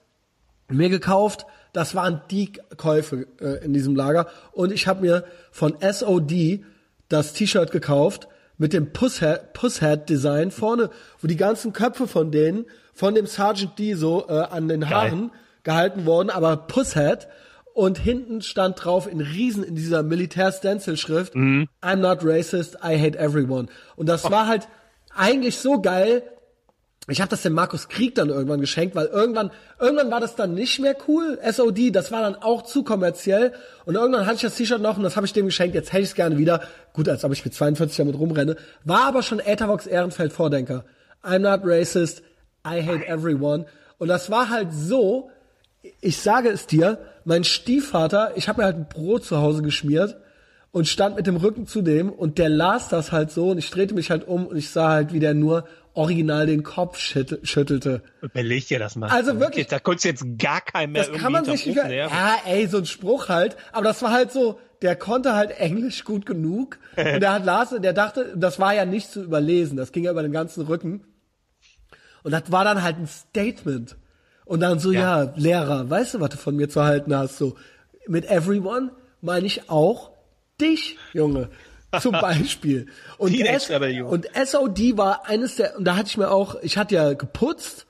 [0.69, 1.47] mir gekauft.
[1.73, 4.29] Das waren die Käufe äh, in diesem Lager.
[4.53, 6.65] Und ich habe mir von SOD
[7.09, 8.29] das T-Shirt gekauft
[8.59, 10.91] mit dem Pusshead, Pusshead Design vorne,
[11.21, 15.31] wo die ganzen Köpfe von denen, von dem Sergeant D so äh, an den Haaren
[15.63, 17.29] gehalten wurden, aber Pusshead.
[17.73, 21.35] Und hinten stand drauf in Riesen in dieser Militär-Stencil-Schrift,
[21.83, 23.67] I'm not racist, I hate everyone.
[23.97, 24.69] Und das war halt
[25.13, 26.23] eigentlich so geil,
[27.09, 30.55] ich habe das dem Markus Krieg dann irgendwann geschenkt, weil irgendwann, irgendwann war das dann
[30.55, 33.53] nicht mehr cool, SOD, das war dann auch zu kommerziell
[33.85, 36.03] und irgendwann hatte ich das T-Shirt noch und das habe ich dem geschenkt, jetzt hätte
[36.03, 36.63] ich es gerne wieder,
[36.95, 40.85] gut, als ob ich mit 42 damit rumrenne, war aber schon Ethervox Ehrenfeld Vordenker.
[41.23, 42.23] I'm not racist,
[42.67, 43.67] I hate everyone.
[43.99, 45.31] Und das war halt so,
[46.01, 50.17] ich sage es dir, mein Stiefvater, ich habe mir halt ein Brot zu Hause geschmiert
[50.73, 53.71] und stand mit dem Rücken zu dem und der las das halt so und ich
[53.71, 57.41] drehte mich halt um und ich sah halt, wie der nur original den Kopf schüttel,
[57.45, 58.03] schüttelte.
[58.21, 59.09] Überleg dir das mal.
[59.09, 59.69] Also wirklich.
[59.69, 62.79] Da konntest du jetzt gar keinen mehr Das kann man sich nicht, ja, ey, so
[62.79, 67.21] ein Spruch halt, aber das war halt so, der konnte halt Englisch gut genug und
[67.21, 70.23] der hat las, der dachte, das war ja nicht zu überlesen, das ging ja über
[70.23, 71.05] den ganzen Rücken.
[72.23, 73.97] Und das war dann halt ein Statement.
[74.45, 75.25] Und dann so, ja.
[75.25, 77.39] ja, Lehrer, weißt du, was du von mir zu halten hast?
[77.39, 77.57] So,
[78.07, 80.11] mit everyone meine ich auch
[80.61, 81.51] dich, Junge.
[82.01, 82.87] Zum Beispiel.
[83.19, 86.95] Und, S und SOD war eines der, und da hatte ich mir auch, ich hatte
[86.95, 87.87] ja geputzt,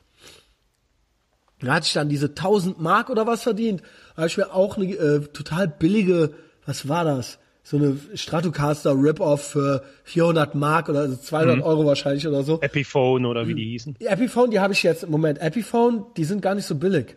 [1.61, 3.83] da hatte ich dann diese 1000 Mark oder was verdient.
[4.15, 6.35] Da habe ich mir auch eine äh, total billige,
[6.67, 7.39] was war das?
[7.63, 11.63] So eine Stratocaster Rip-Off für 400 Mark oder also 200 mhm.
[11.63, 12.61] Euro wahrscheinlich oder so.
[12.61, 13.97] Epiphone oder wie die hießen.
[14.01, 15.41] Die Epiphone, die habe ich jetzt im Moment.
[15.41, 17.17] Epiphone, die sind gar nicht so billig.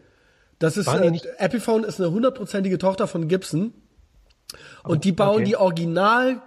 [0.60, 3.74] Das ist, äh, Epiphone ist eine hundertprozentige Tochter von Gibson.
[4.84, 5.44] Und oh, die bauen okay.
[5.44, 6.42] die Original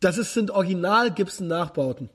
[0.00, 2.10] das ist, sind original Gibson Nachbauten.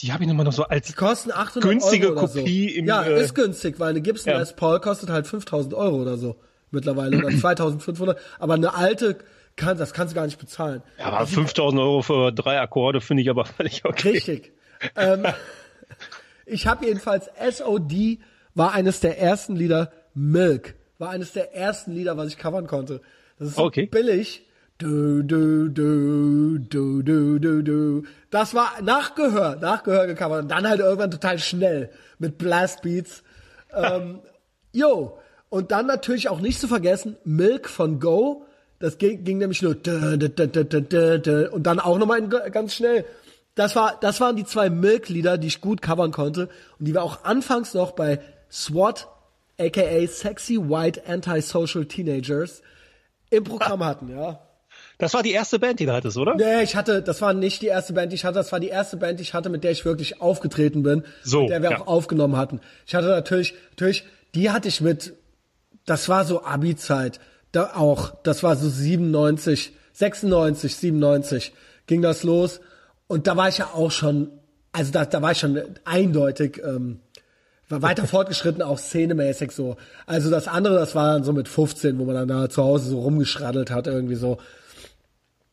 [0.00, 2.78] Die habe ich nochmal noch so als die kosten 800 günstige Euro Kopie so.
[2.78, 4.38] im Ja, äh, ist günstig, weil eine Gibson ja.
[4.38, 6.36] Les Paul kostet halt 5000 Euro oder so
[6.70, 8.18] mittlerweile oder 2500.
[8.38, 9.18] Aber eine alte
[9.56, 10.82] kann, das kannst du gar nicht bezahlen.
[10.98, 14.10] Ja, aber 5000 Euro für drei Akkorde finde ich aber völlig okay.
[14.12, 14.52] Richtig.
[14.96, 15.26] ähm,
[16.46, 18.20] ich habe jedenfalls SOD
[18.54, 19.92] war eines der ersten Lieder.
[20.14, 23.00] Milk war eines der ersten Lieder, was ich covern konnte.
[23.38, 23.86] Das ist so okay.
[23.86, 24.46] billig
[24.80, 28.02] Du, du, du, du, du, du, du.
[28.30, 30.44] Das war Nachgehör, Nachgehör gecovert.
[30.44, 33.22] Und dann halt irgendwann total schnell mit Blastbeats.
[33.74, 34.20] ähm,
[34.72, 35.18] jo.
[35.50, 38.46] Und dann natürlich auch nicht zu vergessen, Milk von Go.
[38.78, 39.82] Das ging, ging nämlich nur und
[41.66, 43.04] dann auch nochmal ganz schnell.
[43.56, 46.48] Das war, das waren die zwei Milk-Lieder, die ich gut covern konnte
[46.78, 48.20] und die wir auch anfangs noch bei
[48.50, 49.08] SWAT,
[49.58, 52.62] aka Sexy White Antisocial Teenagers,
[53.28, 54.40] im Programm hatten, ja.
[55.00, 56.34] Das war die erste Band, die du hattest, oder?
[56.36, 58.68] Nee, ich hatte, das war nicht die erste Band, die ich hatte, das war die
[58.68, 61.70] erste Band, die ich hatte, mit der ich wirklich aufgetreten bin, so, mit der wir
[61.70, 61.80] ja.
[61.80, 62.60] auch aufgenommen hatten.
[62.86, 64.04] Ich hatte natürlich, natürlich,
[64.34, 65.14] die hatte ich mit,
[65.86, 67.18] das war so Abi-Zeit,
[67.52, 71.52] da auch, das war so 97, 96, 97
[71.86, 72.60] ging das los
[73.08, 74.30] und da war ich ja auch schon,
[74.72, 77.00] also da, da war ich schon eindeutig, ähm,
[77.70, 79.76] war weiter fortgeschritten, auch szenemäßig so.
[80.06, 82.90] Also das andere, das war dann so mit 15, wo man dann da zu Hause
[82.90, 84.38] so rumgeschraddelt hat, irgendwie so.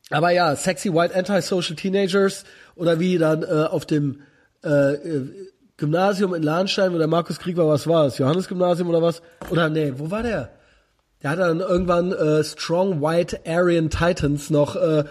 [0.09, 4.21] Aber ja, Sexy White Antisocial Teenagers oder wie dann äh, auf dem
[4.63, 5.29] äh, äh,
[5.77, 8.17] Gymnasium in Lahnstein, wo der Markus Krieg war, was war es?
[8.17, 9.21] Johannes Gymnasium oder was?
[9.49, 10.49] Oder nee, wo war der?
[11.23, 15.03] Der hat dann irgendwann äh, Strong White Aryan Titans noch äh,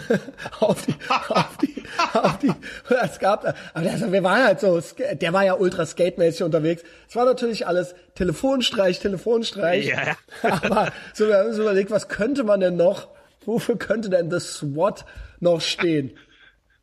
[0.60, 0.94] auf die
[1.28, 2.52] auf die auf die
[2.88, 4.80] es gab aber also wir waren halt so
[5.12, 6.82] der war ja ultra skatemäßig unterwegs.
[7.08, 9.86] Es war natürlich alles Telefonstreich, Telefonstreich.
[9.86, 10.16] Ja.
[10.42, 13.08] aber so wir haben uns überlegt, was könnte man denn noch
[13.46, 15.04] Wofür könnte denn das SWAT
[15.40, 16.12] noch stehen?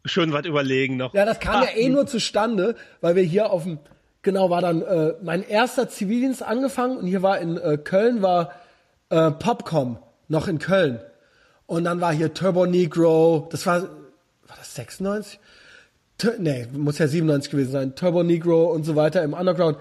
[0.05, 1.13] Schön was überlegen noch.
[1.13, 3.79] Ja, das kam Ach, ja eh nur zustande, weil wir hier auf dem,
[4.23, 8.51] genau, war dann äh, mein erster Zivildienst angefangen und hier war in äh, Köln war
[9.09, 10.99] äh, Popcom noch in Köln.
[11.67, 15.39] Und dann war hier Turbo Negro, das war, war das 96?
[16.17, 17.95] Tur nee, muss ja 97 gewesen sein.
[17.95, 19.77] Turbo Negro und so weiter im Underground.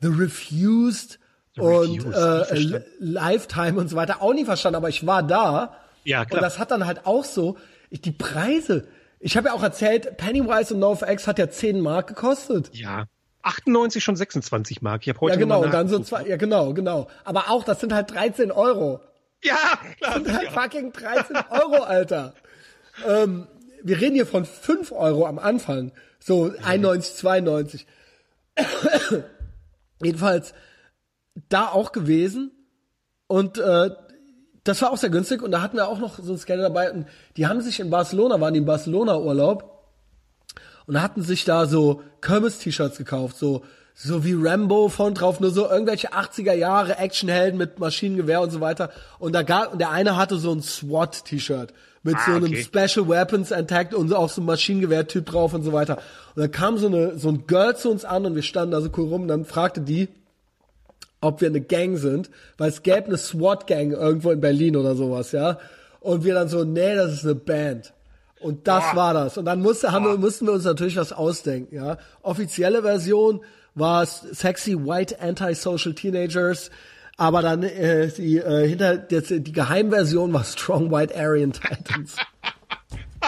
[0.00, 1.18] The Refused
[1.54, 4.22] The und Refused, äh, Lifetime und so weiter.
[4.22, 6.38] Auch nie verstanden, aber ich war da ja, klar.
[6.38, 7.56] Und das hat dann halt auch so,
[7.90, 8.88] ich, die Preise.
[9.20, 12.70] Ich habe ja auch erzählt, Pennywise und NoFX hat ja 10 Mark gekostet.
[12.72, 13.06] Ja.
[13.42, 15.02] 98 schon 26 Mark.
[15.02, 17.08] Ich habe heute Ja, genau, und dann so zwei, ja, genau, genau.
[17.24, 19.00] Aber auch, das sind halt 13 Euro.
[19.42, 19.56] Ja,
[19.98, 20.20] klar.
[20.20, 22.34] Das sind halt fucking 13 Euro, Alter.
[23.08, 23.48] ähm,
[23.82, 25.92] wir reden hier von 5 Euro am Anfang.
[26.20, 27.86] So 91, 92.
[30.02, 30.54] Jedenfalls
[31.48, 32.52] da auch gewesen.
[33.26, 33.90] Und äh,
[34.64, 36.92] das war auch sehr günstig und da hatten wir auch noch so ein Scanner dabei
[36.92, 37.06] und
[37.36, 39.86] die haben sich in Barcelona, waren die in Barcelona Urlaub
[40.86, 43.62] und hatten sich da so Kirmes-T-Shirts gekauft, so
[43.94, 48.60] so wie Rambo von drauf, nur so irgendwelche 80er Jahre Actionhelden mit Maschinengewehr und so
[48.60, 48.90] weiter.
[49.18, 51.72] Und da gab, und der eine hatte so ein SWAT-T-Shirt
[52.02, 52.62] mit ah, so einem okay.
[52.62, 55.98] Special Weapons Attack und so auch so ein Maschinengewehr-Typ drauf und so weiter.
[56.34, 58.80] Und dann kam so eine, so ein Girl zu uns an und wir standen da
[58.80, 60.08] so cool rum und dann fragte die,
[61.22, 62.28] ob wir eine Gang sind,
[62.58, 65.58] weil es gäbe eine SWAT-Gang irgendwo in Berlin oder sowas, ja.
[66.00, 67.94] Und wir dann so, nee, das ist eine Band.
[68.40, 68.96] Und das Boah.
[68.96, 69.38] war das.
[69.38, 71.96] Und dann musste, haben wir, mussten wir uns natürlich was ausdenken, ja.
[72.22, 73.40] Offizielle Version
[73.74, 76.70] war Sexy White Antisocial Teenagers,
[77.16, 82.16] aber dann äh, die äh, hinter die, die Geheimversion war Strong White Aryan Titans.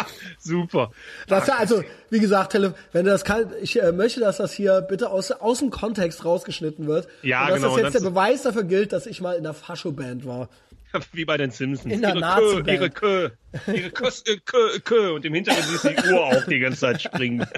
[0.38, 0.90] Super.
[1.26, 4.80] Das ja, also, wie gesagt, wenn du das kann, ich äh, möchte, dass das hier
[4.82, 7.08] bitte aus, aus dem Kontext rausgeschnitten wird.
[7.22, 9.54] Ja, und dass genau, das jetzt der Beweis dafür gilt, dass ich mal in der
[9.54, 10.48] Fascho-Band war.
[11.12, 11.92] Wie bei den Simpsons.
[11.92, 13.30] In der ihre Kö, ihre Kö,
[13.66, 15.12] ihre Kö, äh, Kö, Kö.
[15.14, 17.46] Und im Hintergrund ist die Uhr auch die ganze Zeit springen.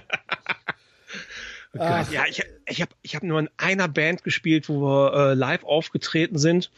[1.78, 5.34] Oh ja, ich, ich habe ich hab nur in einer Band gespielt, wo wir äh,
[5.34, 6.70] live aufgetreten sind.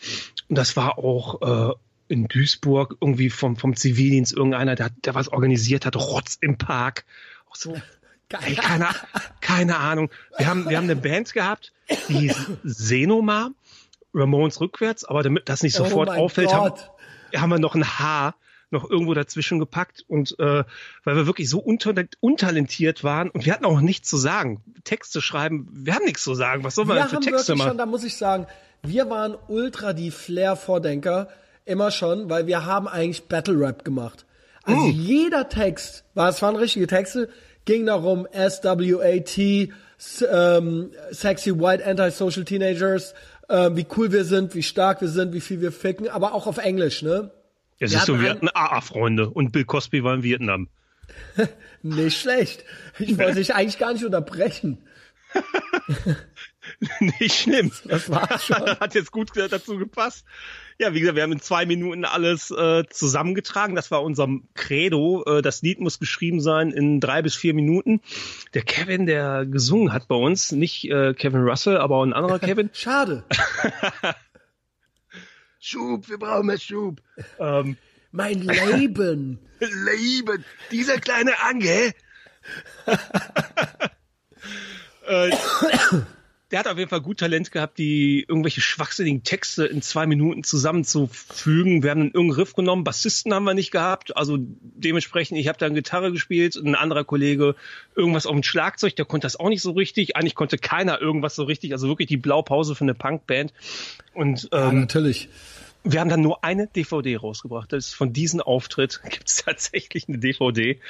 [0.48, 1.74] Und das war auch äh,
[2.08, 7.04] in Duisburg irgendwie vom, vom Zivildienst irgendeiner, der, der was organisiert hat, Rotz im Park.
[7.50, 7.76] Auch so,
[8.44, 8.88] ey, keine,
[9.40, 10.10] keine Ahnung.
[10.36, 11.72] Wir haben, wir haben eine Band gehabt,
[12.08, 13.50] die hieß Senoma,
[14.14, 16.74] Ramones rückwärts, aber damit das nicht sofort oh auffällt, haben,
[17.36, 18.34] haben wir noch ein Haar
[18.70, 20.64] noch irgendwo dazwischen gepackt und äh,
[21.04, 24.62] weil wir wirklich so untal- untalentiert waren und wir hatten auch nichts zu sagen.
[24.84, 26.64] Texte schreiben, wir haben nichts zu sagen.
[26.64, 27.78] Was soll man Wir denn für Texte schon, machen?
[27.78, 28.46] da muss ich sagen,
[28.82, 31.28] wir waren ultra die Flair-Vordenker,
[31.68, 34.24] immer schon, weil wir haben eigentlich Battle Rap gemacht.
[34.64, 34.90] Also Mm.
[34.90, 37.28] jeder Text, war, es waren richtige Texte,
[37.64, 39.38] ging darum, SWAT,
[40.30, 43.14] ähm, Sexy White Antisocial Teenagers,
[43.48, 46.46] ähm, wie cool wir sind, wie stark wir sind, wie viel wir ficken, aber auch
[46.46, 47.30] auf Englisch, ne?
[47.78, 50.68] Ja, wir du, hatten wir hatten AA-Freunde und Bill Cosby war in Vietnam.
[51.82, 52.64] Nicht schlecht.
[52.98, 54.78] Ich wollte dich eigentlich gar nicht unterbrechen.
[57.00, 57.72] Nicht schlimm.
[57.84, 58.56] Das war's schon.
[58.80, 60.24] Hat jetzt gut dazu gepasst.
[60.80, 63.74] Ja, wie gesagt, wir haben in zwei Minuten alles äh, zusammengetragen.
[63.74, 65.24] Das war unser Credo.
[65.26, 68.00] Äh, das Lied muss geschrieben sein in drei bis vier Minuten.
[68.54, 72.70] Der Kevin, der gesungen hat bei uns, nicht äh, Kevin Russell, aber ein anderer Kevin.
[72.72, 73.24] Schade.
[75.58, 77.02] Schub, wir brauchen mehr Schub.
[77.40, 77.76] Ähm,
[78.12, 79.40] Mein Leben.
[79.58, 81.92] Leben, dieser kleine Angel.
[85.08, 85.30] äh,
[86.50, 90.44] der hat auf jeden Fall gut Talent gehabt, die irgendwelche schwachsinnigen Texte in zwei Minuten
[90.44, 91.82] zusammenzufügen.
[91.82, 95.58] Wir haben einen irgendeinen Riff genommen, Bassisten haben wir nicht gehabt, also dementsprechend, ich habe
[95.58, 97.54] dann Gitarre gespielt, ein anderer Kollege
[97.94, 100.16] irgendwas auf dem Schlagzeug, der konnte das auch nicht so richtig.
[100.16, 103.52] Eigentlich konnte keiner irgendwas so richtig, also wirklich die Blaupause für eine Punkband.
[104.14, 105.28] Und Ja, ähm, natürlich.
[105.84, 107.72] wir haben dann nur eine DVD rausgebracht.
[107.72, 110.80] Das ist von diesem Auftritt gibt es tatsächlich eine DVD,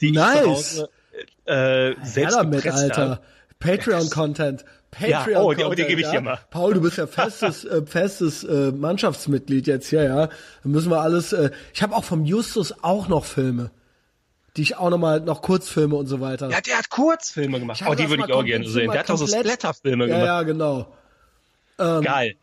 [0.00, 0.34] die Nice.
[0.34, 0.88] ich zu Hause
[1.44, 3.10] äh, selbst Ja, Alter.
[3.10, 3.20] habe.
[4.94, 5.32] Patreon-Content.
[5.32, 6.38] Ja, oh, die- oh, die gebe ich dir mal.
[6.50, 10.26] Paul, du bist ja festes, äh, festes äh, Mannschaftsmitglied jetzt hier, ja.
[10.62, 11.32] Dann müssen wir alles.
[11.32, 13.70] Äh, ich habe auch vom Justus auch noch Filme,
[14.56, 16.48] die ich auch noch mal noch Kurzfilme und so weiter.
[16.50, 17.82] Ja, der hat Kurzfilme gemacht.
[17.86, 18.90] Oh, die würde ich auch gerne sehen.
[18.90, 20.26] Der hat auch so Splatter-Filme Ja, gemacht.
[20.26, 20.94] ja, genau.
[21.76, 22.36] Geil.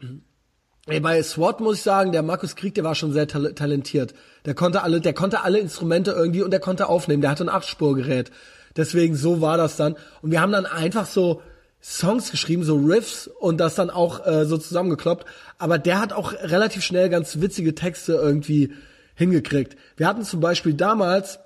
[0.88, 4.14] Ey, bei SWAT muss ich sagen, der Markus Krieg, der war schon sehr tal talentiert.
[4.46, 7.22] Der konnte alle, der konnte alle Instrumente irgendwie und der konnte aufnehmen.
[7.22, 8.32] Der hatte ein Achtspurgerät.
[8.76, 9.96] Deswegen so war das dann.
[10.22, 11.42] Und wir haben dann einfach so
[11.82, 15.26] Songs geschrieben, so Riffs und das dann auch äh, so zusammengekloppt.
[15.58, 18.74] Aber der hat auch relativ schnell ganz witzige Texte irgendwie
[19.16, 19.76] hingekriegt.
[19.98, 21.40] Wir hatten zum Beispiel damals,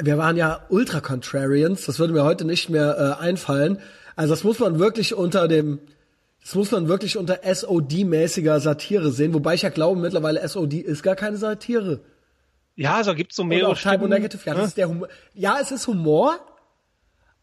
[0.00, 3.78] wir waren ja Ultra Contrarians, das würde mir heute nicht mehr äh, einfallen.
[4.14, 5.80] Also das muss man wirklich unter dem,
[6.40, 11.02] das muss man wirklich unter SOD-mäßiger Satire sehen, wobei ich ja glaube, mittlerweile SOD ist
[11.02, 12.00] gar keine Satire.
[12.76, 14.10] Ja, also gibt's so mehrere Type Stimmen.
[14.10, 15.08] Negative, ja, das ist der Humor.
[15.34, 16.38] Ja, es ist Humor,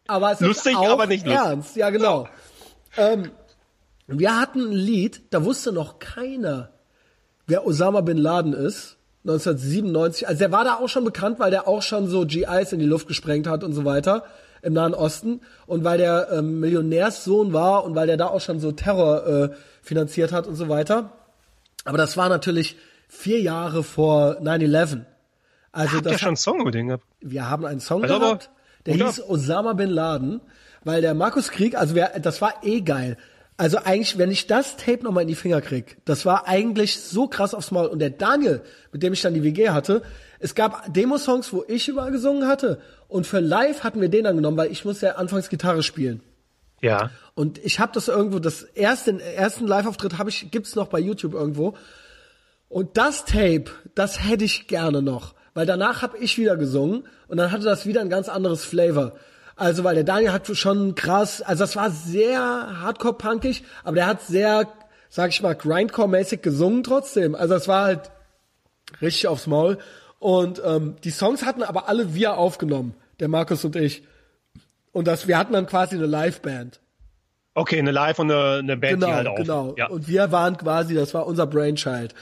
[0.08, 1.44] aber es Lustig, ist auch aber nicht lustig.
[1.44, 1.76] ernst.
[1.76, 2.28] Ja, genau.
[2.96, 3.30] Ähm,
[4.06, 6.70] wir hatten ein Lied, da wusste noch keiner,
[7.46, 8.96] wer Osama Bin Laden ist.
[9.24, 10.28] 1997.
[10.28, 12.86] Also der war da auch schon bekannt, weil der auch schon so GIs in die
[12.86, 14.24] Luft gesprengt hat und so weiter
[14.62, 18.60] im Nahen Osten und weil der ähm, Millionärssohn war und weil der da auch schon
[18.60, 19.48] so Terror äh,
[19.82, 21.10] finanziert hat und so weiter.
[21.84, 22.76] Aber das war natürlich
[23.08, 25.00] vier Jahre vor 9/11.
[25.72, 27.04] Also Habt ihr das schon einen Song über den gehabt?
[27.20, 28.50] wir haben einen Song Also gehabt,
[28.86, 29.00] der ab.
[29.00, 30.40] hieß Osama Bin Laden,
[30.84, 33.16] weil der Markus Krieg, also wir, das war eh geil.
[33.58, 37.26] Also eigentlich, wenn ich das Tape nochmal in die Finger krieg, das war eigentlich so
[37.26, 37.86] krass aufs Maul.
[37.86, 38.60] Und der Daniel,
[38.92, 40.02] mit dem ich dann die WG hatte,
[40.38, 42.80] es gab Demo-Songs, wo ich überall gesungen hatte.
[43.08, 46.20] Und für live hatten wir den dann genommen, weil ich musste ja anfangs Gitarre spielen.
[46.82, 47.10] Ja.
[47.34, 50.98] Und ich habe das irgendwo, das erste, den ersten Live-Auftritt habe ich, gibt's noch bei
[50.98, 51.74] YouTube irgendwo.
[52.68, 57.38] Und das Tape, das hätte ich gerne noch, weil danach habe ich wieder gesungen und
[57.38, 59.12] dann hatte das wieder ein ganz anderes Flavor.
[59.56, 62.38] Also weil der Daniel hat schon krass, also das war sehr
[62.82, 64.68] hardcore-punkig, aber der hat sehr,
[65.08, 67.34] sag ich mal, grindcore-mäßig gesungen trotzdem.
[67.34, 68.10] Also es war halt
[69.00, 69.78] richtig aufs Maul.
[70.18, 74.02] Und ähm, die Songs hatten aber alle wir aufgenommen, der Markus und ich.
[74.92, 76.80] Und das, wir hatten dann quasi eine Liveband.
[77.54, 79.36] Okay, eine Live und eine, eine Band, Genau, die halt auf.
[79.38, 79.74] genau.
[79.78, 79.86] Ja.
[79.86, 82.14] Und wir waren quasi, das war unser Brainchild.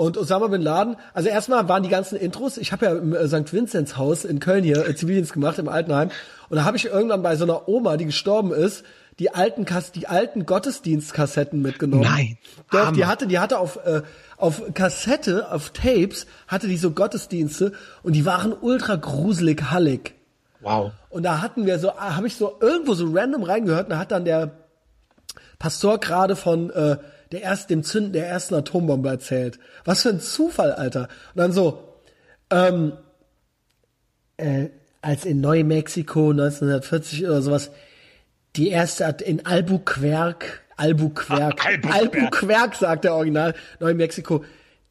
[0.00, 3.28] Und Osama Bin Laden, also erstmal waren die ganzen Intros, ich habe ja im äh,
[3.28, 3.52] St.
[3.52, 6.08] Vinzenz Haus in Köln hier äh, Zivildienst gemacht im Altenheim
[6.48, 8.82] und da habe ich irgendwann bei so einer Oma, die gestorben ist,
[9.18, 12.04] die alten Kass die alten Gottesdienstkassetten mitgenommen.
[12.04, 12.38] Nein,
[12.70, 14.00] Doch, die hatte die hatte auf äh,
[14.38, 17.72] auf Kassette, auf Tapes hatte die so Gottesdienste
[18.02, 20.14] und die waren ultra gruselig hallig.
[20.60, 20.92] Wow.
[21.10, 24.12] Und da hatten wir so, habe ich so irgendwo so random reingehört, und da hat
[24.12, 24.52] dann der
[25.58, 26.96] Pastor gerade von äh,
[27.32, 29.58] der erst, dem Zünden der ersten Atombombe erzählt.
[29.84, 31.08] Was für ein Zufall, Alter.
[31.34, 31.94] Und dann so,
[32.50, 32.92] ähm,
[34.36, 34.68] äh,
[35.02, 37.70] als in Neumexiko 1940 oder sowas
[38.56, 40.46] die erste in Albuquerque,
[40.76, 41.92] Albuquerque, Albuquerque.
[41.92, 44.44] Albuquerque sagt der Original, Neumexiko,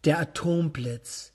[0.06, 1.34] der Atomblitz,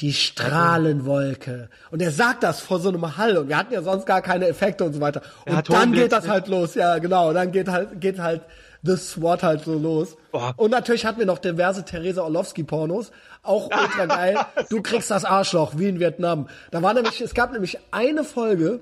[0.00, 1.68] die Strahlenwolke.
[1.90, 4.48] Und er sagt das vor so einem Hall und wir hatten ja sonst gar keine
[4.48, 5.22] Effekte und so weiter.
[5.44, 6.30] Und dann Atomblitz, geht das ne?
[6.30, 7.28] halt los, ja genau.
[7.28, 8.42] Und dann geht halt, geht halt
[8.86, 10.16] The SWAT halt so los.
[10.32, 10.54] Boah.
[10.56, 13.10] Und natürlich hatten wir noch diverse Theresa Orlowski-Pornos.
[13.42, 14.38] Auch ultra geil.
[14.70, 16.48] Du kriegst das Arschloch, wie in Vietnam.
[16.70, 18.80] Da war nämlich, es gab nämlich eine Folge,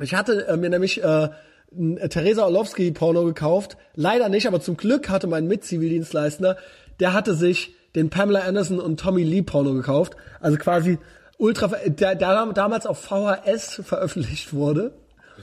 [0.00, 1.28] ich hatte äh, mir nämlich äh,
[1.74, 3.76] ein äh, Theresa Orlowski Porno gekauft.
[3.94, 6.56] Leider nicht, aber zum Glück hatte mein Mitzivildienstleister,
[7.00, 10.16] der hatte sich den Pamela Anderson und Tommy Lee Porno gekauft.
[10.40, 10.98] Also quasi
[11.38, 14.92] ultra, der, der damals auf VHS veröffentlicht wurde.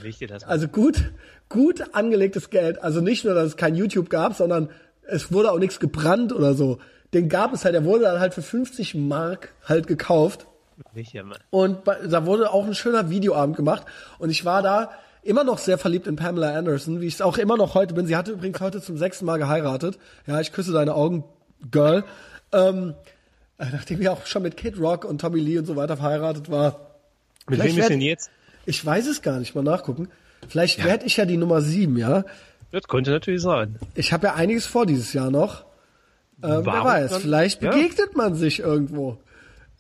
[0.01, 1.11] Wichtig, das Also gut,
[1.49, 2.81] gut angelegtes Geld.
[2.81, 4.69] Also nicht nur, dass es kein YouTube gab, sondern
[5.03, 6.79] es wurde auch nichts gebrannt oder so.
[7.13, 10.45] Den gab es halt, der wurde dann halt für 50 Mark halt gekauft.
[10.93, 11.37] wichtig, Mann.
[11.49, 13.85] Und da wurde auch ein schöner Videoabend gemacht.
[14.19, 14.91] Und ich war da
[15.23, 18.05] immer noch sehr verliebt in Pamela Anderson, wie ich es auch immer noch heute bin.
[18.05, 19.97] Sie hatte übrigens heute zum sechsten Mal geheiratet.
[20.27, 21.23] Ja, ich küsse deine Augen,
[21.71, 22.03] Girl.
[22.51, 22.93] Ähm,
[23.57, 26.49] äh, nachdem ich auch schon mit Kid Rock und Tommy Lee und so weiter verheiratet
[26.49, 26.95] war.
[27.47, 28.31] Mit Vielleicht wem ist denn jetzt?
[28.65, 30.09] Ich weiß es gar nicht, mal nachgucken.
[30.47, 32.23] Vielleicht werd ich ja die Nummer sieben, ja.
[32.71, 33.77] Das könnte natürlich sein.
[33.95, 35.65] Ich habe ja einiges vor dieses Jahr noch.
[36.43, 37.21] Ähm, wer weiß, dann?
[37.21, 37.71] vielleicht Ja.
[37.71, 39.17] begegnet man sich irgendwo.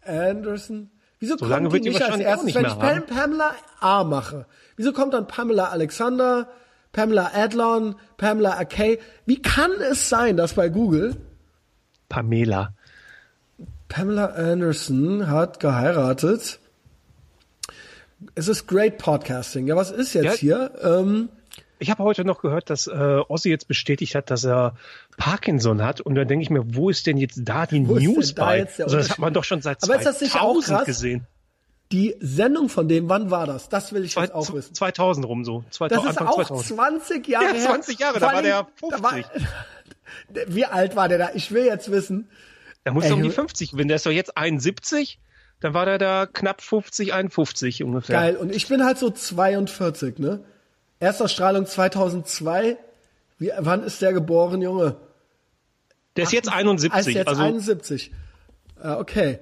[0.05, 0.89] Anderson.
[1.19, 3.05] Wieso So kommt die nicht als erstes, nicht wenn ich haben.
[3.05, 4.45] Pamela A mache?
[4.77, 6.47] Wieso kommt dann Pamela Alexander,
[6.93, 8.99] Pamela Adlon, Pamela Akay?
[9.25, 11.17] Wie kann es sein, dass bei Google
[12.07, 12.73] Pamela.
[13.87, 16.59] Pamela Anderson hat geheiratet?
[18.35, 19.67] Es ist great Podcasting.
[19.67, 20.33] Ja, was ist jetzt Ja.
[20.33, 20.71] hier?
[20.81, 21.29] Ähm,
[21.81, 22.91] Ich habe heute noch gehört, dass äh,
[23.29, 24.75] Ossi jetzt bestätigt hat, dass er
[25.17, 26.01] Parkinson hat.
[26.01, 28.67] Und dann denke ich mir, wo ist denn jetzt da die Wo News bei?
[28.79, 30.85] Also das hat man doch schon seit Aber ist das nicht auch 2000 krass?
[30.85, 31.27] gesehen.
[31.93, 33.69] die Sendung von dem, wann war das?
[33.69, 34.75] Das will ich Zwei, jetzt auch wissen.
[34.75, 35.63] 2000 rum so.
[35.69, 36.77] 2000, Das ist Anfang auch 2000.
[36.77, 37.61] 20 Jahre Ja, her.
[37.61, 39.25] 20 Jahre, Vor da war der allem, da 50.
[40.55, 41.29] wie alt war der da?
[41.33, 42.29] Ich will jetzt wissen.
[42.83, 43.87] Da muss er um die du- 50 gewinnen.
[43.87, 45.19] Der ist doch jetzt 71.
[45.61, 48.15] Dann war der da knapp 50, 51 ungefähr.
[48.19, 48.37] Geil.
[48.37, 50.43] Und ich bin halt so 42, ne?
[50.99, 52.77] Erstausstrahlung 2002.
[53.37, 54.95] Wie, wann ist der geboren, Junge?
[56.15, 57.15] Der ist jetzt Ah, ist 71.
[57.15, 58.11] jetzt also 71.
[58.81, 59.39] Ah, okay.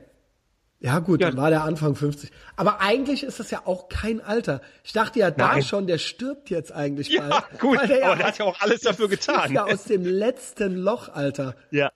[0.80, 1.30] Ja gut, Ja.
[1.30, 2.30] dann war der Anfang 50.
[2.56, 4.62] Aber eigentlich ist das ja auch kein Alter.
[4.84, 5.64] Ich dachte ja da Nein.
[5.64, 7.60] schon, der stirbt jetzt eigentlich Ja, bald.
[7.60, 9.52] gut, Weil aber der hat ja auch alles dafür ist getan.
[9.54, 11.56] ja aus dem letzten Loch, Alter.
[11.72, 11.92] Ja.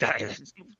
[0.00, 0.08] Da,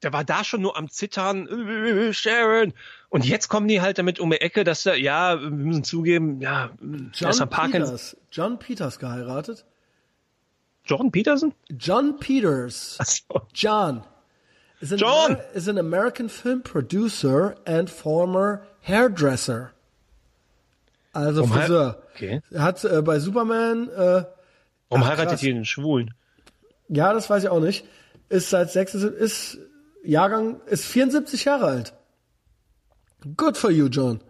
[0.02, 2.72] der war da schon nur am Zittern, äh, Sharon.
[3.08, 6.40] Und jetzt kommen die halt damit um die Ecke, dass er, ja, wir müssen zugeben,
[6.40, 6.70] ja,
[7.12, 7.48] John.
[7.50, 8.16] Peters.
[8.32, 9.64] John Peters geheiratet.
[10.86, 11.54] Jordan Peterson?
[11.78, 12.96] John Peters.
[12.98, 13.46] Achso.
[13.54, 14.02] John.
[14.80, 15.32] Is an, John!
[15.32, 19.72] Amer- is an American film producer and former hairdresser.
[21.12, 22.02] Also hei- Friseur.
[22.14, 22.40] Okay.
[22.50, 24.24] Er hat äh, bei Superman, äh,
[24.88, 26.14] Warum Ach, heiratet ihr den Schwulen?
[26.88, 27.84] ja, das weiß ich auch nicht,
[28.30, 29.58] ist seit 76, ist
[30.02, 31.92] Jahrgang, ist 74 Jahre alt.
[33.36, 34.20] Good for you, John.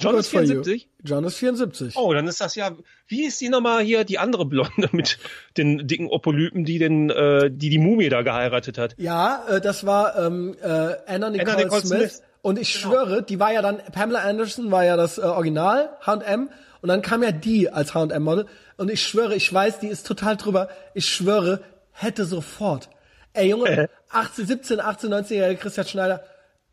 [0.00, 0.62] John Good ist for you.
[0.62, 0.88] 74?
[1.04, 1.96] John ist 74.
[1.96, 2.70] Oh, dann ist das ja,
[3.06, 5.18] wie ist die nochmal hier, die andere Blonde mit
[5.56, 8.94] den dicken Opolypen, die den, äh, die die Mumie da geheiratet hat?
[8.98, 10.66] Ja, äh, das war ähm, äh,
[11.06, 11.98] Anna Nicole, Nicole Smith.
[11.98, 12.22] Smith.
[12.42, 16.48] Und ich schwöre, die war ja dann, Pamela Anderson war ja das äh, Original, H&M.
[16.80, 18.46] Und dann kam ja die als H&M-Model.
[18.78, 20.68] Und ich schwöre, ich weiß, die ist total drüber.
[20.94, 21.60] Ich schwöre,
[21.92, 22.88] hätte sofort.
[23.32, 26.24] Ey, Junge, 18, 17, 18, 19-jährige Christian Schneider.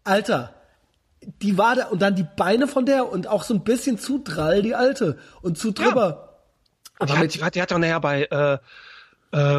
[0.04, 0.54] Alter,
[1.42, 1.86] die war da.
[1.88, 5.18] Und dann die Beine von der und auch so ein bisschen zu drall, die Alte.
[5.42, 6.40] Und zu drüber.
[7.00, 8.60] Aber die hat, die hat, die hat doch nachher bei, äh, äh,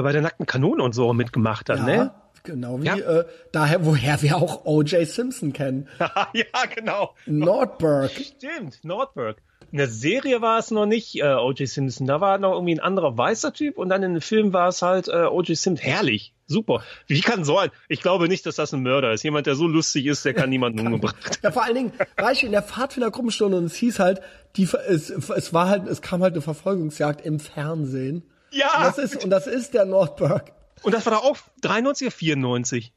[0.03, 2.11] bei der nackten Kanone und so mitgemacht dann, Ja, ne?
[2.43, 2.97] genau wie Ja.
[2.97, 5.07] äh, daher, woher wir auch O.J.
[5.07, 5.89] Simpson kennen.
[6.33, 6.45] ja,
[6.75, 7.15] genau.
[7.27, 8.11] Nordberg.
[8.11, 9.37] Stimmt, Nordberg.
[9.71, 11.69] In der Serie war es noch nicht äh, O.J.
[11.69, 12.07] Simpson.
[12.07, 14.81] Da war noch irgendwie ein anderer weißer Typ und dann in dem Film war es
[14.83, 15.57] halt äh, O.J.
[15.57, 15.77] Simpson.
[15.77, 16.83] Herrlich, super.
[17.07, 17.71] Wie kann so ein?
[17.89, 19.23] Ich glaube nicht, dass das ein Mörder ist.
[19.25, 21.41] Jemand, der so lustig ist, der kann niemanden umgebracht.
[21.43, 24.21] Ja, vor allen Dingen war ich in der Pfadfinder-Gruppenstunde und es hieß halt,
[24.57, 28.23] die, es, es war halt, es kam halt eine Verfolgungsjagd im Fernsehen.
[28.51, 28.79] Ja.
[28.79, 30.53] Und das ist, und das ist der Nordberg.
[30.83, 32.93] Und das war da auch 93 oder 94?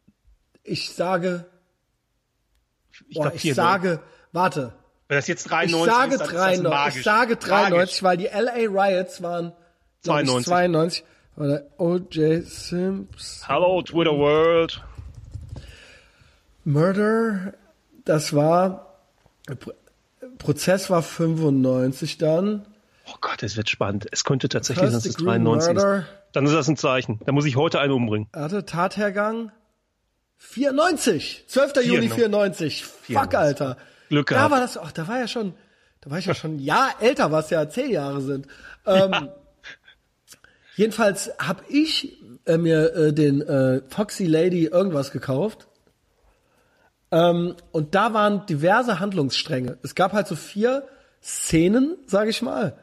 [0.63, 1.45] ich sage,
[3.09, 3.55] Ich, boah, glaub, ich 94.
[3.55, 3.99] sage,
[4.31, 4.73] warte,
[5.11, 6.95] Wenn das jetzt ich 93 sage ist, dann ist das 93, magisch.
[6.95, 8.03] ich sage 93, Magisch.
[8.03, 9.51] weil die LA Riots waren
[10.03, 10.45] glaub ich, 92.
[10.47, 11.03] 92.
[11.35, 12.45] Warte, O.J.
[12.47, 13.47] Simpson.
[13.49, 14.81] Hello, Twitter World.
[16.63, 17.53] Murder,
[18.05, 18.95] das war,
[19.59, 19.73] Pro-
[20.37, 22.65] Prozess war 95 dann.
[23.07, 24.07] Oh Gott, es wird spannend.
[24.11, 25.83] Es könnte tatsächlich sein, dass es Degree 93 ist.
[25.83, 27.19] Murder, Dann ist das ein Zeichen.
[27.25, 28.29] Da muss ich heute einen umbringen.
[28.33, 29.51] hatte Tathergang
[30.37, 31.73] 94, 12.
[31.83, 32.85] Juni 94.
[32.85, 33.37] Fuck, 94.
[33.39, 33.77] Alter.
[34.11, 34.51] Glück Da gehabt.
[34.51, 35.53] war das, ach, da war ja schon,
[36.01, 38.47] da war ich ja schon ein Jahr älter, was ja zehn Jahre sind.
[38.85, 39.29] Ähm,
[40.75, 45.67] Jedenfalls habe ich äh, mir äh, den äh, Foxy Lady irgendwas gekauft.
[47.11, 49.77] Ähm, und da waren diverse Handlungsstränge.
[49.83, 50.87] Es gab halt so vier
[51.21, 52.77] Szenen, sage ich mal.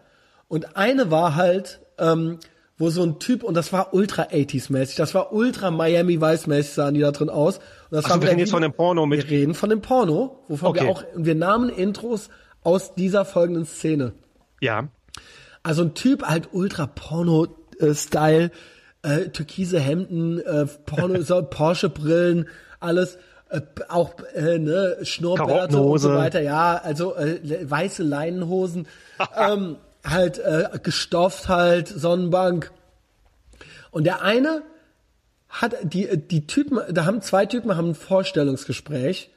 [0.48, 2.38] Und eine war halt, ähm,
[2.76, 6.94] wo so ein Typ, und das war ultra 80s-mäßig, das war ultra Miami Vice-mäßig, sahen
[6.94, 7.58] die da drin aus.
[7.90, 9.28] Und das war wir reden jetzt von dem Porno mit.
[9.28, 10.90] Wir reden von dem Porno, wovon wir Okay.
[10.90, 12.28] auch, und wir nahmen Intros
[12.62, 14.12] aus dieser folgenden Szene.
[14.60, 14.88] Ja.
[15.62, 18.50] Also ein Typ halt ultra Porno-Style,
[19.02, 22.48] äh, türkise Hemden, äh, Porno, so Porsche-Brillen,
[22.80, 23.18] alles,
[23.50, 27.38] äh, auch äh, ne, Schnurrbärte und so weiter, ja, also äh,
[27.68, 28.86] weiße Leinenhosen,
[29.36, 32.70] ähm, halt äh, gestofft halt, Sonnenbank.
[33.90, 34.62] Und der eine
[35.48, 39.30] hat die die Typen, da haben zwei Typen haben ein Vorstellungsgespräch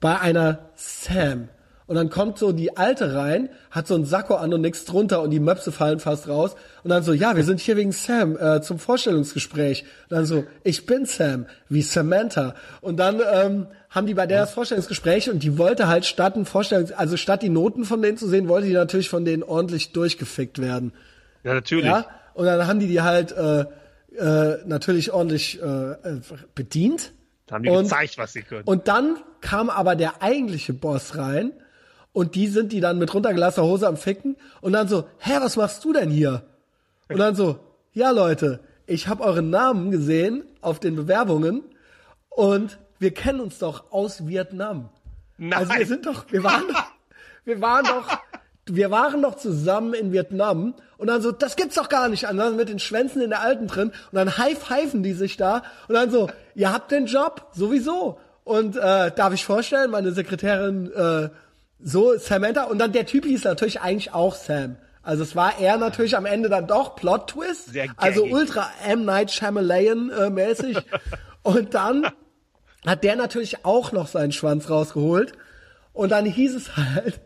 [0.00, 1.48] bei einer Sam.
[1.86, 5.20] Und dann kommt so die Alte rein, hat so ein Sakko an und nix drunter
[5.20, 6.54] und die Möpse fallen fast raus.
[6.84, 9.82] Und dann so, ja, wir sind hier wegen Sam äh, zum Vorstellungsgespräch.
[10.08, 12.54] Und dann so, ich bin Sam, wie Samantha.
[12.80, 16.46] Und dann ähm, haben die bei der das Vorstellungsgespräch und die wollte halt statt ein
[16.46, 19.92] Vorstellungs, also statt die Noten von denen zu sehen, wollte die natürlich von denen ordentlich
[19.92, 20.92] durchgefickt werden.
[21.44, 21.84] Ja, natürlich.
[21.84, 23.66] Ja, und dann haben die die halt äh,
[24.18, 26.20] äh, natürlich ordentlich äh, äh,
[26.54, 27.12] bedient.
[27.46, 28.64] Da haben die Und- gezeigt, was sie können.
[28.64, 31.52] Und dann kam aber der eigentliche Boss rein
[32.12, 35.56] und die sind die dann mit runtergelassener Hose am Ficken und dann so, hä, was
[35.56, 36.42] machst du denn hier?
[37.08, 37.58] Und dann so,
[37.92, 41.62] ja Leute, ich habe euren Namen gesehen auf den Bewerbungen
[42.30, 44.88] und wir kennen uns doch aus Vietnam.
[45.38, 45.58] Nein.
[45.58, 46.84] Also wir sind doch, wir waren doch,
[47.44, 48.08] wir waren doch,
[48.66, 52.28] wir waren doch zusammen in Vietnam und dann so, das gibt's doch gar nicht.
[52.28, 55.62] Und dann mit den Schwänzen in der Alten drin und dann high-pfeifen die sich da
[55.88, 58.18] und dann so, ihr habt den Job, sowieso.
[58.44, 61.28] Und äh, darf ich vorstellen, meine Sekretärin äh,
[61.80, 64.76] so Samantha und dann der Typ hieß natürlich eigentlich auch Sam.
[65.02, 69.32] Also es war er natürlich am Ende dann doch Plot Twist, also ultra M Night
[69.32, 70.78] Shyamalan äh, mäßig.
[71.42, 72.06] und dann
[72.86, 75.32] hat der natürlich auch noch seinen Schwanz rausgeholt.
[75.92, 77.20] Und dann hieß es halt,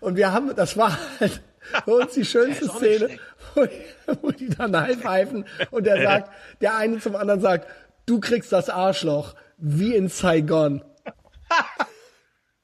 [0.00, 1.40] und wir haben, das war halt
[1.84, 3.18] für uns die schönste Szene,
[3.54, 3.84] wo die,
[4.22, 6.30] wo die dann high-pfeifen und der sagt,
[6.60, 7.68] der eine zum anderen sagt,
[8.06, 10.82] du kriegst das Arschloch, wie in Saigon.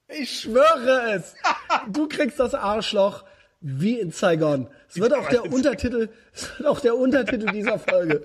[0.07, 1.35] Ich schwöre es.
[1.89, 3.23] Du kriegst das Arschloch
[3.59, 4.67] wie in Saigon.
[4.89, 8.23] Es wird auch der Untertitel, es wird auch der Untertitel dieser Folge.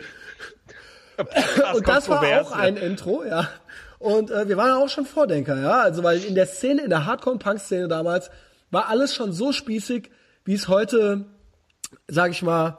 [1.74, 3.48] Und das war auch ein Intro, ja.
[3.98, 5.80] Und äh, wir waren auch schon Vordenker, ja.
[5.80, 8.30] Also weil in der Szene, in der Hardcore-Punk-Szene damals,
[8.72, 10.10] war alles schon so spießig,
[10.44, 11.26] wie es heute,
[12.08, 12.78] sag ich mal,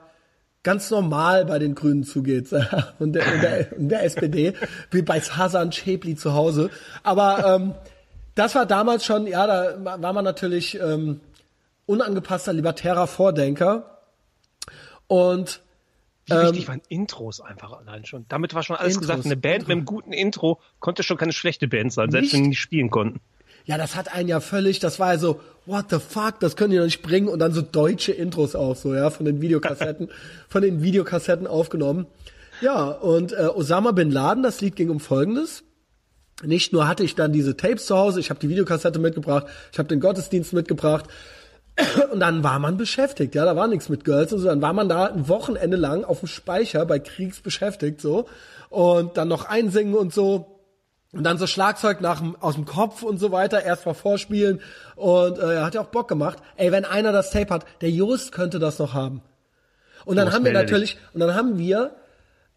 [0.64, 2.52] ganz normal bei den Grünen zugeht
[3.00, 4.54] und, der, und, der, und der SPD,
[4.92, 6.70] wie bei Hasan Schäbli zu Hause.
[7.04, 7.76] Aber ähm,
[8.36, 11.22] das war damals schon, ja, da war man natürlich ähm,
[11.86, 14.00] unangepasster, libertärer Vordenker.
[15.08, 15.62] Und
[16.26, 18.26] Wie wichtig waren Intros einfach allein schon.
[18.30, 19.26] Damit war schon alles Ähm, Intros, gesagt.
[19.26, 22.34] Eine Band mit einem guten Intro konnte schon keine schlechte Band sein, selbst Nicht?
[22.34, 23.20] wenn die nicht spielen konnten.
[23.66, 26.72] Ja, das hat einen ja völlig, das war ja so, what the fuck, das können
[26.72, 27.28] die doch nicht bringen.
[27.28, 30.10] Und dann so deutsche Intros auch so, ja, von den Videokassetten,
[30.50, 32.08] von den Videokassetten aufgenommen.
[32.62, 35.64] Ja, und äh, Osama bin Laden, das Lied ging um Folgendes.
[36.44, 39.80] Nicht nur hatte ich dann diese Tapes zu Hause, ich habe die Videokassette mitgebracht, ich
[39.80, 41.06] habe den Gottesdienst mitgebracht.
[42.12, 44.74] Und dann war man beschäftigt, ja, da war nichts mit Girls und so, dann war
[44.74, 48.28] man da ein Wochenende lang auf dem Speicher bei Kriegs beschäftigt so.
[48.70, 50.53] Und dann noch einsingen und so
[51.14, 54.62] und dann so Schlagzeug nach aus dem Kopf und so weiter, erst mal vorspielen
[54.96, 56.40] und äh, hat ja auch Bock gemacht.
[56.58, 59.22] Ey, wenn einer das Tape hat, der Jost könnte das noch haben.
[60.06, 61.92] Und dann haben wir natürlich, und dann haben wir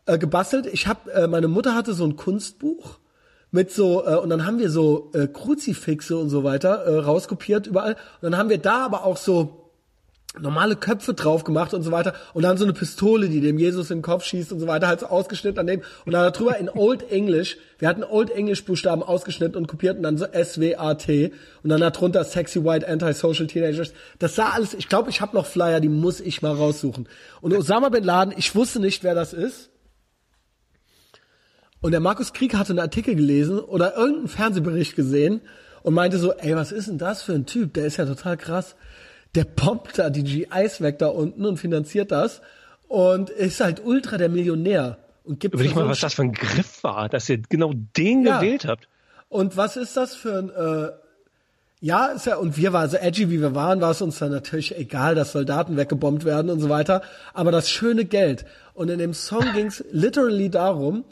[0.07, 0.67] äh, gebastelt.
[0.67, 2.99] Ich habe, äh, meine Mutter hatte so ein Kunstbuch
[3.51, 7.67] mit so, äh, und dann haben wir so äh, Kruzifixe und so weiter äh, rauskopiert
[7.67, 7.93] überall.
[7.93, 9.66] Und dann haben wir da aber auch so
[10.41, 13.91] normale Köpfe drauf gemacht und so weiter und dann so eine Pistole, die dem Jesus
[13.91, 16.57] in den Kopf schießt und so weiter, halt so ausgeschnitten an dem und dann darüber
[16.59, 21.33] in Old English, wir hatten Old English Buchstaben ausgeschnitten und kopiert und dann so S-W-A-T
[21.63, 23.93] und dann darunter Sexy White Antisocial Teenagers.
[24.19, 27.09] Das sah alles, ich glaube, ich habe noch Flyer, die muss ich mal raussuchen.
[27.41, 29.71] Und Osama Bin Laden, ich wusste nicht, wer das ist.
[31.81, 35.41] Und der Markus Krieg hatte einen Artikel gelesen oder irgendeinen Fernsehbericht gesehen
[35.83, 37.75] und meinte so, ey, was ist denn das für ein Typ?
[37.75, 38.75] Der ist ja total krass.
[39.37, 42.41] Der pompt da die GIs weg da unten und finanziert das
[42.89, 44.99] und ist halt ultra der Millionär.
[45.25, 48.25] Und gibt Überleg so mal, was das für ein Griff war, dass ihr genau den
[48.25, 48.41] Ja.
[48.41, 48.89] gewählt habt.
[49.29, 50.93] Und was ist das für ein, äh,
[51.81, 54.31] ja, ist ja, und wir waren so edgy, wie wir waren, war es uns dann
[54.31, 57.03] natürlich egal, dass Soldaten weggebombt werden und so weiter.
[57.35, 58.47] Aber das schöne Geld.
[58.73, 61.05] Und in dem Song ging's literally darum,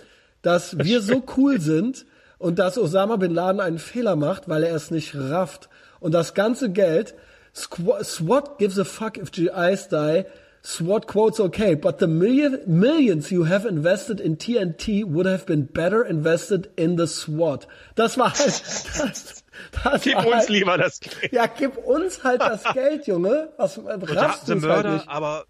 [0.43, 2.07] dass wir so cool sind
[2.39, 5.69] und dass Osama Bin Laden einen Fehler macht, weil er es nicht rafft.
[6.01, 7.15] Und das ganze Geld,
[7.55, 10.27] Squ- SWAT gives a fuck if GIs die,
[10.63, 15.67] SWAT quotes okay, but the million, millions you have invested in TNT would have been
[15.67, 17.67] better invested in the SWAT.
[17.97, 18.47] Das war halt,
[18.99, 19.45] das,
[19.85, 21.33] das Gib war uns halt, lieber das Geld.
[21.33, 23.51] ja, gib uns halt das Geld, Junge.
[23.57, 25.09] Was raffst der du's halt Mörder, nicht.
[25.09, 25.45] aber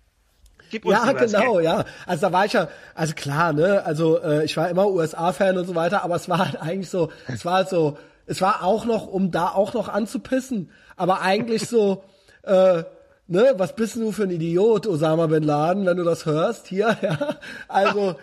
[0.71, 1.85] gib uns Ja, genau, ja.
[2.07, 5.67] Also da war ich ja, also klar, ne, also äh, ich war immer USA-Fan und
[5.67, 8.85] so weiter, aber es war halt eigentlich so, es war halt so, es war auch
[8.85, 12.05] noch, um da auch noch anzupissen, aber eigentlich so,
[12.43, 12.83] äh,
[13.27, 16.97] ne, was bist du für ein Idiot, Osama Bin Laden, wenn du das hörst, hier,
[17.03, 17.37] ja.
[17.69, 18.17] Also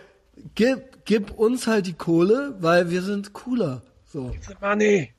[0.56, 3.82] gib, gib uns halt die Kohle, weil wir sind cooler.
[4.12, 4.32] So.
[4.62, 5.14] Money.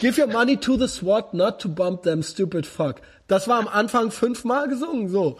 [0.00, 2.96] Give your money to the SWAT, not to bump them stupid fuck.
[3.28, 5.38] Das war am Anfang fünfmal gesungen, so.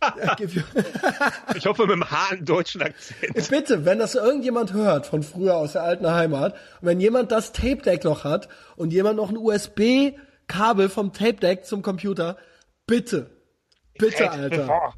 [0.36, 0.84] Give your-
[1.56, 3.48] Ich hoffe mit einem harten deutschen Akzent.
[3.50, 7.50] Bitte, wenn das irgendjemand hört von früher aus der alten Heimat, und wenn jemand das
[7.52, 9.36] Tape Deck noch hat und jemand noch ein
[10.48, 12.36] USB-Kabel vom Tape Deck zum Computer,
[12.86, 13.30] bitte,
[13.98, 14.92] bitte, Alter.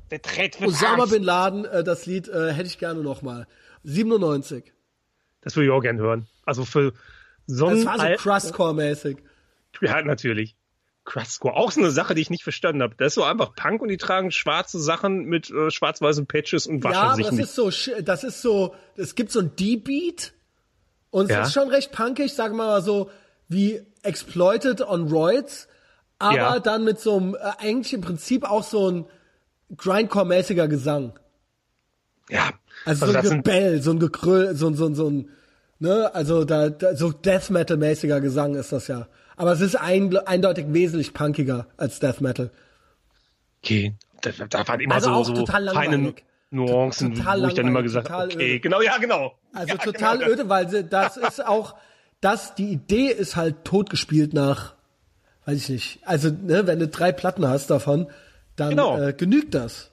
[0.65, 3.47] Osama Bin Laden, äh, das Lied äh, hätte ich gerne noch mal.
[3.85, 4.73] 97.
[5.43, 6.27] Das würde ich auch gern hören.
[6.45, 6.93] Also für
[7.47, 9.19] so Das ein war so Al- Crustcore-mäßig.
[9.81, 10.57] Ja, natürlich.
[11.05, 11.57] Crustscore.
[11.57, 12.95] Auch so eine Sache, die ich nicht verstanden habe.
[12.99, 16.85] Das ist so einfach Punk und die tragen schwarze Sachen mit äh, schwarz-weißen Patches und
[16.85, 17.45] waschen Ja, aber sich das nicht.
[17.45, 17.71] ist so,
[18.03, 20.35] das ist so, es gibt so ein D-Beat
[21.11, 21.43] und es Ja.
[21.43, 23.11] ist schon recht punkig, sagen wir mal so,
[23.49, 25.69] wie Exploited on Roids,
[26.19, 26.59] aber Ja.
[26.61, 29.05] dann mit so einem, äh, eigentlich im Prinzip auch so ein
[29.77, 31.19] Grindcore-mäßiger Gesang.
[32.29, 32.51] ja.
[32.87, 35.29] Also, Also so ein Gebell, so ein Gekröll, so, ein- so, ein- so ein,
[35.81, 39.07] ne, also da, da so Death Metal-mäßiger Gesang ist das ja.
[39.37, 42.51] Aber es ist ein, eindeutig wesentlich punkiger als Death Metal.
[43.63, 43.95] okay.
[44.23, 46.15] Da, da waren immer Also so, auch so total feine.
[46.53, 49.39] Nuancen, Total wo ich dann immer gesagt habe, okay, genau, ja, genau.
[49.53, 50.31] Also ja, total genau.
[50.33, 51.75] öde, weil das ist auch,
[52.21, 54.75] das, die Idee ist halt totgespielt nach,
[55.47, 55.99] weiß ich nicht.
[56.05, 58.09] Also, ne, wenn du drei Platten hast davon,
[58.57, 59.01] dann Genau.
[59.01, 59.91] äh, genügt das.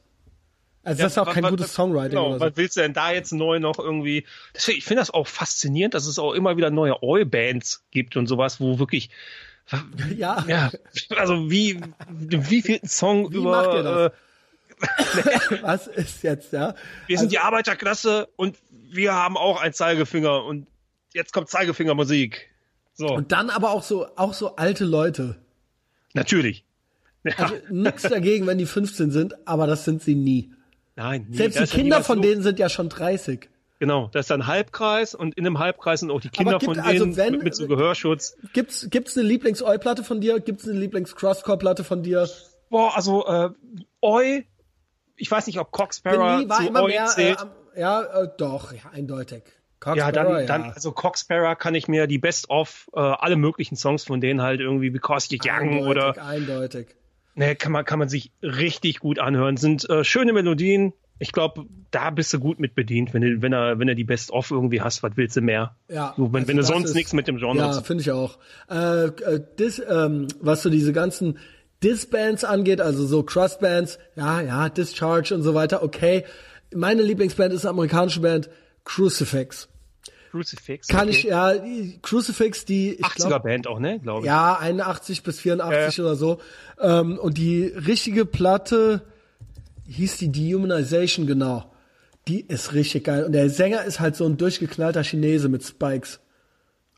[0.84, 2.45] Also das ist auch kein wa- gutes was- Songwriting Genau, oder so.
[2.45, 4.26] was willst du denn da jetzt neu noch irgendwie?
[4.56, 8.28] Deswegen, ich finde das auch faszinierend, dass es auch immer wieder neue Oi-Bands gibt und
[8.28, 9.10] sowas, wo wirklich,
[10.18, 10.45] Ja.
[10.48, 10.72] ja,
[11.18, 14.12] also wie, wie viel Song Wie über, macht ihr das?
[14.12, 16.74] Äh, Was ist jetzt, ja?
[17.08, 20.68] wir sind die Arbeiterklasse und wir haben auch ein Zeigefinger und
[21.18, 22.49] jetzt kommt Zeigefingermusik.
[22.94, 25.35] So, Und dann aber auch so, auch so alte Leute.
[26.14, 26.64] natürlich.
[27.23, 30.52] Ja, Also nix dagegen, wenn die 15 sind, aber das sind sie nie.
[30.95, 33.49] nein, nee, Selbst da die Kinder von denen sind ja schon 30.
[33.80, 36.80] Genau, das ist ein Halbkreis und in dem Halbkreis sind auch die Kinder gibt- von
[36.80, 38.38] also denen wenn- mit, mit so Gehörschutz.
[38.53, 40.39] Gibt's, gibt's eine Lieblings-Oi-Platte von dir?
[40.39, 42.27] Gibt's eine Lieblings-Crustcore-Platte von dir?
[42.69, 43.49] Boah, also äh,
[44.02, 44.45] Oi,
[45.18, 47.39] ich weiß nicht, ob Cox Bin Sparrow nie, war zu immer Oi mehr, äh, zählt.
[47.39, 49.44] am- ja, äh, doch, ja, eindeutig.
[49.80, 53.36] Cox ja, dann, dann, also Cox Sparrow kann ich mir die Best of äh, alle
[53.36, 56.88] möglichen Songs von denen halt irgendwie Because You're Young eindeutig, oder eindeutig.
[57.36, 59.58] ne, kann man kann man sich richtig gut anhören.
[59.58, 60.94] Sind äh, schöne Melodien.
[61.20, 64.04] Ich glaube, da bist du gut mit bedient, wenn du wenn er wenn er die
[64.04, 65.76] Best of irgendwie hast, was willst du mehr?
[65.90, 68.12] Ja, so, wenn, also wenn du sonst nichts mit dem Genre Ja, zu finde ich
[68.12, 68.38] auch.
[68.70, 71.38] Äh, äh, dis, ähm, was so diese ganzen
[71.84, 76.24] Dis-Bands angeht, also so Crust-Bands, ja, ja, Discharge und so weiter, okay.
[76.74, 78.49] Meine Lieblingsband ist eine amerikanische Band,
[78.88, 79.68] Crucifix.
[80.32, 80.88] Crucifix.
[80.88, 81.18] Kann okay.
[81.18, 84.26] ich, ja, die Crucifix, die, ich 80er glaub, Band auch, ne, glaube ich.
[84.28, 86.40] ja, 81 bis 84 oder so.
[86.80, 89.02] Ähm, und die richtige Platte
[89.88, 91.72] hieß die Dehumanization, genau.
[92.28, 93.26] Die ist richtig geil.
[93.26, 96.20] Und der Sänger ist halt so ein durchgeknallter Chinese mit Spikes.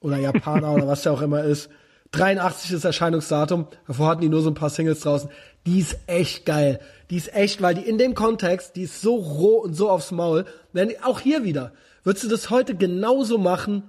[0.01, 1.69] Oder Japaner oder was der auch immer ist.
[2.11, 3.67] 83 ist Erscheinungsdatum.
[3.87, 5.29] Davor hatten die nur so ein paar Singles draußen.
[5.65, 6.79] Die ist echt geil.
[7.09, 10.11] Die ist echt, weil die in dem Kontext, die ist so roh und so aufs
[10.11, 10.45] Maul.
[10.73, 11.73] Wenn, auch hier wieder.
[12.03, 13.83] Würdest du das heute genauso machen?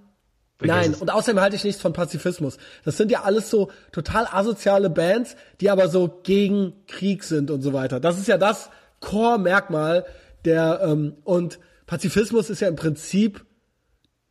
[0.63, 2.59] Nein, und außerdem halte ich nichts von Pazifismus.
[2.85, 7.63] Das sind ja alles so total asoziale Bands, die aber so gegen Krieg sind und
[7.63, 7.99] so weiter.
[7.99, 8.71] Das ist ja das
[9.01, 10.05] Core-Merkmal
[10.45, 13.45] der, ähm, und Pazifismus ist ja im Prinzip,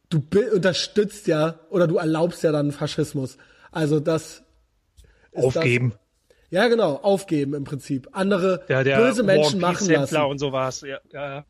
[0.10, 3.38] du unterstützt ja oder du erlaubst ja dann Faschismus.
[3.72, 4.44] Also das
[5.32, 5.92] ist Aufgeben.
[5.92, 6.00] Das,
[6.50, 8.10] ja, genau, aufgeben im Prinzip.
[8.12, 10.18] Andere Der, der böse Menschen machen lassen.
[10.18, 10.82] Und sowas.
[10.82, 11.46] Ja, ja, ja.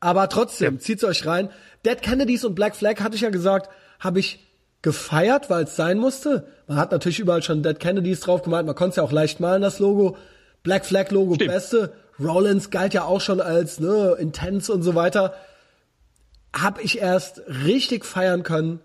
[0.00, 1.50] Aber trotzdem, zieht's euch rein.
[1.84, 4.40] Dead Kennedys und Black Flag hatte ich ja gesagt, habe ich
[4.82, 6.48] gefeiert, weil es sein musste.
[6.66, 9.40] Man hat natürlich überall schon Dead Kennedys drauf gemalt, man konnte es ja auch leicht
[9.40, 10.16] malen, das Logo.
[10.62, 11.50] Black Flag Logo Stimmt.
[11.52, 11.92] beste.
[12.18, 15.34] Rollins galt ja auch schon als ne, intens und so weiter.
[16.52, 18.80] Hab ich erst richtig feiern können,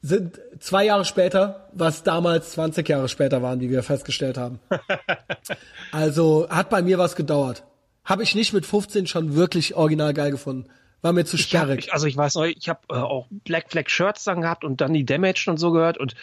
[0.00, 4.60] sind zwei Jahre später, was damals 20 Jahre später waren, wie wir festgestellt haben.
[5.92, 7.64] also hat bei mir was gedauert.
[8.04, 10.70] Habe ich nicht mit 15 schon wirklich original geil gefunden.
[11.02, 11.86] War mir zu Ich hab, sperrig.
[11.86, 14.80] ich, also ich weiß noch, ich habe äh, auch Black Flag Shirts dann gehabt und
[14.80, 16.14] dann die Damaged und so gehört und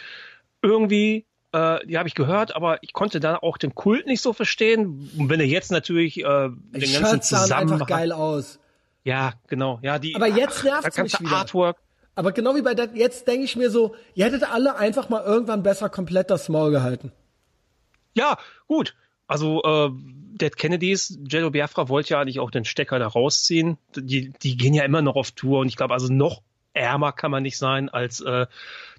[0.62, 4.32] irgendwie, äh, die habe ich gehört, aber ich konnte dann auch den Kult nicht so
[4.32, 5.10] verstehen.
[5.16, 8.58] Und wenn er jetzt natürlich äh, den Die ganzen Shirts sahen einfach geil aus.
[9.04, 10.14] ja genau, ja die.
[10.14, 11.36] Aber jetzt da kannst mich wieder.
[11.36, 11.76] Artwork.
[12.16, 15.22] Aber genau wie bei Dead, jetzt denke ich mir so, ihr hättet alle einfach mal
[15.22, 17.12] irgendwann besser komplett das Maul gehalten.
[18.14, 18.96] Ja, gut.
[19.28, 23.76] Also äh, Dead Kennedys, Jello Biafra wollte ja eigentlich auch den Stecker da rausziehen.
[23.94, 27.30] Die, die gehen ja immer noch auf Tour und ich glaube, also noch ärmer kann
[27.30, 28.46] man nicht sein als äh,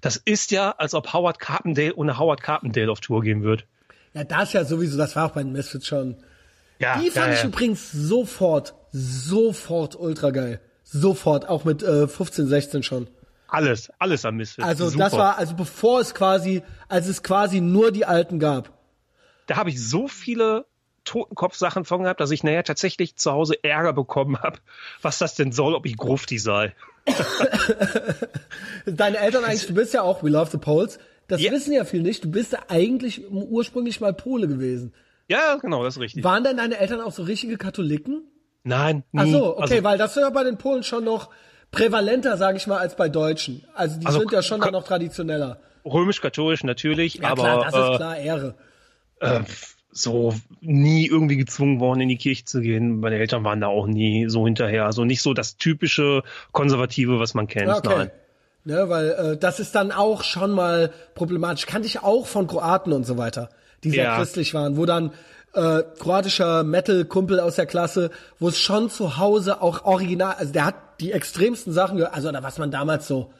[0.00, 3.66] das ist ja, als ob Howard Carpendale ohne Howard Carpendale auf Tour gehen wird.
[4.14, 6.16] Ja, das ja sowieso, das war auch bei den Misfits schon.
[6.78, 7.48] Ja, Die fand ja, ich ja.
[7.48, 10.60] übrigens sofort, sofort ultra geil.
[10.90, 13.08] Sofort, auch mit äh, 15, 16 schon.
[13.48, 14.66] alles, alles am Misfits.
[14.66, 15.04] Also Super.
[15.04, 18.70] das war, also bevor es quasi, als es quasi nur die alten gab.
[19.46, 20.64] da habe ich so viele
[21.04, 24.58] Totenkopf-Sachen von gehabt, dass ich nachher tatsächlich zu Hause Ärger bekommen habe,
[25.02, 26.74] was das denn soll, ob ich Grufti sei.
[28.86, 30.98] Deine Eltern eigentlich, du bist ja auch We Love the Poles.
[31.26, 31.52] Das Ja.
[31.52, 32.24] wissen ja viel nicht.
[32.24, 34.92] Du bist ja eigentlich ursprünglich mal Pole gewesen.
[35.28, 36.24] Ja, genau, das ist richtig.
[36.24, 38.22] Waren denn deine Eltern auch so richtige Katholiken?
[38.68, 39.32] Nein, Ach nie.
[39.32, 41.30] so, okay, also, weil das ist ja bei den Polen schon noch
[41.70, 43.64] prävalenter, sage ich mal, als bei Deutschen.
[43.74, 45.58] Also die Also sind ja schon dann noch traditioneller.
[45.84, 48.54] römisch-katholisch natürlich, Ja aber klar, das ist äh, klar Ehre.
[49.20, 49.40] äh,
[49.90, 53.00] so nie irgendwie gezwungen worden, in die Kirche zu gehen.
[53.00, 54.84] Meine Eltern waren da auch nie so hinterher.
[54.84, 56.22] Also nicht so das typische
[56.52, 57.68] Konservative, was man kennt.
[57.70, 57.94] Okay.
[57.96, 58.10] Nein.
[58.64, 61.64] Ne, weil äh, das ist dann auch schon mal problematisch.
[61.66, 63.48] Kannte ich auch von Kroaten und so weiter,
[63.82, 64.16] die sehr Ja.
[64.18, 65.12] christlich waren, wo dann
[65.54, 70.66] äh, kroatischer Metal-Kumpel aus der Klasse, wo es schon zu Hause auch original, also der
[70.66, 73.32] hat die extremsten Sachen, gehört, also was man damals so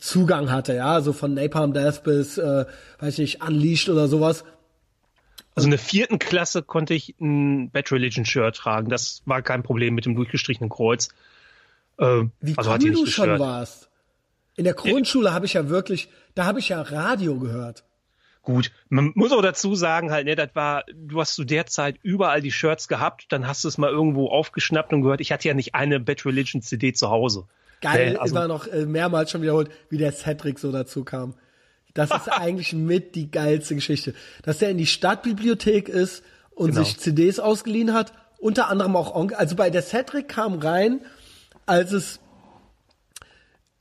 [0.00, 2.64] Zugang hatte, ja, so von Napalm Death bis, äh,
[3.00, 4.44] weiß ich nicht, Unleashed oder sowas.
[5.54, 8.88] Also in der vierten Klasse konnte ich ein Bad Religion Shirt tragen.
[8.88, 11.08] Das war kein Problem mit dem durchgestrichenen Kreuz.
[11.98, 13.90] Äh, Wie also cool du schon warst.
[14.56, 17.84] In der Grundschule habe ich ja wirklich, da habe ich ja Radio gehört.
[18.48, 21.96] Gut, man muss auch dazu sagen, halt, ne, das war, du hast zu der Zeit
[22.02, 25.46] überall die Shirts gehabt, dann hast du es mal irgendwo aufgeschnappt und gehört, ich hatte
[25.48, 27.44] ja nicht eine Bad Religion CD zu Hause.
[27.82, 31.34] Geil, Ne, also, war noch äh, mehrmals schon wiederholt, wie der Cedric so dazu kam.
[31.92, 34.14] Das ist eigentlich mit die geilste Geschichte.
[34.44, 36.22] Dass der in die Stadtbibliothek ist
[36.54, 36.84] und Genau.
[36.84, 39.36] sich CDs ausgeliehen hat, unter anderem auch Onkel.
[39.36, 41.02] Also bei der Cedric kam rein,
[41.66, 42.20] als es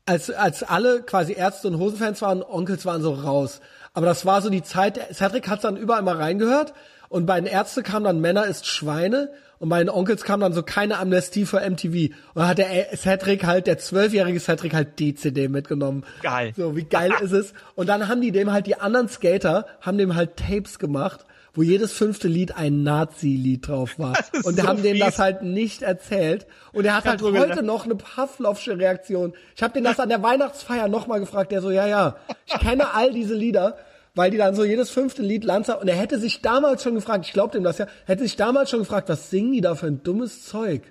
[0.05, 3.61] als, als alle quasi Ärzte und Hosenfans waren, Onkels waren so raus.
[3.97, 6.75] Aber das war so die Zeit, Cedric hat dann überall mal reingehört
[7.09, 10.53] und bei den Ärzten kam dann Männer ist Schweine und bei den Onkels kam dann
[10.53, 12.13] so keine Amnestie für MTV.
[12.13, 16.03] Und dann hat der Cedric halt, der zwölfjährige Cedric halt die CD mitgenommen.
[16.21, 16.53] Geil.
[16.55, 17.53] So, wie geil ist es?
[17.73, 21.25] Und dann haben die dem halt, die anderen Skater, haben dem halt Tapes gemacht,
[21.55, 24.13] wo jedes fünfte Lied ein Nazi-Lied drauf war.
[24.43, 25.19] Und so haben dem das fies.
[25.19, 26.45] halt nicht erzählt.
[26.71, 29.33] Und er hat halt heute gedacht- noch eine Pavlovsche Reaktion.
[29.55, 31.51] Ich habe den das an der Weihnachtsfeier nochmal gefragt.
[31.51, 33.75] Der so, ja, ja, ich kenne all diese Lieder,
[34.17, 37.25] weil die dann so jedes fünfte Lied Lanza und er hätte sich damals schon gefragt,
[37.25, 39.87] ich glaube dem das ja, hätte sich damals schon gefragt, was singen die da für
[39.87, 40.81] ein dummes Zeug?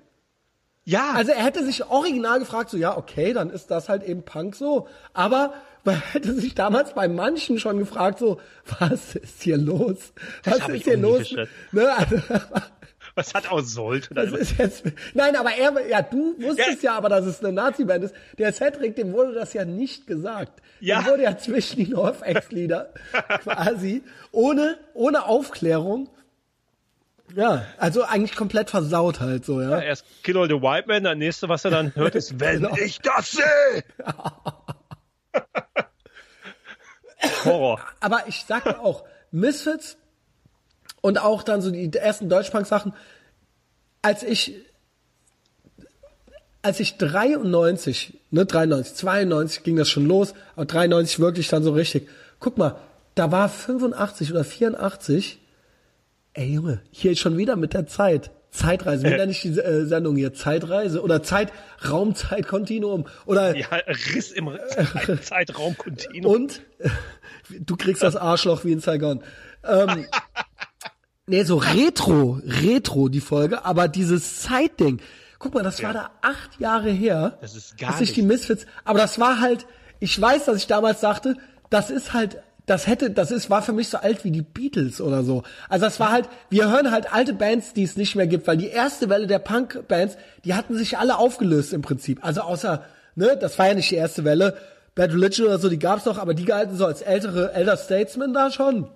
[0.85, 4.23] ja, Also er hätte sich original gefragt, so ja, okay, dann ist das halt eben
[4.23, 4.87] Punk so.
[5.13, 5.53] Aber
[5.85, 8.41] man hätte sich damals bei manchen schon gefragt, so,
[8.79, 10.13] was ist hier los?
[10.45, 11.35] Was ist hier los?
[11.73, 12.17] Ne, also,
[13.19, 14.15] was hat auch sollte.
[14.59, 14.85] jetzt,
[15.15, 18.15] nein, aber er, ja, du wusstest ja, aber, dass es eine Nazi-Band ist.
[18.39, 20.63] Der Cedric, dem wurde das ja nicht gesagt.
[20.81, 21.01] Ja.
[21.03, 22.93] Dem wurde ja zwischen die North-Ex-Lieder
[23.43, 24.03] quasi,
[24.33, 26.09] ohne, ohne Aufklärung.
[27.35, 29.71] Ja, also eigentlich komplett versaut halt so, ja.
[29.71, 32.63] Ja, erst Kill All the White Man, das nächste, was er dann hört, ist, wenn
[32.63, 32.77] Genau.
[32.77, 33.85] ich das sehe.
[37.45, 37.81] Horror.
[38.01, 39.97] aber ich sag ja auch, Misfits
[41.07, 42.93] und auch dann so die ersten Deutschpunk-Sachen,
[44.03, 44.57] als ich,
[46.63, 51.73] als ich 93, ne, 93, 92 ging das schon los, aber 93 wirklich dann so
[51.73, 52.09] richtig.
[52.41, 52.77] Guck mal,
[53.15, 55.39] da war 85 oder 84,
[56.35, 58.31] ey Junge, hier schon wieder mit der Zeit.
[58.51, 60.35] Zeitreise, wie nenne ich die äh, Sendung hier?
[60.35, 61.53] Zeitreise oder Zeit,
[61.89, 63.69] Raumzeitkontinuum oder Ja,
[64.15, 66.35] Riss im Zeit- Zeitraumkontinuum.
[66.35, 66.89] und äh,
[67.61, 69.23] du kriegst das Arschloch wie in Saigon.
[69.65, 70.07] Ähm,
[71.27, 75.01] nee, so Retro, Retro die Folge, aber dieses Zeitding.
[75.39, 75.89] Guck mal, das Ja.
[75.89, 77.39] war da acht Jahre her.
[77.41, 78.49] Das ist gar dass sich die nichts.
[78.49, 79.67] Misfits, aber das war halt,
[80.01, 81.37] ich weiß, dass ich damals dachte,
[81.71, 85.01] das ist halt, das hätte, das ist, war für mich so alt wie die Beatles
[85.01, 85.43] oder so.
[85.69, 88.57] Also das war halt, wir hören halt alte Bands, die es nicht mehr gibt, weil
[88.57, 92.25] die erste Welle der Punk-Bands, die hatten sich alle aufgelöst im Prinzip.
[92.25, 92.83] Also außer,
[93.15, 94.57] ne, das war ja nicht die erste Welle.
[94.97, 98.33] Bad Religion oder so, die gab's noch, aber die galten so als ältere, Elder Statesmen
[98.33, 98.89] da schon.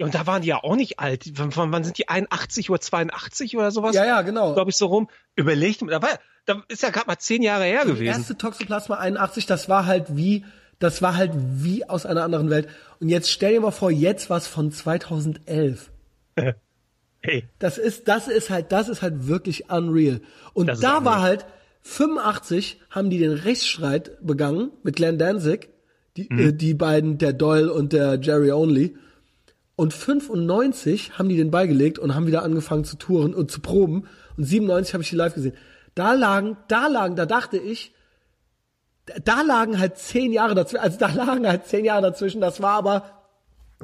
[0.00, 1.24] Und da waren die ja auch nicht alt.
[1.36, 3.94] Wann, wann sind die 81 oder 82 oder sowas?
[3.94, 4.54] Ja, ja, genau.
[4.54, 5.08] Glaube ich so rum.
[5.36, 8.06] Überlegt, da, war, da ist ja gerade mal zehn Jahre her Die gewesen.
[8.06, 10.44] erste Toxoplasma 81, das war halt wie,
[10.80, 12.68] das war halt wie aus einer anderen Welt.
[13.00, 15.90] Und jetzt stell dir mal vor, jetzt was von 2011.
[17.26, 20.20] Hey, Das ist, das ist halt, das ist halt wirklich unreal.
[20.52, 21.46] Und Das da war halt
[21.80, 25.70] 85 haben die den Rechtsstreit begangen mit Glenn Danzig,
[26.18, 26.38] die, Mhm.
[26.38, 28.96] äh, die beiden, der Doyle und der Jerry Only.
[29.76, 34.06] Und 95 haben die den beigelegt und haben wieder angefangen zu touren und zu proben.
[34.36, 35.56] Und 97 habe ich die live gesehen.
[35.94, 37.92] Da lagen, da lagen, da dachte ich,
[39.24, 42.40] da- lagen halt zehn Jahre dazwischen, also da lagen halt zehn Jahre dazwischen.
[42.40, 43.04] Das war aber,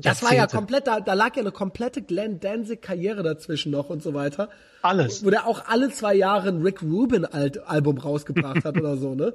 [0.01, 3.91] das war ja komplett, da, da lag ja eine komplette Glenn Danzig Karriere dazwischen noch
[3.91, 4.49] und so weiter.
[4.83, 5.25] Alles.
[5.25, 9.15] Wo der auch alle zwei Jahre ein Rick Rubin Alt Album rausgebracht hat oder so,
[9.15, 9.35] ne?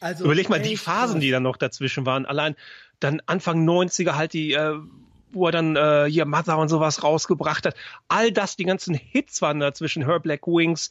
[0.00, 1.20] Also Überleg mal die Phasen, krass.
[1.20, 2.26] die dann noch dazwischen waren.
[2.26, 2.56] Allein
[3.00, 4.74] dann Anfang 90er halt die, äh,
[5.34, 7.74] wo er dann äh, hier Mother und sowas rausgebracht hat.
[8.08, 10.90] All das, die ganzen Hits waren dazwischen, Her Black Wings,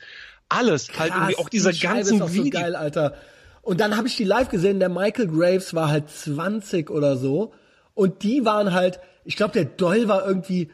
[0.50, 0.88] alles.
[1.00, 3.16] halt Krass, irgendwie auch diese die ganzen ist auch so geil, Alter.
[3.62, 7.54] Und dann habe ich die live gesehen, der Michael Graves war halt 20 oder so.
[7.94, 10.70] Und die waren halt, ich glaube, der Doyle war irgendwie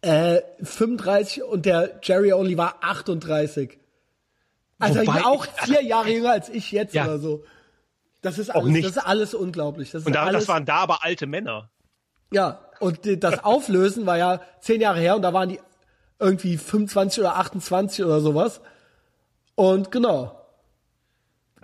[0.00, 3.78] äh, 35 und der Jerry Only war 38.
[4.78, 7.04] Also Wobei auch vier Jahre jünger als ich jetzt Ja.
[7.04, 7.44] oder so.
[8.20, 8.84] Das ist Auch alles, nicht.
[8.84, 9.90] das ist alles unglaublich.
[9.90, 11.70] Das Und da, alles, das waren da aber alte Männer.
[12.32, 15.60] ja, und das Auflösen war ja zehn Jahre her und da waren die
[16.18, 18.60] irgendwie 25 oder 28 oder sowas.
[19.54, 20.38] Und genau.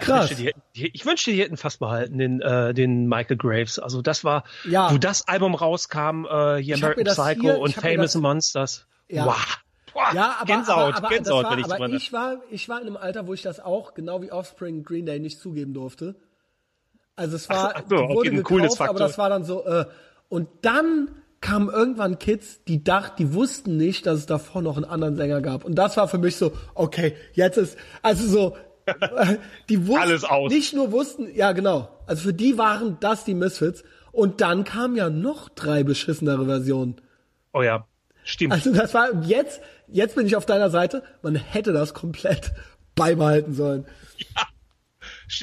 [0.00, 0.30] Ich Krass.
[0.30, 3.78] wünschte, die, ich wünschte, die hätten fast behalten den, äh, den Michael Graves.
[3.80, 4.92] Also das war, Ja.
[4.92, 8.86] wo das Album rauskam, äh, hier Ich American Psycho hier- und ich Famous das- Monsters.
[9.08, 9.26] Ja.
[9.26, 9.58] Wow.
[9.92, 12.80] Boah, Ja, aber, Gänsehaut, aber, aber, Gänsehaut, war, wenn ich aber ich war, ich war
[12.80, 16.14] in einem Alter, wo ich das auch, genau wie Offspring Green Day, nicht zugeben durfte.
[17.16, 19.64] Also es war, Ach so, die okay, wurde ein gekauft, aber das war dann so,
[19.66, 19.86] äh,
[20.28, 21.08] und dann
[21.40, 25.40] kamen irgendwann Kids, die dachten, die wussten nicht, dass es davor noch einen anderen Sänger
[25.40, 25.64] gab.
[25.64, 28.56] Und das war für mich so, okay, jetzt ist, also so,
[29.68, 30.52] die wussten, Alles aus.
[30.52, 33.84] nicht nur wussten, ja genau, also für die waren das die Misfits.
[34.10, 37.00] Und dann kamen ja noch drei beschissenere Versionen.
[37.52, 37.86] Oh ja,
[38.24, 38.52] stimmt.
[38.52, 41.02] Also das war jetzt, jetzt bin ich auf deiner Seite.
[41.22, 42.52] Man hätte das komplett
[42.96, 43.86] beibehalten sollen.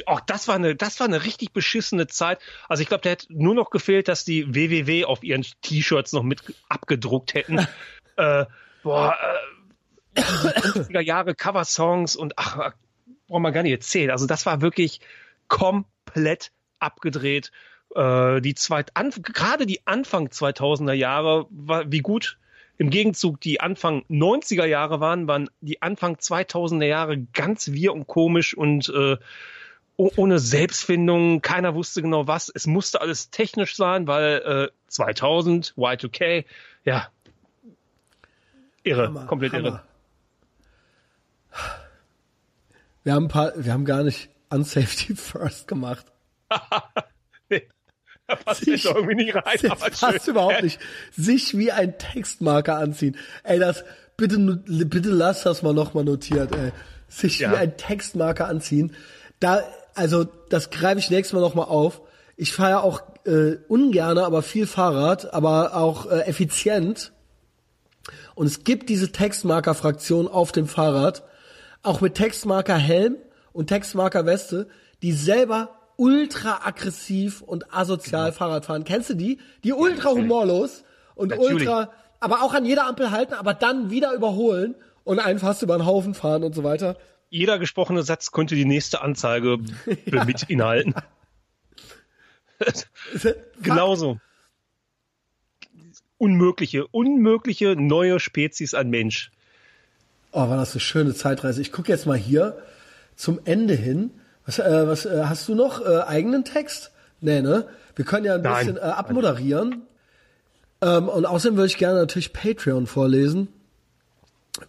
[0.06, 2.40] Auch das war eine, das war eine richtig beschissene Zeit.
[2.68, 6.24] Also ich glaube, da hätte nur noch gefehlt, dass die WWW auf ihren T-Shirts noch
[6.24, 7.60] mit abgedruckt hätten.
[8.18, 8.46] äh,
[8.84, 9.16] boah,
[10.16, 12.74] äh, 50er Jahre Cover-Songs und ach,
[13.28, 14.12] braucht man gar nicht erzählen.
[14.12, 15.02] Also das war wirklich
[15.48, 17.52] komplett abgedreht.
[17.96, 22.38] Äh, die zweit, an, gerade die Anfang 2000er Jahre, war, wie gut
[22.78, 28.08] im Gegenzug die Anfang 90er Jahre waren, waren die Anfang 2000er Jahre ganz wir und
[28.08, 29.18] komisch und äh,
[29.98, 32.52] ohne Selbstfindung, keiner wusste genau was.
[32.54, 36.46] Es musste alles technisch sein, weil äh, 2000, Y2K,
[36.84, 37.08] ja,
[38.84, 39.64] irre, Hammer, komplett irre.
[39.68, 39.84] Hammer.
[43.04, 46.06] Wir haben ein paar, wir haben gar nicht Unsafety First gemacht.
[47.48, 47.68] Nee,
[48.26, 49.58] da passt jetzt irgendwie nicht rein.
[49.62, 50.34] Das passt schön.
[50.34, 50.80] überhaupt nicht.
[51.16, 53.16] Sich wie ein Textmarker anziehen.
[53.44, 53.84] Ey, das,
[54.18, 56.72] bitte, bitte lass das mal nochmal notiert, ey.
[57.08, 57.52] Sich Ja.
[57.52, 58.96] wie ein Textmarker anziehen.
[59.40, 59.62] Da,
[59.96, 62.02] also, das greife ich nächstes Mal nochmal auf.
[62.36, 67.14] Ich fahre ja auch äh, ungerne, aber viel Fahrrad, aber auch äh, effizient.
[68.36, 71.24] Und es gibt diese Textmarker-Fraktion auf dem Fahrrad,
[71.82, 73.16] auch mit Textmarker Helm
[73.54, 74.68] und Textmarker Weste,
[75.02, 78.84] die selber ultra aggressiv und asozial Fahrrad fahren.
[78.84, 79.40] Kennst du die?
[79.64, 80.84] Die ultra humorlos
[81.16, 81.54] und Natürlich.
[81.54, 85.78] ultra, aber auch an jeder Ampel halten, aber dann wieder überholen und einen fast über
[85.78, 86.98] den Haufen fahren und so weiter.
[87.30, 89.58] Jeder gesprochene Satz könnte die nächste Anzeige
[90.06, 90.94] mit inhalten.
[93.62, 94.20] Genauso.
[96.18, 99.32] Unmögliche, unmögliche neue Spezies an Mensch.
[100.32, 101.62] Oh, war das eine schöne Zeitreise.
[101.62, 102.58] Ich gucke jetzt mal hier
[103.16, 104.12] zum Ende hin.
[104.46, 106.92] Was, äh, was äh, hast du noch äh, eigenen Text?
[107.22, 107.68] Nee, ne?
[107.96, 108.68] Wir können ja ein Nein.
[108.68, 109.84] bisschen äh, abmoderieren.
[110.82, 113.48] Ähm, und außerdem würde ich gerne natürlich Patreon vorlesen.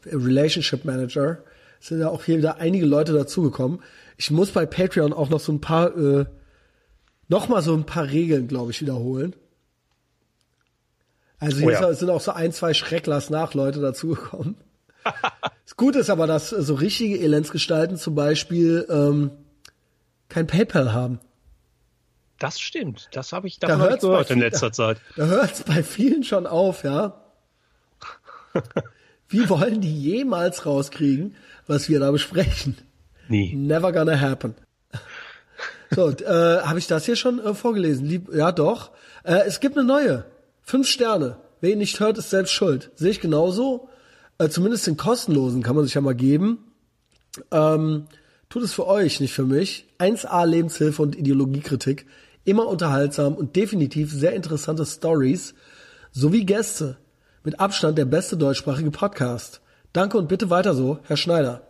[0.07, 1.39] Relationship Manager.
[1.87, 3.81] Es sind ja auch hier wieder einige Leute dazugekommen.
[4.17, 6.27] Ich muss bei Patreon auch noch so ein paar, äh,
[7.29, 9.37] noch mal so ein paar Regeln, glaube ich, wiederholen.
[11.39, 11.95] Also hier Oh ja.
[11.95, 14.57] sind auch so ein, zwei Schrecklers nach Leute dazugekommen.
[15.65, 19.31] Das Gute ist aber, dass so richtige Elendsgestalten zum Beispiel ähm,
[20.29, 21.21] kein PayPal haben.
[22.39, 23.09] Das stimmt.
[23.13, 24.99] Das habe ich Da davon ich hört's gehört in letzter Zeit.
[25.17, 27.21] Da hört es bei vielen schon auf, ja.
[29.29, 31.35] Wie wollen die jemals rauskriegen,
[31.67, 32.77] was wir da besprechen?
[33.29, 33.55] Nie.
[33.55, 34.55] Never gonna happen.
[35.95, 38.07] So, äh, habe ich das hier schon äh, vorgelesen?
[38.07, 38.91] Lieb, ja, doch.
[39.25, 40.25] Äh, es gibt eine neue.
[40.63, 41.37] Fünf Sterne.
[41.61, 42.91] Wer ihn nicht hört, ist selbst schuld.
[42.97, 43.89] Sehe ich genauso.
[44.39, 46.59] Äh, zumindest den kostenlosen kann man sich ja mal geben.
[47.51, 48.07] Ähm,
[48.49, 49.87] tut es für euch, nicht für mich.
[49.99, 52.07] 1A Lebenshilfe und Ideologiekritik.
[52.45, 55.55] Immer unterhaltsam und definitiv sehr interessante Stories
[56.13, 56.99] sowie Gäste.
[57.45, 59.61] Mit Abstand der beste deutschsprachige Podcast.
[59.97, 61.63] Danke und bitte weiter so, Herr Schneider.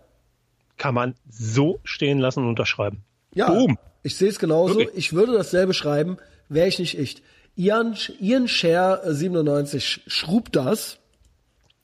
[0.78, 3.05] Kann man so stehen lassen und unterschreiben.
[3.32, 3.78] Ja, Boom.
[4.03, 4.77] ich sehe es genauso.
[4.81, 4.97] Wirklich?
[4.97, 6.16] Ich würde dasselbe schreiben,
[6.48, 7.23] wäre ich nicht ich.
[7.55, 10.98] Ian, Ian Share äh, 97 schrub das.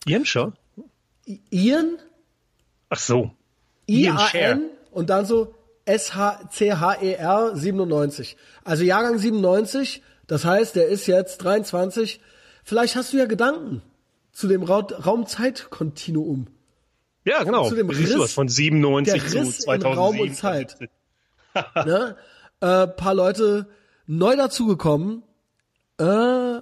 [0.04, 0.52] Jenscher?
[1.28, 1.98] I- Ian,
[2.88, 3.30] Ach so.
[3.86, 4.40] Ian Scher.
[4.50, 5.54] I-A-N und dann so
[5.84, 8.36] S-H-C-H-E-R 97.
[8.64, 12.20] Also Jahrgang 97, das heißt, der ist jetzt 23.
[12.64, 13.80] Vielleicht hast du ja Gedanken
[14.32, 16.48] zu dem Ra Raumzeitkontinuum.
[17.24, 17.68] Ja, genau.
[17.68, 19.98] Zu dem Riss- was von 97 der zu Riss in 2007?
[19.98, 20.76] Raum und Zeit.
[21.74, 22.16] ne?
[22.60, 23.68] äh, paar Leute
[24.06, 25.22] neu dazugekommen.
[25.98, 26.60] Äh,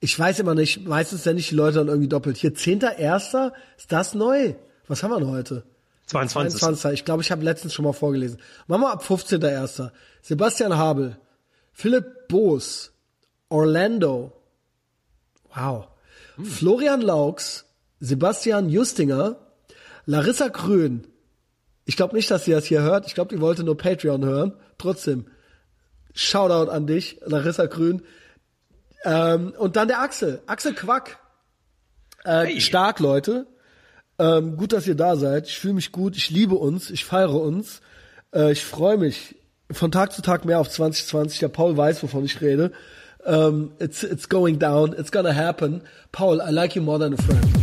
[0.00, 2.36] ich weiß immer nicht, meistens sind nicht die Leute dann irgendwie doppelt.
[2.36, 3.52] Hier, 10.1.
[3.76, 4.54] ist das neu?
[4.88, 5.64] Was haben wir denn heute?
[6.06, 6.58] 22.
[6.60, 7.00] 22.
[7.00, 8.38] Ich glaube, ich habe letztens schon mal vorgelesen.
[8.66, 9.90] Machen wir ab 15.1.
[10.20, 11.16] Sebastian Habel,
[11.72, 12.92] Philipp Boos,
[13.48, 14.32] Orlando,
[15.54, 15.86] wow,
[16.42, 17.64] Florian Laux,
[18.00, 19.36] Sebastian Justinger,
[20.06, 21.06] Larissa Krön.
[21.84, 23.06] Ich glaube nicht, dass sie das hier hört.
[23.06, 24.54] Ich glaube, die wollte nur Patreon hören.
[24.78, 25.26] Trotzdem,
[26.14, 28.02] Shoutout an dich, Larissa Krön.
[29.04, 31.18] Ähm, und dann der Axel, Axel Quack.
[32.24, 32.60] Äh, Hey.
[32.60, 33.46] Stark, Leute.
[34.18, 35.48] Ähm, gut, dass ihr da seid.
[35.48, 36.16] Ich fühle mich gut.
[36.16, 36.90] Ich liebe uns.
[36.90, 37.80] Ich feiere uns.
[38.32, 39.36] Äh, ich freue mich
[39.70, 41.40] von Tag zu Tag mehr auf 2020.
[41.40, 42.72] Der Paul weiß, wovon ich rede.
[43.24, 44.94] Ähm, it's, it's going down.
[44.98, 45.82] It's gonna happen.
[46.10, 47.61] Paul, I like you more than a friend.